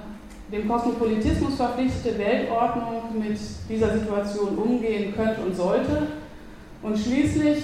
dem 0.52 0.68
Kosmopolitismus 0.68 1.56
verpflichtete 1.56 2.18
Weltordnung 2.18 3.20
mit 3.20 3.38
dieser 3.68 3.98
Situation 3.98 4.58
umgehen 4.58 5.14
könnte 5.16 5.42
und 5.42 5.56
sollte. 5.56 6.08
Und 6.82 6.98
schließlich, 6.98 7.64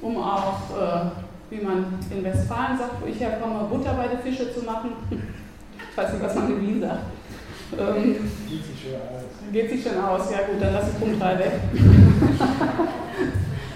um 0.00 0.16
auch, 0.16 0.60
äh, 0.70 1.10
wie 1.50 1.62
man 1.62 1.98
in 2.10 2.24
Westfalen 2.24 2.78
sagt, 2.78 3.02
wo 3.02 3.06
ich 3.06 3.20
herkomme, 3.20 3.68
Butter 3.70 3.94
bei 3.94 4.08
den 4.08 4.20
Fische 4.20 4.52
zu 4.52 4.64
machen. 4.64 4.92
Ich 5.10 5.96
weiß 5.96 6.12
nicht, 6.14 6.22
was 6.22 6.34
man 6.34 6.50
in 6.52 6.60
Wien 6.60 6.80
sagt. 6.80 7.02
Ähm, 7.78 8.16
geht 8.48 8.64
sich 8.64 8.82
schon 8.82 8.94
aus. 8.94 9.52
Geht 9.52 9.70
sich 9.70 9.82
schon 9.82 10.02
aus, 10.02 10.30
ja 10.30 10.38
gut, 10.46 10.60
dann 10.60 10.72
lasse 10.72 10.90
ich 10.92 11.00
Punkt 11.00 11.20
3 11.20 11.38
weg. 11.38 11.52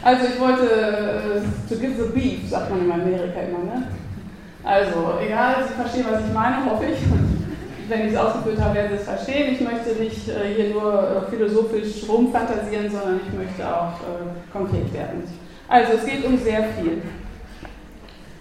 also 0.06 0.24
ich 0.32 0.40
wollte, 0.40 0.70
äh, 0.70 1.68
to 1.68 1.80
give 1.80 1.96
the 2.00 2.08
beef, 2.14 2.48
sagt 2.48 2.70
man 2.70 2.84
in 2.84 2.92
Amerika 2.92 3.40
immer, 3.40 3.64
ne? 3.64 3.88
Also, 4.62 5.18
egal, 5.20 5.56
Sie 5.66 5.74
verstehen, 5.74 6.06
was 6.08 6.20
ich 6.24 6.32
meine, 6.32 6.64
hoffe 6.64 6.84
ich 6.92 6.98
wenn 7.88 8.06
ich 8.08 8.14
es 8.14 8.18
ausgeführt 8.18 8.60
habe, 8.60 8.74
werden 8.74 8.90
Sie 8.90 8.96
es 8.96 9.04
verstehen. 9.04 9.54
Ich 9.54 9.60
möchte 9.60 9.90
nicht 10.02 10.28
äh, 10.28 10.54
hier 10.56 10.70
nur 10.70 10.92
äh, 10.92 11.30
philosophisch 11.30 12.08
rumfantasieren, 12.08 12.90
sondern 12.90 13.20
ich 13.24 13.32
möchte 13.38 13.64
auch 13.64 13.92
konkret 14.52 14.92
werden. 14.92 15.22
Also 15.68 15.92
es 15.92 16.04
geht 16.04 16.24
um 16.24 16.36
sehr 16.36 16.64
viel. 16.74 17.02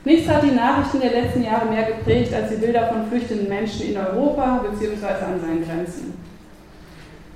Nichts 0.04 0.28
hat 0.28 0.42
die 0.42 0.52
Nachrichten 0.52 1.00
der 1.00 1.22
letzten 1.22 1.44
Jahre 1.44 1.68
mehr 1.68 1.84
geprägt 1.84 2.34
als 2.34 2.50
die 2.50 2.56
Bilder 2.56 2.88
von 2.88 3.08
flüchtenden 3.08 3.48
Menschen 3.48 3.90
in 3.90 3.98
Europa 3.98 4.64
bzw. 4.64 5.06
an 5.06 5.40
seinen 5.40 5.64
Grenzen. 5.64 6.14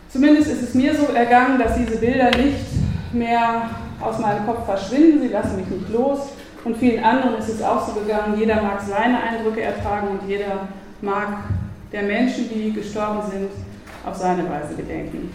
Zumindest 0.10 0.52
ist 0.52 0.64
es 0.64 0.74
mir 0.74 0.96
so 0.96 1.14
ergangen, 1.14 1.60
dass 1.60 1.76
diese 1.76 1.98
Bilder 1.98 2.32
nicht 2.32 2.66
mehr 3.14 3.70
aus 4.02 4.20
meinem 4.20 4.46
Kopf 4.46 4.66
verschwinden, 4.66 5.22
sie 5.22 5.28
lassen 5.28 5.58
mich 5.58 5.68
nicht 5.68 5.90
los. 5.92 6.30
Und 6.64 6.78
vielen 6.78 7.04
anderen 7.04 7.38
ist 7.38 7.50
es 7.50 7.62
auch 7.62 7.88
so 7.88 8.00
gegangen, 8.00 8.38
jeder 8.38 8.62
mag 8.62 8.82
seine 8.82 9.22
Eindrücke 9.22 9.62
ertragen 9.62 10.08
und 10.10 10.28
jeder 10.28 10.68
mag 11.02 11.28
der 11.92 12.04
Menschen, 12.04 12.50
die 12.54 12.74
gestorben 12.74 13.22
sind, 13.32 13.50
auf 14.06 14.16
seine 14.16 14.50
Weise 14.50 14.76
gedenken. 14.76 15.32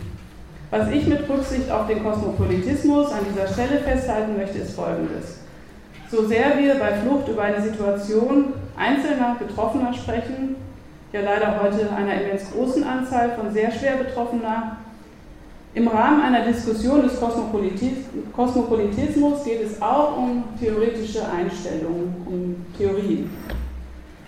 Was 0.71 0.89
ich 0.91 1.07
mit 1.07 1.29
Rücksicht 1.29 1.71
auf 1.71 1.87
den 1.87 2.03
Kosmopolitismus 2.03 3.13
an 3.13 3.21
dieser 3.31 3.47
Stelle 3.47 3.81
festhalten 3.81 4.37
möchte, 4.37 4.59
ist 4.59 4.75
Folgendes. 4.75 5.39
So 6.11 6.27
sehr 6.27 6.59
wir 6.59 6.75
bei 6.77 6.95
Flucht 6.95 7.29
über 7.29 7.43
eine 7.43 7.63
Situation 7.63 8.53
einzelner 8.77 9.37
Betroffener 9.39 9.93
sprechen, 9.95 10.57
ja 11.13 11.21
leider 11.21 11.63
heute 11.63 11.91
einer 11.95 12.21
immens 12.21 12.51
großen 12.53 12.85
Anzahl 12.85 13.37
von 13.37 13.53
sehr 13.53 13.71
schwer 13.71 13.97
Betroffener, 13.97 14.79
im 15.75 15.89
Rahmen 15.89 16.23
einer 16.23 16.45
Diskussion 16.45 17.03
des 17.03 17.19
Kosmopolitismus 17.21 19.45
geht 19.45 19.61
es 19.63 19.83
auch 19.83 20.17
um 20.17 20.45
theoretische 20.61 21.29
Einstellungen, 21.29 22.15
um 22.27 22.65
Theorien. 22.79 23.29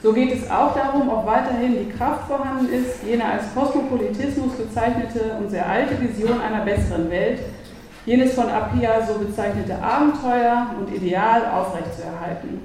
So 0.02 0.12
geht 0.12 0.34
es 0.34 0.50
auch 0.50 0.74
darum, 0.74 1.08
ob 1.08 1.24
weiterhin 1.24 1.78
die 1.78 1.88
Kraft 1.90 2.26
vorhanden 2.26 2.68
ist, 2.72 3.04
jene 3.04 3.24
als 3.24 3.44
Kosmopolitismus 3.54 4.54
bezeichnete 4.54 5.36
und 5.40 5.48
sehr 5.50 5.68
alte 5.68 6.00
Vision 6.00 6.40
einer 6.40 6.64
besseren 6.64 7.08
Welt, 7.10 7.38
jenes 8.04 8.34
von 8.34 8.48
Appia 8.48 9.06
so 9.06 9.14
bezeichnete 9.14 9.80
Abenteuer 9.80 10.74
und 10.78 10.92
Ideal 10.94 11.46
aufrechtzuerhalten. 11.46 12.60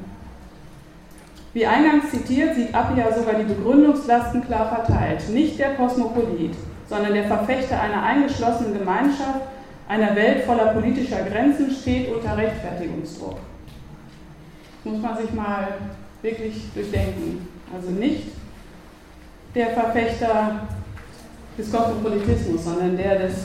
Wie 1.53 1.67
eingangs 1.67 2.09
zitiert, 2.09 2.55
sieht 2.55 2.73
Appia 2.73 3.13
sogar 3.13 3.35
die 3.35 3.43
Begründungslasten 3.43 4.43
klar 4.43 4.69
verteilt. 4.69 5.29
Nicht 5.29 5.59
der 5.59 5.75
Kosmopolit, 5.75 6.55
sondern 6.91 7.13
der 7.13 7.23
Verfechter 7.23 7.79
einer 7.79 8.03
eingeschlossenen 8.03 8.77
Gemeinschaft, 8.77 9.47
einer 9.87 10.13
Welt 10.13 10.43
voller 10.43 10.73
politischer 10.73 11.23
Grenzen 11.23 11.71
steht 11.71 12.13
unter 12.13 12.35
Rechtfertigungsdruck. 12.35 13.37
Das 14.83 14.91
muss 14.91 15.01
man 15.01 15.17
sich 15.17 15.31
mal 15.31 15.69
wirklich 16.21 16.65
durchdenken. 16.75 17.47
Also 17.73 17.91
nicht 17.91 18.27
der 19.55 19.67
Verfechter 19.67 20.67
des 21.57 21.71
Kosmopolitismus, 21.71 22.65
sondern 22.65 22.97
der 22.97 23.19
des 23.19 23.35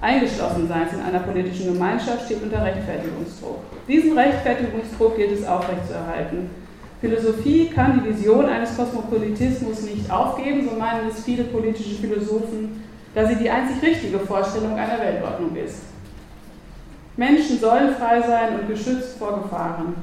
Eingeschlossenseins 0.00 0.92
in 0.92 1.00
einer 1.00 1.18
politischen 1.18 1.72
Gemeinschaft 1.72 2.26
steht 2.26 2.44
unter 2.44 2.64
Rechtfertigungsdruck. 2.64 3.58
Diesen 3.88 4.16
Rechtfertigungsdruck 4.16 5.16
gilt 5.16 5.32
es 5.32 5.44
aufrechtzuerhalten. 5.44 6.48
Philosophie 7.00 7.68
kann 7.68 8.02
die 8.02 8.10
Vision 8.10 8.46
eines 8.46 8.76
Kosmopolitismus 8.76 9.82
nicht 9.82 10.10
aufgeben, 10.10 10.68
so 10.68 10.76
meinen 10.76 11.08
es 11.08 11.22
viele 11.22 11.44
politische 11.44 11.94
Philosophen, 11.94 12.82
da 13.14 13.26
sie 13.26 13.36
die 13.36 13.48
einzig 13.48 13.80
richtige 13.82 14.18
Vorstellung 14.18 14.76
einer 14.76 14.98
Weltordnung 14.98 15.54
ist. 15.56 15.82
Menschen 17.16 17.58
sollen 17.58 17.94
frei 17.94 18.20
sein 18.22 18.60
und 18.60 18.68
geschützt 18.68 19.16
vor 19.18 19.42
Gefahren. 19.42 19.94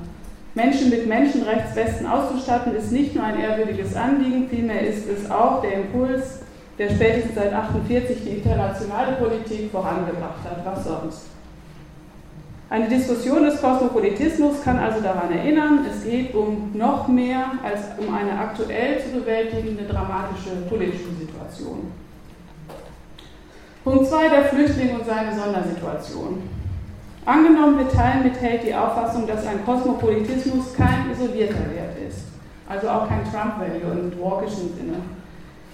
Menschen 0.53 0.89
mit 0.89 1.05
Menschenrechtswesten 1.05 2.07
auszustatten, 2.07 2.75
ist 2.75 2.93
nicht 2.93 3.13
nur 3.13 3.25
ein 3.25 3.39
ehrwürdiges 3.39 3.93
Anliegen, 3.93 4.47
vielmehr 4.49 4.81
ist 4.81 5.05
es 5.09 5.29
auch 5.29 5.61
der 5.61 5.73
Impuls, 5.73 6.39
der 6.77 6.89
spätestens 6.89 7.35
seit 7.35 7.53
1948 7.53 8.23
die 8.23 8.37
internationale 8.37 9.13
Politik 9.13 9.69
vorangebracht 9.71 10.43
hat. 10.45 10.65
Was 10.65 10.85
sonst? 10.85 11.34
Eine 12.67 12.89
Diskussion 12.89 13.43
des 13.43 13.61
Kosmopolitismus 13.61 14.61
kann 14.63 14.79
also 14.79 14.99
daran 14.99 15.31
erinnern, 15.31 15.85
es 15.89 16.03
geht 16.03 16.33
um 16.33 16.71
noch 16.73 17.07
mehr 17.07 17.51
als 17.63 17.81
um 17.99 18.11
eine 18.13 18.31
aktuell 18.31 18.99
zu 19.03 19.19
bewältigende 19.19 19.83
dramatische 19.83 20.49
politische 20.67 21.11
Situation. 21.19 21.91
Punkt 23.83 24.07
2, 24.07 24.29
der 24.29 24.45
Flüchtling 24.45 24.95
und 24.95 25.05
seine 25.05 25.39
Sondersituation. 25.39 26.41
Angenommen, 27.23 27.77
wir 27.77 27.89
teilen 27.89 28.23
mit 28.23 28.41
Held 28.41 28.63
die 28.63 28.73
Auffassung, 28.73 29.27
dass 29.27 29.45
ein 29.45 29.63
Kosmopolitismus 29.63 30.73
kein 30.73 31.11
isolierter 31.11 31.69
Wert 31.71 31.95
ist, 32.07 32.25
also 32.67 32.89
auch 32.89 33.07
kein 33.07 33.23
Trump-Value 33.23 33.91
im 33.91 34.19
walkischen 34.19 34.75
Sinne. 34.75 34.95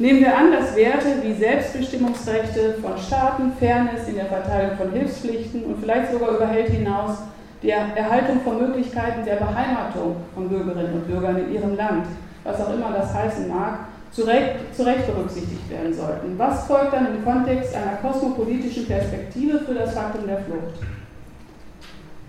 Nehmen 0.02 0.22
wir 0.22 0.36
an, 0.36 0.52
dass 0.52 0.76
Werte 0.76 1.22
wie 1.22 1.32
Selbstbestimmungsrechte 1.32 2.74
von 2.82 2.98
Staaten, 2.98 3.52
Fairness 3.60 4.08
in 4.08 4.16
der 4.16 4.26
Verteilung 4.26 4.76
von 4.76 4.92
Hilfspflichten 4.92 5.64
und 5.64 5.80
vielleicht 5.80 6.12
sogar 6.12 6.38
über 6.38 6.48
Held 6.48 6.70
hinaus 6.70 7.20
die 7.62 7.70
Erhaltung 7.70 8.42
von 8.44 8.58
Möglichkeiten 8.58 9.24
der 9.24 9.36
Beheimatung 9.36 10.16
von 10.34 10.50
Bürgerinnen 10.50 10.94
und 10.94 11.08
Bürgern 11.08 11.38
in 11.38 11.54
ihrem 11.54 11.76
Land, 11.76 12.08
was 12.44 12.60
auch 12.60 12.74
immer 12.74 12.92
das 12.98 13.14
heißen 13.14 13.48
mag, 13.48 13.82
zu 14.12 14.24
Recht, 14.24 14.76
zu 14.76 14.88
Recht 14.88 15.06
berücksichtigt 15.06 15.70
werden 15.70 15.94
sollten. 15.94 16.34
Was 16.36 16.66
folgt 16.66 16.94
dann 16.94 17.16
im 17.16 17.24
Kontext 17.24 17.76
einer 17.76 17.98
kosmopolitischen 17.98 18.88
Perspektive 18.88 19.60
für 19.60 19.76
das 19.76 19.94
Faktum 19.94 20.26
der 20.26 20.40
Flucht? 20.40 20.82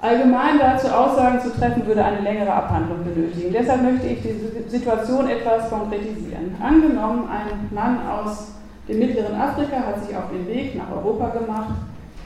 Allgemein 0.02 0.58
dazu 0.58 0.88
Aussagen 0.88 1.40
zu 1.40 1.56
treffen, 1.56 1.86
würde 1.86 2.04
eine 2.04 2.22
längere 2.22 2.52
Abhandlung 2.52 3.04
benötigen. 3.04 3.52
Deshalb 3.52 3.82
möchte 3.82 4.08
ich 4.08 4.18
die 4.20 4.68
Situation 4.68 5.30
etwas 5.30 5.70
konkretisieren. 5.70 6.56
Angenommen, 6.60 7.28
ein 7.30 7.68
Mann 7.72 8.00
aus 8.08 8.48
dem 8.88 8.98
mittleren 8.98 9.40
Afrika 9.40 9.76
hat 9.76 10.04
sich 10.04 10.16
auf 10.16 10.24
den 10.32 10.44
Weg 10.48 10.74
nach 10.76 10.90
Europa 10.90 11.28
gemacht, 11.28 11.74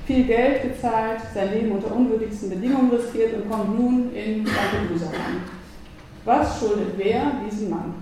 viel 0.07 0.25
Geld 0.25 0.63
gezahlt, 0.63 1.21
sein 1.35 1.53
Leben 1.53 1.73
unter 1.73 1.95
unwürdigsten 1.95 2.49
Bedingungen 2.49 2.91
riskiert 2.93 3.35
und 3.35 3.51
kommt 3.51 3.79
nun 3.79 4.11
in 4.15 4.47
Lampedusa 4.47 5.09
an. 5.09 5.43
Was 6.25 6.59
schuldet 6.59 6.95
wer 6.97 7.25
diesem 7.45 7.69
Mann? 7.69 7.95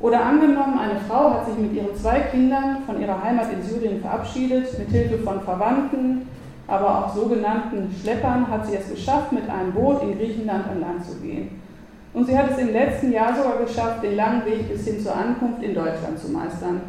Oder 0.00 0.26
angenommen, 0.26 0.78
eine 0.78 1.00
Frau 1.08 1.32
hat 1.32 1.46
sich 1.46 1.56
mit 1.56 1.72
ihren 1.72 1.96
zwei 1.96 2.20
Kindern 2.20 2.82
von 2.84 3.00
ihrer 3.00 3.22
Heimat 3.22 3.50
in 3.50 3.62
Syrien 3.62 4.02
verabschiedet, 4.02 4.78
mit 4.78 4.90
Hilfe 4.90 5.16
von 5.18 5.40
Verwandten, 5.40 6.28
aber 6.66 6.98
auch 6.98 7.14
sogenannten 7.14 7.94
Schleppern 8.00 8.48
hat 8.50 8.66
sie 8.66 8.76
es 8.76 8.90
geschafft, 8.90 9.32
mit 9.32 9.48
einem 9.48 9.72
Boot 9.72 10.02
in 10.02 10.18
Griechenland 10.18 10.66
an 10.68 10.80
Land 10.80 11.04
zu 11.04 11.16
gehen. 11.16 11.60
Und 12.14 12.26
sie 12.26 12.38
hat 12.38 12.50
es 12.52 12.58
im 12.58 12.72
letzten 12.72 13.12
Jahr 13.12 13.34
sogar 13.34 13.58
geschafft, 13.58 14.02
den 14.02 14.16
langen 14.16 14.44
Weg 14.46 14.68
bis 14.68 14.86
hin 14.86 15.00
zur 15.00 15.14
Ankunft 15.14 15.62
in 15.62 15.74
Deutschland 15.74 16.18
zu 16.18 16.30
meistern. 16.30 16.80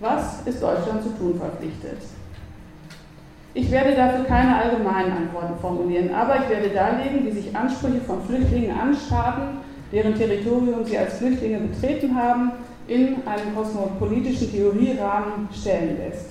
Was 0.00 0.46
ist 0.46 0.62
Deutschland 0.62 1.02
zu 1.02 1.10
tun 1.10 1.38
verpflichtet? 1.38 1.98
Ich 3.54 3.70
werde 3.70 3.94
dafür 3.94 4.24
keine 4.24 4.56
allgemeinen 4.56 5.12
Antworten 5.12 5.58
formulieren, 5.60 6.14
aber 6.14 6.36
ich 6.36 6.48
werde 6.48 6.68
darlegen, 6.70 7.26
wie 7.26 7.30
sich 7.30 7.56
Ansprüche 7.56 8.00
von 8.00 8.22
Flüchtlingen 8.22 8.70
an 8.70 8.94
Staaten, 8.94 9.58
deren 9.92 10.14
Territorium 10.14 10.84
sie 10.84 10.96
als 10.96 11.18
Flüchtlinge 11.18 11.58
betreten 11.58 12.14
haben, 12.14 12.52
in 12.86 13.16
einem 13.26 13.54
kosmopolitischen 13.54 14.50
Theorierahmen 14.50 15.48
stellen 15.52 15.98
lässt. 15.98 16.26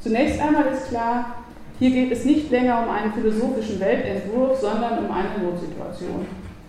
Zunächst 0.00 0.40
einmal 0.40 0.66
ist 0.66 0.88
klar, 0.88 1.43
hier 1.78 1.90
geht 1.90 2.12
es 2.12 2.24
nicht 2.24 2.50
länger 2.50 2.84
um 2.84 2.90
einen 2.90 3.12
philosophischen 3.12 3.80
Weltentwurf, 3.80 4.60
sondern 4.60 5.04
um 5.04 5.10
eine 5.10 5.44
Notsituation. 5.44 6.26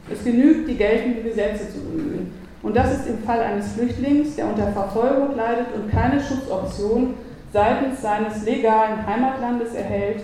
Es 0.09 0.23
genügt, 0.23 0.67
die 0.67 0.75
geltenden 0.75 1.23
Gesetze 1.23 1.71
zu 1.71 1.79
bemühen. 1.79 2.31
Und 2.63 2.75
das 2.75 2.91
ist 2.93 3.07
im 3.07 3.19
Fall 3.19 3.41
eines 3.41 3.73
Flüchtlings, 3.73 4.35
der 4.35 4.47
unter 4.47 4.71
Verfolgung 4.71 5.35
leidet 5.35 5.67
und 5.75 5.91
keine 5.91 6.19
Schutzoption 6.19 7.13
seitens 7.53 8.01
seines 8.01 8.43
legalen 8.43 9.05
Heimatlandes 9.05 9.75
erhält, 9.75 10.23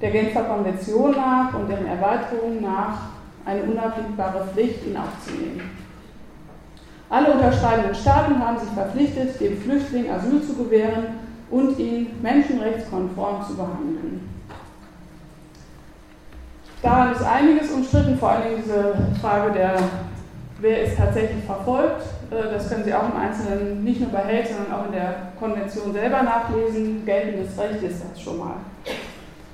der 0.00 0.10
Genfer 0.10 0.42
Konvention 0.42 1.12
nach 1.12 1.54
und 1.54 1.68
deren 1.68 1.86
Erweiterung 1.86 2.60
nach 2.60 3.02
eine 3.44 3.62
unabdingbare 3.62 4.48
Pflicht, 4.52 4.86
ihn 4.86 4.96
aufzunehmen. 4.96 5.62
Alle 7.08 7.32
unterschreibenden 7.32 7.94
Staaten 7.94 8.38
haben 8.38 8.58
sich 8.58 8.68
verpflichtet, 8.70 9.40
dem 9.40 9.56
Flüchtling 9.56 10.10
Asyl 10.10 10.42
zu 10.42 10.54
gewähren 10.54 11.27
und 11.50 11.78
ihn 11.78 12.08
menschenrechtskonform 12.22 13.44
zu 13.46 13.56
behandeln. 13.56 14.28
Daran 16.82 17.12
ist 17.12 17.24
einiges 17.24 17.70
umstritten, 17.72 18.18
vor 18.18 18.30
allem 18.30 18.56
diese 18.62 18.94
Frage 19.20 19.52
der, 19.52 19.76
wer 20.60 20.84
ist 20.84 20.96
tatsächlich 20.96 21.44
verfolgt. 21.44 22.02
Äh, 22.30 22.52
das 22.52 22.68
können 22.68 22.84
Sie 22.84 22.94
auch 22.94 23.10
im 23.12 23.20
Einzelnen 23.20 23.82
nicht 23.82 24.00
nur 24.00 24.10
bei 24.10 24.20
Held, 24.20 24.46
sondern 24.46 24.72
auch 24.72 24.86
in 24.86 24.92
der 24.92 25.32
Konvention 25.38 25.92
selber 25.92 26.22
nachlesen. 26.22 27.04
Geltendes 27.04 27.58
Recht 27.58 27.82
ist 27.82 28.02
das 28.04 28.20
schon 28.20 28.38
mal. 28.38 28.54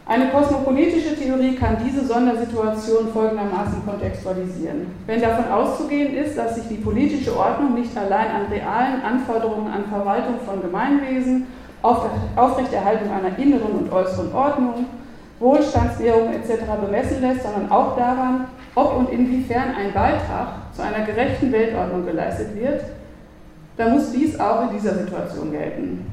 Eine 0.06 0.28
kosmopolitische 0.28 1.16
Theorie 1.16 1.54
kann 1.54 1.78
diese 1.82 2.04
Sondersituation 2.04 3.08
folgendermaßen 3.10 3.86
kontextualisieren. 3.86 4.88
Wenn 5.06 5.22
davon 5.22 5.50
auszugehen 5.50 6.14
ist, 6.14 6.36
dass 6.36 6.56
sich 6.56 6.68
die 6.68 6.74
politische 6.74 7.34
Ordnung 7.34 7.72
nicht 7.72 7.96
allein 7.96 8.26
an 8.30 8.46
realen 8.52 9.00
Anforderungen 9.00 9.72
an 9.72 9.86
Verwaltung 9.88 10.40
von 10.44 10.60
Gemeinwesen 10.60 11.46
Aufrechterhaltung 11.84 13.12
einer 13.12 13.38
inneren 13.38 13.72
und 13.72 13.92
äußeren 13.92 14.34
Ordnung, 14.34 14.86
Wohlstandswährung 15.38 16.32
etc. 16.32 16.62
bemessen 16.82 17.20
lässt, 17.20 17.42
sondern 17.42 17.70
auch 17.70 17.96
daran, 17.96 18.46
ob 18.74 18.96
und 18.96 19.10
inwiefern 19.10 19.74
ein 19.76 19.92
Beitrag 19.92 20.48
zu 20.72 20.82
einer 20.82 21.04
gerechten 21.04 21.52
Weltordnung 21.52 22.06
geleistet 22.06 22.56
wird, 22.58 22.80
dann 23.76 23.92
muss 23.92 24.12
dies 24.12 24.38
auch 24.40 24.62
in 24.62 24.76
dieser 24.76 24.94
Situation 24.94 25.52
gelten. 25.52 26.06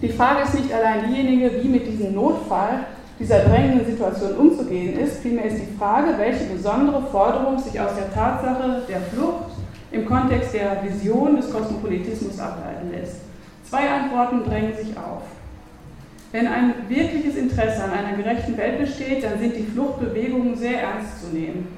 Die 0.00 0.08
Frage 0.08 0.42
ist 0.44 0.54
nicht 0.54 0.72
allein 0.72 1.06
diejenige, 1.06 1.62
wie 1.62 1.68
mit 1.68 1.86
diesem 1.86 2.14
Notfall, 2.14 2.86
dieser 3.18 3.40
drängenden 3.40 3.86
Situation 3.86 4.32
umzugehen 4.36 4.98
ist, 4.98 5.18
vielmehr 5.18 5.44
ist 5.44 5.58
die 5.58 5.78
Frage, 5.78 6.14
welche 6.16 6.44
besondere 6.44 7.02
Forderung 7.02 7.58
sich 7.58 7.78
aus 7.78 7.94
der 7.94 8.12
Tatsache 8.12 8.82
der 8.88 9.00
Flucht 9.00 9.52
im 9.92 10.06
Kontext 10.06 10.54
der 10.54 10.82
Vision 10.82 11.36
des 11.36 11.52
Kosmopolitismus 11.52 12.40
ableiten 12.40 12.90
lässt. 12.90 13.31
Zwei 13.72 13.88
Antworten 13.88 14.44
drängen 14.44 14.76
sich 14.76 14.94
auf. 14.98 15.22
Wenn 16.30 16.46
ein 16.46 16.74
wirkliches 16.90 17.36
Interesse 17.36 17.82
an 17.82 17.92
einer 17.92 18.18
gerechten 18.18 18.54
Welt 18.58 18.78
besteht, 18.78 19.24
dann 19.24 19.38
sind 19.38 19.56
die 19.56 19.62
Fluchtbewegungen 19.62 20.54
sehr 20.54 20.82
ernst 20.82 21.22
zu 21.22 21.34
nehmen. 21.34 21.68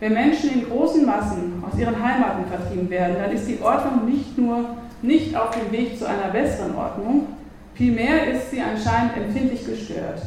Wenn 0.00 0.14
Menschen 0.14 0.54
in 0.54 0.70
großen 0.70 1.04
Massen 1.04 1.62
aus 1.62 1.78
ihren 1.78 2.02
Heimaten 2.02 2.46
vertrieben 2.46 2.88
werden, 2.88 3.16
dann 3.20 3.30
ist 3.30 3.46
die 3.46 3.60
Ordnung 3.60 4.06
nicht 4.06 4.38
nur 4.38 4.70
nicht 5.02 5.36
auf 5.36 5.50
dem 5.50 5.70
Weg 5.70 5.98
zu 5.98 6.08
einer 6.08 6.32
besseren 6.32 6.74
Ordnung, 6.76 7.26
vielmehr 7.74 8.32
ist 8.32 8.50
sie 8.50 8.62
anscheinend 8.62 9.14
empfindlich 9.14 9.66
gestört. 9.66 10.22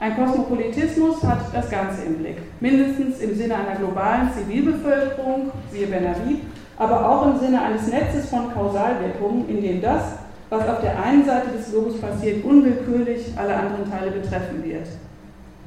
Ein 0.00 0.16
Kosmopolitismus 0.16 1.22
hat 1.24 1.40
das 1.52 1.68
Ganze 1.68 2.04
im 2.06 2.14
Blick, 2.14 2.38
mindestens 2.58 3.18
im 3.18 3.34
Sinne 3.34 3.56
einer 3.56 3.76
globalen 3.78 4.30
Zivilbevölkerung, 4.32 5.50
siehe 5.70 5.88
Benarid, 5.88 6.40
aber 6.78 7.06
auch 7.06 7.26
im 7.26 7.38
Sinne 7.38 7.60
eines 7.60 7.86
Netzes 7.86 8.30
von 8.30 8.50
Kausalwirkungen, 8.54 9.46
in 9.50 9.62
dem 9.62 9.82
das, 9.82 10.21
was 10.52 10.68
auf 10.68 10.82
der 10.82 11.02
einen 11.02 11.24
Seite 11.24 11.56
des 11.56 11.70
Globus 11.70 11.98
passiert, 11.98 12.44
unwillkürlich 12.44 13.32
alle 13.36 13.56
anderen 13.56 13.90
Teile 13.90 14.10
betreffen 14.10 14.62
wird. 14.62 14.86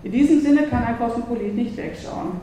In 0.03 0.11
diesem 0.11 0.41
Sinne 0.41 0.67
kann 0.67 0.83
ein 0.83 0.99
Kosmopolit 0.99 1.55
nicht 1.55 1.75
wegschauen. 1.75 2.33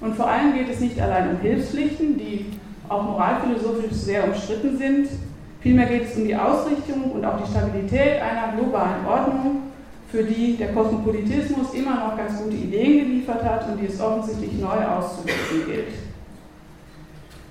Und 0.00 0.16
vor 0.16 0.28
allem 0.28 0.52
geht 0.52 0.68
es 0.68 0.80
nicht 0.80 1.00
allein 1.00 1.30
um 1.30 1.40
Hilfspflichten, 1.40 2.18
die 2.18 2.46
auch 2.88 3.04
moralphilosophisch 3.04 3.92
sehr 3.92 4.24
umstritten 4.24 4.78
sind. 4.78 5.08
Vielmehr 5.60 5.86
geht 5.86 6.06
es 6.06 6.16
um 6.16 6.24
die 6.24 6.34
Ausrichtung 6.34 7.12
und 7.12 7.24
auch 7.24 7.40
die 7.40 7.48
Stabilität 7.48 8.20
einer 8.20 8.56
globalen 8.56 9.06
Ordnung, 9.06 9.62
für 10.10 10.24
die 10.24 10.56
der 10.56 10.72
Kosmopolitismus 10.72 11.72
immer 11.74 11.94
noch 11.94 12.16
ganz 12.16 12.42
gute 12.42 12.56
Ideen 12.56 13.04
geliefert 13.06 13.44
hat 13.44 13.68
und 13.68 13.80
die 13.80 13.86
es 13.86 14.00
offensichtlich 14.00 14.58
neu 14.58 14.84
auszulösen 14.84 15.66
gilt. 15.66 16.09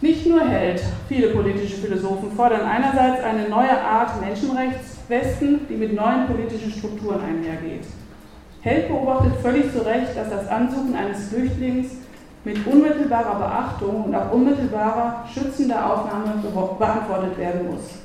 Nicht 0.02 0.26
nur 0.26 0.48
Held, 0.48 0.82
viele 1.10 1.28
politische 1.32 1.76
Philosophen 1.76 2.32
fordern 2.32 2.62
einerseits 2.62 3.22
eine 3.22 3.50
neue 3.50 3.78
Art 3.78 4.22
Menschenrechtswesten, 4.22 5.68
die 5.68 5.76
mit 5.76 5.94
neuen 5.94 6.26
politischen 6.26 6.72
Strukturen 6.72 7.20
einhergeht. 7.22 7.86
Held 8.62 8.88
beobachtet 8.88 9.34
völlig 9.42 9.74
zu 9.74 9.86
Recht, 9.86 10.16
dass 10.16 10.30
das 10.30 10.48
Ansuchen 10.48 10.96
eines 10.96 11.28
Flüchtlings 11.28 11.98
mit 12.46 12.66
unmittelbarer 12.66 13.40
Beachtung 13.40 14.06
und 14.06 14.16
auch 14.16 14.32
unmittelbarer 14.32 15.26
schützender 15.34 15.86
Aufnahme 15.86 16.42
beantwortet 16.80 17.38
werden 17.38 17.70
muss. 17.70 18.00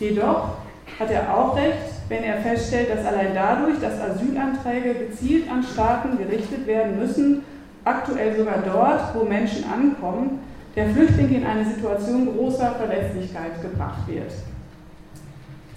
Jedoch 0.00 0.56
hat 0.98 1.12
er 1.12 1.32
auch 1.32 1.56
recht, 1.56 1.94
wenn 2.08 2.24
er 2.24 2.38
feststellt, 2.38 2.90
dass 2.90 3.06
allein 3.06 3.34
dadurch, 3.34 3.78
dass 3.80 4.00
Asylanträge 4.00 4.94
gezielt 4.94 5.48
an 5.48 5.62
Staaten 5.62 6.18
gerichtet 6.18 6.66
werden 6.66 6.98
müssen, 6.98 7.44
aktuell 7.84 8.36
sogar 8.36 8.64
dort, 8.66 9.14
wo 9.14 9.24
Menschen 9.24 9.64
ankommen, 9.70 10.40
der 10.76 10.90
Flüchtling 10.90 11.34
in 11.34 11.44
eine 11.44 11.64
Situation 11.64 12.36
großer 12.36 12.74
Verletzlichkeit 12.76 13.60
gebracht 13.60 14.06
wird. 14.06 14.32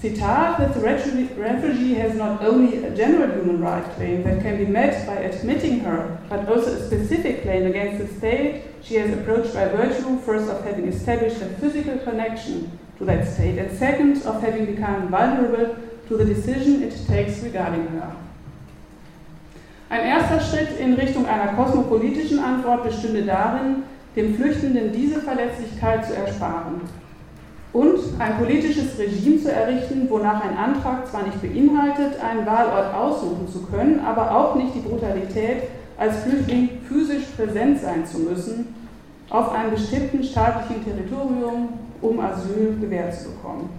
Zitat, 0.03 0.57
that 0.57 0.73
the 0.73 0.81
refugee 0.81 1.93
has 1.93 2.15
not 2.15 2.43
only 2.43 2.83
a 2.83 2.89
general 2.89 3.31
human 3.31 3.61
right 3.61 3.85
claim 3.95 4.21
that 4.23 4.41
can 4.41 4.57
be 4.57 4.65
met 4.65 5.07
by 5.07 5.15
admitting 5.15 5.79
her, 5.79 6.17
but 6.29 6.45
also 6.49 6.73
a 6.73 6.85
specific 6.87 7.43
claim 7.43 7.65
against 7.67 7.99
the 7.99 8.07
state 8.17 8.63
she 8.81 8.95
has 8.95 9.13
approached 9.13 9.53
by 9.53 9.69
virtue 9.69 10.19
first 10.25 10.49
of 10.49 10.61
having 10.65 10.89
established 10.89 11.41
a 11.41 11.45
physical 11.61 11.97
connection 11.99 12.69
to 12.97 13.05
that 13.05 13.25
state, 13.25 13.57
and 13.57 13.71
second, 13.77 14.21
of 14.25 14.41
having 14.41 14.65
become 14.65 15.07
vulnerable 15.07 15.77
to 16.09 16.17
the 16.17 16.25
decision 16.25 16.83
it 16.83 16.93
takes 17.07 17.41
regarding 17.41 17.87
her. 17.87 18.13
Ein 19.89 20.01
erster 20.01 20.41
Schritt 20.41 20.79
in 20.79 20.95
Richtung 20.95 21.25
einer 21.25 21.53
kosmopolitischen 21.53 22.39
Antwort 22.39 22.83
bestünde 22.83 23.21
darin, 23.21 23.83
dem 24.15 24.35
Flüchtenden 24.35 24.91
diese 24.91 25.19
Verletzlichkeit 25.21 26.05
zu 26.05 26.15
ersparen 26.15 26.81
und 27.73 27.99
ein 28.19 28.37
politisches 28.37 28.97
Regime 28.99 29.41
zu 29.41 29.51
errichten, 29.51 30.07
wonach 30.09 30.43
ein 30.43 30.55
Antrag 30.55 31.07
zwar 31.07 31.23
nicht 31.23 31.41
beinhaltet, 31.41 32.19
einen 32.23 32.45
Wahlort 32.45 32.93
aussuchen 32.93 33.47
zu 33.51 33.63
können, 33.63 33.99
aber 33.99 34.31
auch 34.31 34.55
nicht 34.55 34.75
die 34.75 34.87
Brutalität, 34.87 35.63
als 35.97 36.17
Flüchtling 36.23 36.69
physisch 36.87 37.23
präsent 37.35 37.79
sein 37.79 38.05
zu 38.05 38.19
müssen, 38.19 38.75
auf 39.29 39.51
einem 39.51 39.71
bestimmten 39.71 40.23
staatlichen 40.23 40.83
Territorium, 40.83 41.69
um 42.01 42.19
Asyl 42.19 42.77
gewährt 42.79 43.15
zu 43.15 43.31
bekommen. 43.31 43.69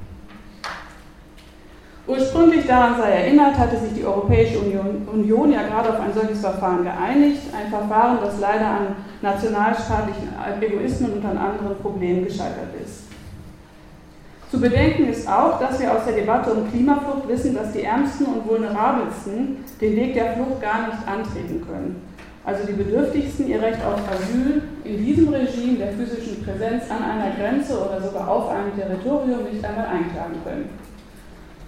Ursprünglich 2.06 2.66
daran 2.66 2.98
sei 2.98 3.10
erinnert, 3.10 3.56
hatte 3.56 3.78
sich 3.78 3.94
die 3.94 4.04
Europäische 4.04 4.58
Union, 4.58 5.08
Union, 5.10 5.50
ja 5.50 5.62
gerade 5.62 5.88
auf 5.88 6.00
ein 6.00 6.12
solches 6.12 6.40
Verfahren 6.40 6.84
geeinigt, 6.84 7.40
ein 7.56 7.70
Verfahren, 7.70 8.18
das 8.22 8.38
leider 8.40 8.66
an 8.66 8.86
nationalstaatlichen 9.22 10.28
Egoismen 10.60 11.14
und 11.14 11.24
an 11.24 11.38
anderen 11.38 11.78
Problemen 11.80 12.24
gescheitert 12.26 12.74
ist. 12.84 13.04
Zu 14.50 14.60
bedenken 14.60 15.08
ist 15.08 15.26
auch, 15.26 15.58
dass 15.58 15.80
wir 15.80 15.92
aus 15.92 16.04
der 16.04 16.14
Debatte 16.14 16.52
um 16.52 16.70
Klimaflucht 16.70 17.26
wissen, 17.26 17.54
dass 17.54 17.72
die 17.72 17.82
Ärmsten 17.82 18.26
und 18.26 18.46
Vulnerabelsten 18.46 19.64
den 19.80 19.96
Weg 19.96 20.12
der 20.12 20.34
Flucht 20.34 20.60
gar 20.60 20.88
nicht 20.88 21.08
antreten 21.08 21.66
können. 21.66 22.02
Also 22.44 22.66
die 22.66 22.74
Bedürftigsten 22.74 23.48
ihr 23.48 23.62
Recht 23.62 23.80
auf 23.82 23.98
Asyl 24.06 24.62
in 24.84 25.04
diesem 25.04 25.32
Regime 25.32 25.78
der 25.78 25.92
physischen 25.92 26.44
Präsenz 26.44 26.84
an 26.90 27.02
einer 27.02 27.34
Grenze 27.34 27.72
oder 27.78 28.00
sogar 28.02 28.28
auf 28.28 28.50
einem 28.50 28.76
Territorium 28.76 29.44
nicht 29.50 29.64
einmal 29.64 29.86
einklagen 29.86 30.36
können. 30.44 30.68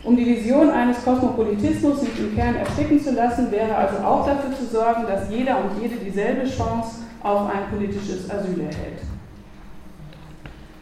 Um 0.06 0.16
die 0.16 0.24
Vision 0.24 0.70
eines 0.70 1.04
Kosmopolitismus 1.04 2.00
nicht 2.02 2.16
im 2.20 2.36
Kern 2.36 2.54
ersticken 2.54 3.02
zu 3.02 3.12
lassen, 3.12 3.50
wäre 3.50 3.74
also 3.74 3.96
auch 4.04 4.24
dafür 4.24 4.56
zu 4.56 4.64
sorgen, 4.64 5.04
dass 5.04 5.28
jeder 5.28 5.58
und 5.58 5.82
jede 5.82 5.96
dieselbe 5.96 6.48
Chance 6.48 6.98
auf 7.24 7.50
ein 7.50 7.68
politisches 7.76 8.30
Asyl 8.30 8.60
erhält. 8.60 9.00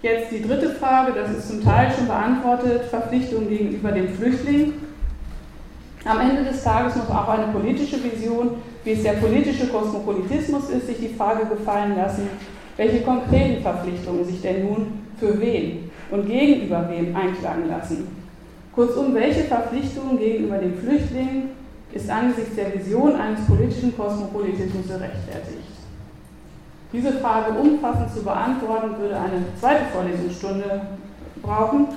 Jetzt 0.02 0.30
die 0.30 0.42
dritte 0.42 0.74
Frage, 0.74 1.12
das 1.14 1.30
ist 1.30 1.48
zum 1.48 1.64
Teil 1.64 1.90
schon 1.96 2.06
beantwortet, 2.06 2.82
Verpflichtung 2.90 3.48
gegenüber 3.48 3.92
dem 3.92 4.10
Flüchtling. 4.10 4.74
Am 6.04 6.20
Ende 6.20 6.44
des 6.44 6.62
Tages 6.62 6.94
muss 6.94 7.08
auch 7.08 7.28
eine 7.28 7.50
politische 7.50 7.96
Vision, 8.04 8.56
wie 8.84 8.92
es 8.92 9.04
der 9.04 9.14
politische 9.14 9.68
Kosmopolitismus 9.68 10.68
ist, 10.68 10.86
sich 10.86 10.98
die 10.98 11.14
Frage 11.14 11.46
gefallen 11.46 11.96
lassen, 11.96 12.28
welche 12.76 13.00
konkreten 13.00 13.62
Verpflichtungen 13.62 14.26
sich 14.26 14.42
denn 14.42 14.66
nun 14.66 15.06
für 15.18 15.40
wen 15.40 15.90
und 16.10 16.26
gegenüber 16.26 16.86
wem 16.90 17.16
einklagen 17.16 17.68
lassen. 17.68 18.23
Kurzum, 18.74 19.14
welche 19.14 19.44
Verpflichtungen 19.44 20.18
gegenüber 20.18 20.58
dem 20.58 20.76
Flüchtling 20.76 21.50
ist 21.92 22.10
angesichts 22.10 22.56
der 22.56 22.74
Vision 22.74 23.14
eines 23.14 23.46
politischen 23.46 23.96
Kosmopolitismus 23.96 24.88
gerechtfertigt? 24.88 25.74
Diese 26.92 27.12
Frage 27.12 27.58
umfassend 27.58 28.12
zu 28.12 28.22
beantworten, 28.24 28.98
würde 28.98 29.16
eine 29.16 29.44
zweite 29.60 29.84
Vorlesungsstunde 29.92 30.80
brauchen. 31.40 31.88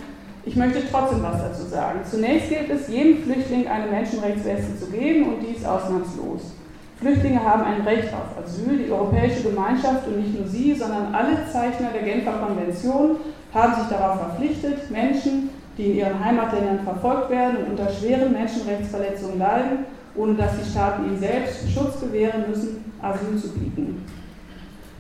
Ich 0.46 0.56
möchte 0.56 0.82
trotzdem 0.92 1.24
was 1.24 1.42
dazu 1.42 1.64
sagen. 1.64 2.00
Zunächst 2.10 2.50
gilt 2.50 2.70
es, 2.70 2.88
jedem 2.88 3.24
Flüchtling 3.24 3.68
eine 3.68 3.92
Menschenrechtsweste 3.92 4.78
zu 4.80 4.92
geben 4.92 5.34
und 5.34 5.40
dies 5.42 5.66
ausnahmslos. 5.66 6.54
Flüchtlinge 7.00 7.44
haben 7.44 7.64
ein 7.64 7.82
Recht 7.82 8.10
auf 8.14 8.44
Asyl. 8.44 8.78
Die 8.78 8.92
Europäische 8.92 9.44
Gemeinschaft 9.44 10.08
und 10.08 10.18
nicht 10.18 10.40
nur 10.40 10.48
sie, 10.48 10.74
sondern 10.74 11.14
alle 11.14 11.46
Zeichner 11.52 11.90
der 11.94 12.04
Genfer 12.04 12.34
Konvention 12.34 13.18
haben 13.54 13.76
sich 13.76 13.90
darauf 13.90 14.20
verpflichtet, 14.20 14.90
Menschen, 14.90 15.50
die 15.78 15.92
in 15.92 15.98
ihren 15.98 16.24
Heimatländern 16.24 16.80
verfolgt 16.84 17.30
werden 17.30 17.58
und 17.58 17.72
unter 17.72 17.92
schweren 17.92 18.34
Menschenrechtsverletzungen 18.34 19.40
leiden, 19.40 19.86
ohne 20.16 20.34
dass 20.34 20.52
die 20.58 20.70
Staaten 20.70 21.06
ihnen 21.06 21.20
selbst 21.20 21.70
Schutz 21.72 22.00
gewähren 22.00 22.46
müssen, 22.50 22.94
Asyl 23.02 23.38
zu 23.38 23.50
bieten. 23.50 24.04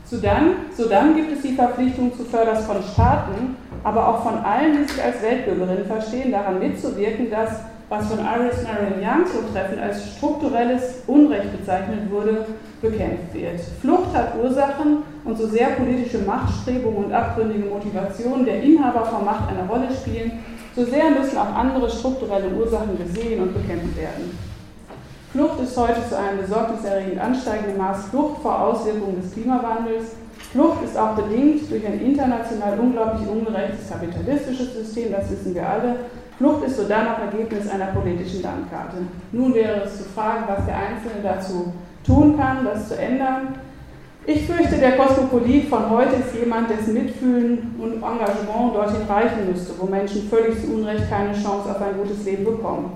Sodann, 0.05 0.55
sodann 0.75 1.15
gibt 1.15 1.33
es 1.33 1.41
die 1.41 1.53
Verpflichtung 1.53 2.15
zuvörderst 2.15 2.65
von 2.65 2.81
Staaten, 2.81 3.57
aber 3.83 4.07
auch 4.07 4.23
von 4.23 4.37
allen, 4.37 4.77
die 4.77 4.91
sich 4.91 5.03
als 5.03 5.21
Weltbürgerinnen 5.21 5.85
verstehen, 5.85 6.31
daran 6.31 6.59
mitzuwirken, 6.59 7.29
dass, 7.29 7.59
was 7.89 8.07
von 8.07 8.19
Iris 8.19 8.63
Marion 8.63 9.01
Young 9.01 9.25
zutreffend 9.25 9.81
als 9.81 10.15
strukturelles 10.15 11.03
Unrecht 11.07 11.57
bezeichnet 11.57 12.09
wurde, 12.09 12.45
bekämpft 12.81 13.33
wird. 13.33 13.59
Flucht 13.81 14.15
hat 14.15 14.35
Ursachen 14.41 15.03
und 15.25 15.37
so 15.37 15.47
sehr 15.47 15.71
politische 15.71 16.19
Machtstrebungen 16.19 17.05
und 17.05 17.13
abgründige 17.13 17.65
Motivationen 17.65 18.45
der 18.45 18.61
Inhaber 18.63 19.05
von 19.05 19.25
Macht 19.25 19.49
eine 19.49 19.67
Rolle 19.67 19.87
spielen, 19.93 20.39
so 20.77 20.85
sehr 20.85 21.09
müssen 21.09 21.37
auch 21.39 21.55
andere 21.55 21.89
strukturelle 21.89 22.49
Ursachen 22.55 22.99
gesehen 22.99 23.41
und 23.41 23.53
bekämpft 23.53 23.97
werden. 23.97 24.37
Flucht 25.31 25.59
ist 25.59 25.75
heute 25.75 26.07
zu 26.07 26.15
einem 26.15 26.39
besorgniserregend 26.41 27.19
ansteigenden 27.19 27.77
Maß 27.77 28.05
Flucht 28.11 28.41
vor 28.43 28.61
Auswirkungen 28.61 29.19
des 29.19 29.33
Klimawandels. 29.33 30.11
Flucht 30.51 30.83
ist 30.83 30.95
auch 30.95 31.15
bedingt 31.15 31.69
durch 31.71 31.83
ein 31.85 31.99
international 31.99 32.79
unglaublich 32.79 33.27
ungerechtes 33.27 33.89
kapitalistisches 33.89 34.73
System, 34.75 35.11
das 35.11 35.31
wissen 35.31 35.55
wir 35.55 35.67
alle. 35.67 35.95
Flucht 36.37 36.63
ist 36.65 36.77
sodann 36.77 37.07
auch 37.07 37.19
Ergebnis 37.19 37.67
einer 37.67 37.87
politischen 37.87 38.43
Landkarte. 38.43 38.97
Nun 39.31 39.55
wäre 39.55 39.81
es 39.83 39.97
zu 39.97 40.03
fragen, 40.03 40.43
was 40.47 40.63
der 40.67 40.75
Einzelne 40.75 41.23
dazu 41.23 41.73
tun 42.05 42.37
kann, 42.37 42.63
das 42.63 42.87
zu 42.87 42.97
ändern. 42.99 43.55
Ich 44.29 44.45
fürchte, 44.45 44.75
der 44.75 44.97
Kosmopolit 44.97 45.69
von 45.69 45.89
heute 45.89 46.17
ist 46.17 46.35
jemand, 46.37 46.69
dessen 46.69 46.95
Mitfühlen 46.95 47.75
und 47.79 47.93
Engagement 47.93 48.75
dorthin 48.75 49.07
reichen 49.07 49.49
müsste, 49.49 49.71
wo 49.79 49.85
Menschen 49.85 50.27
völlig 50.27 50.61
zu 50.61 50.73
Unrecht 50.73 51.09
keine 51.09 51.31
Chance 51.31 51.71
auf 51.71 51.81
ein 51.81 51.95
gutes 51.97 52.25
Leben 52.25 52.43
bekommen. 52.43 52.91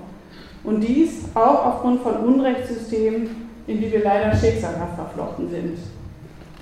Und 0.62 0.82
dies 0.82 1.24
auch 1.34 1.64
aufgrund 1.64 2.02
von 2.02 2.16
Unrechtssystemen, 2.16 3.48
in 3.66 3.80
die 3.80 3.90
wir 3.90 4.04
leider 4.04 4.36
schicksalhaft 4.36 4.94
verflochten 4.94 5.48
sind. 5.48 5.78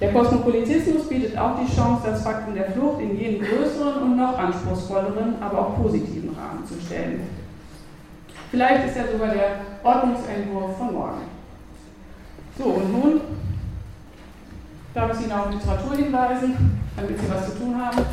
Der 0.01 0.12
Kosmopolitismus 0.12 1.09
bietet 1.09 1.37
auch 1.37 1.59
die 1.59 1.75
Chance, 1.75 2.03
das 2.05 2.23
Faktum 2.23 2.55
der 2.55 2.71
Flucht 2.71 3.01
in 3.01 3.18
jenen 3.18 3.41
größeren 3.41 4.03
und 4.05 4.16
noch 4.16 4.39
anspruchsvolleren, 4.39 5.35
aber 5.41 5.59
auch 5.59 5.83
positiven 5.83 6.31
Rahmen 6.39 6.64
zu 6.64 6.75
stellen. 6.87 7.23
Vielleicht 8.53 8.87
ist 8.87 8.97
ja 8.97 9.03
sogar 9.11 9.35
der 9.35 9.51
Ordnungsentwurf 9.83 10.77
von 10.79 10.93
morgen. 10.93 11.23
So, 12.57 12.64
und 12.66 12.93
nun 12.93 13.21
darf 15.01 15.18
ich 15.18 15.24
Ihnen 15.24 15.32
auf 15.32 15.51
Literatur 15.51 15.96
hinweisen, 15.96 16.80
damit 16.96 17.18
Sie 17.18 17.30
was 17.30 17.46
zu 17.46 17.59
tun 17.59 17.74
haben. 17.80 18.05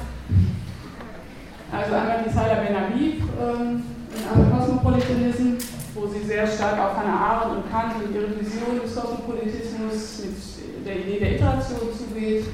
Also 1.72 1.96
einmal 1.96 2.24
die 2.26 2.32
Salah 2.32 2.64
Ben 2.64 2.76
Habib 2.80 3.22
ähm, 3.36 3.84
in 4.08 4.52
Cosmopolitanism, 4.52 5.60
wo 5.94 6.08
sie 6.08 6.26
sehr 6.26 6.48
stark 6.48 6.80
auf 6.80 6.96
Hannah 6.96 7.20
Arendt 7.20 7.58
und 7.58 7.72
Kant 7.72 7.96
und 8.00 8.16
ihre 8.16 8.30
Vision 8.40 8.80
des 8.82 8.96
Kosmopolitismus 8.96 10.24
mit 10.24 10.88
der 10.88 10.96
Idee 11.00 11.20
der 11.20 11.36
Iteration 11.36 11.92
zugeht. 11.92 12.46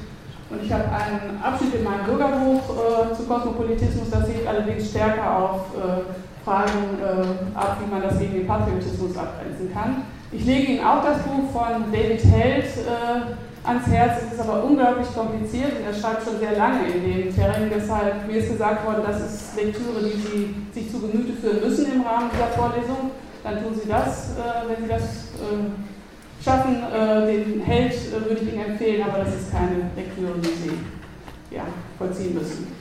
Und 0.50 0.62
ich 0.62 0.72
habe 0.72 0.84
einen 0.84 1.40
Abschnitt 1.40 1.76
in 1.76 1.84
meinem 1.84 2.04
Bürgerbuch 2.04 2.62
äh, 2.74 3.14
zu 3.14 3.22
Kosmopolitismus, 3.22 4.10
das 4.10 4.28
hebt 4.28 4.46
allerdings 4.48 4.90
stärker 4.90 5.38
auf 5.38 5.60
äh, 5.78 6.44
Fragen 6.44 6.98
äh, 7.00 7.56
ab, 7.56 7.78
wie 7.80 7.90
man 7.90 8.02
das 8.02 8.18
gegen 8.18 8.34
den 8.34 8.46
Patriotismus 8.46 9.16
abgrenzen 9.16 9.72
kann. 9.72 10.02
Ich 10.32 10.44
lege 10.44 10.72
Ihnen 10.72 10.84
auch 10.84 11.02
das 11.04 11.22
Buch 11.22 11.50
von 11.52 11.92
David 11.92 12.24
Held 12.24 12.64
äh, 12.64 13.34
ans 13.64 13.86
Herz. 13.86 14.22
Es 14.26 14.34
ist 14.34 14.40
aber 14.40 14.64
unglaublich 14.64 15.12
kompliziert 15.14 15.72
und 15.78 15.86
er 15.86 15.94
schreibt 15.94 16.24
schon 16.24 16.38
sehr 16.38 16.56
lange 16.56 16.86
in 16.86 17.02
dem 17.02 17.34
Terrain. 17.34 17.70
Deshalb 17.74 18.26
mir 18.26 18.36
ist 18.36 18.50
gesagt 18.50 18.86
worden, 18.86 19.02
das 19.06 19.20
ist 19.20 19.56
Lektüre, 19.56 20.00
die 20.02 20.20
Sie 20.20 20.80
sich 20.80 20.90
zu 20.92 21.00
Gemüte 21.00 21.32
führen 21.32 21.60
müssen 21.60 21.92
im 21.92 22.02
Rahmen 22.02 22.30
dieser 22.32 22.48
Vorlesung 22.48 23.10
dann 23.44 23.62
tun 23.62 23.74
Sie 23.74 23.88
das. 23.88 24.30
Äh, 24.30 24.68
wenn 24.68 24.82
Sie 24.82 24.88
das 24.88 25.02
äh, 25.02 26.42
schaffen, 26.42 26.82
äh, 26.82 27.26
den 27.26 27.60
Held 27.60 28.12
würde 28.12 28.40
ich 28.40 28.52
Ihnen 28.52 28.64
empfehlen, 28.64 29.04
aber 29.06 29.18
das 29.18 29.34
ist 29.34 29.52
keine 29.52 29.90
Lektüre, 29.94 30.38
die 30.38 30.48
Sie 30.48 31.54
ja, 31.54 31.64
vollziehen 31.98 32.34
müssen. 32.34 32.72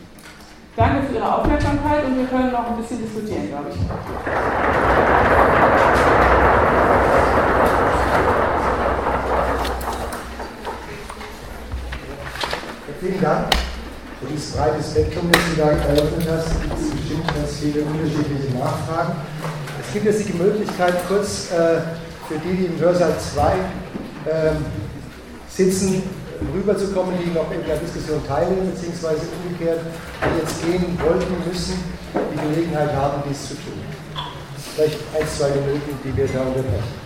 Danke 0.76 1.08
für 1.08 1.16
Ihre 1.16 1.36
Aufmerksamkeit 1.36 2.06
und 2.06 2.18
wir 2.18 2.26
können 2.26 2.52
noch 2.52 2.72
ein 2.72 2.78
bisschen 2.78 3.02
diskutieren, 3.02 3.50
glaube 3.50 3.70
ich. 3.70 4.73
Vielen 13.04 13.20
Dank 13.20 13.54
für 14.22 14.28
dieses 14.32 14.52
breite 14.52 14.82
Spektrum, 14.82 15.30
das 15.30 15.42
du 15.50 15.62
da 15.62 15.72
eröffnet 15.72 16.26
hast. 16.32 16.48
Es 16.48 16.62
gibt 16.62 16.96
bestimmt 16.96 17.28
ganz 17.36 17.52
viele 17.60 17.84
unterschiedliche 17.84 18.58
Nachfragen. 18.58 19.16
Es 19.86 19.92
gibt 19.92 20.06
jetzt 20.06 20.26
die 20.26 20.34
Möglichkeit, 20.40 20.94
kurz 21.10 21.52
äh, 21.52 21.82
für 22.30 22.40
die, 22.40 22.56
die 22.56 22.66
im 22.68 22.80
Hörsaal 22.80 23.12
2 23.20 23.52
äh, 23.52 24.52
sitzen, 25.50 26.04
rüberzukommen, 26.56 27.16
die 27.20 27.32
noch 27.32 27.52
in 27.52 27.66
der 27.68 27.76
Diskussion 27.76 28.26
teilnehmen, 28.26 28.72
beziehungsweise 28.72 29.28
umgekehrt, 29.36 29.82
die 30.24 30.40
jetzt 30.40 30.64
gehen 30.64 30.98
wollten, 31.04 31.36
müssen, 31.46 31.76
die 32.16 32.54
Gelegenheit 32.54 32.94
haben, 32.94 33.22
dies 33.30 33.50
zu 33.50 33.56
tun. 33.56 33.84
Vielleicht 34.76 35.00
ein, 35.14 35.28
zwei 35.28 35.50
Minuten, 35.50 36.00
die 36.06 36.16
wir 36.16 36.28
da 36.28 36.40
unterbrechen. 36.40 37.03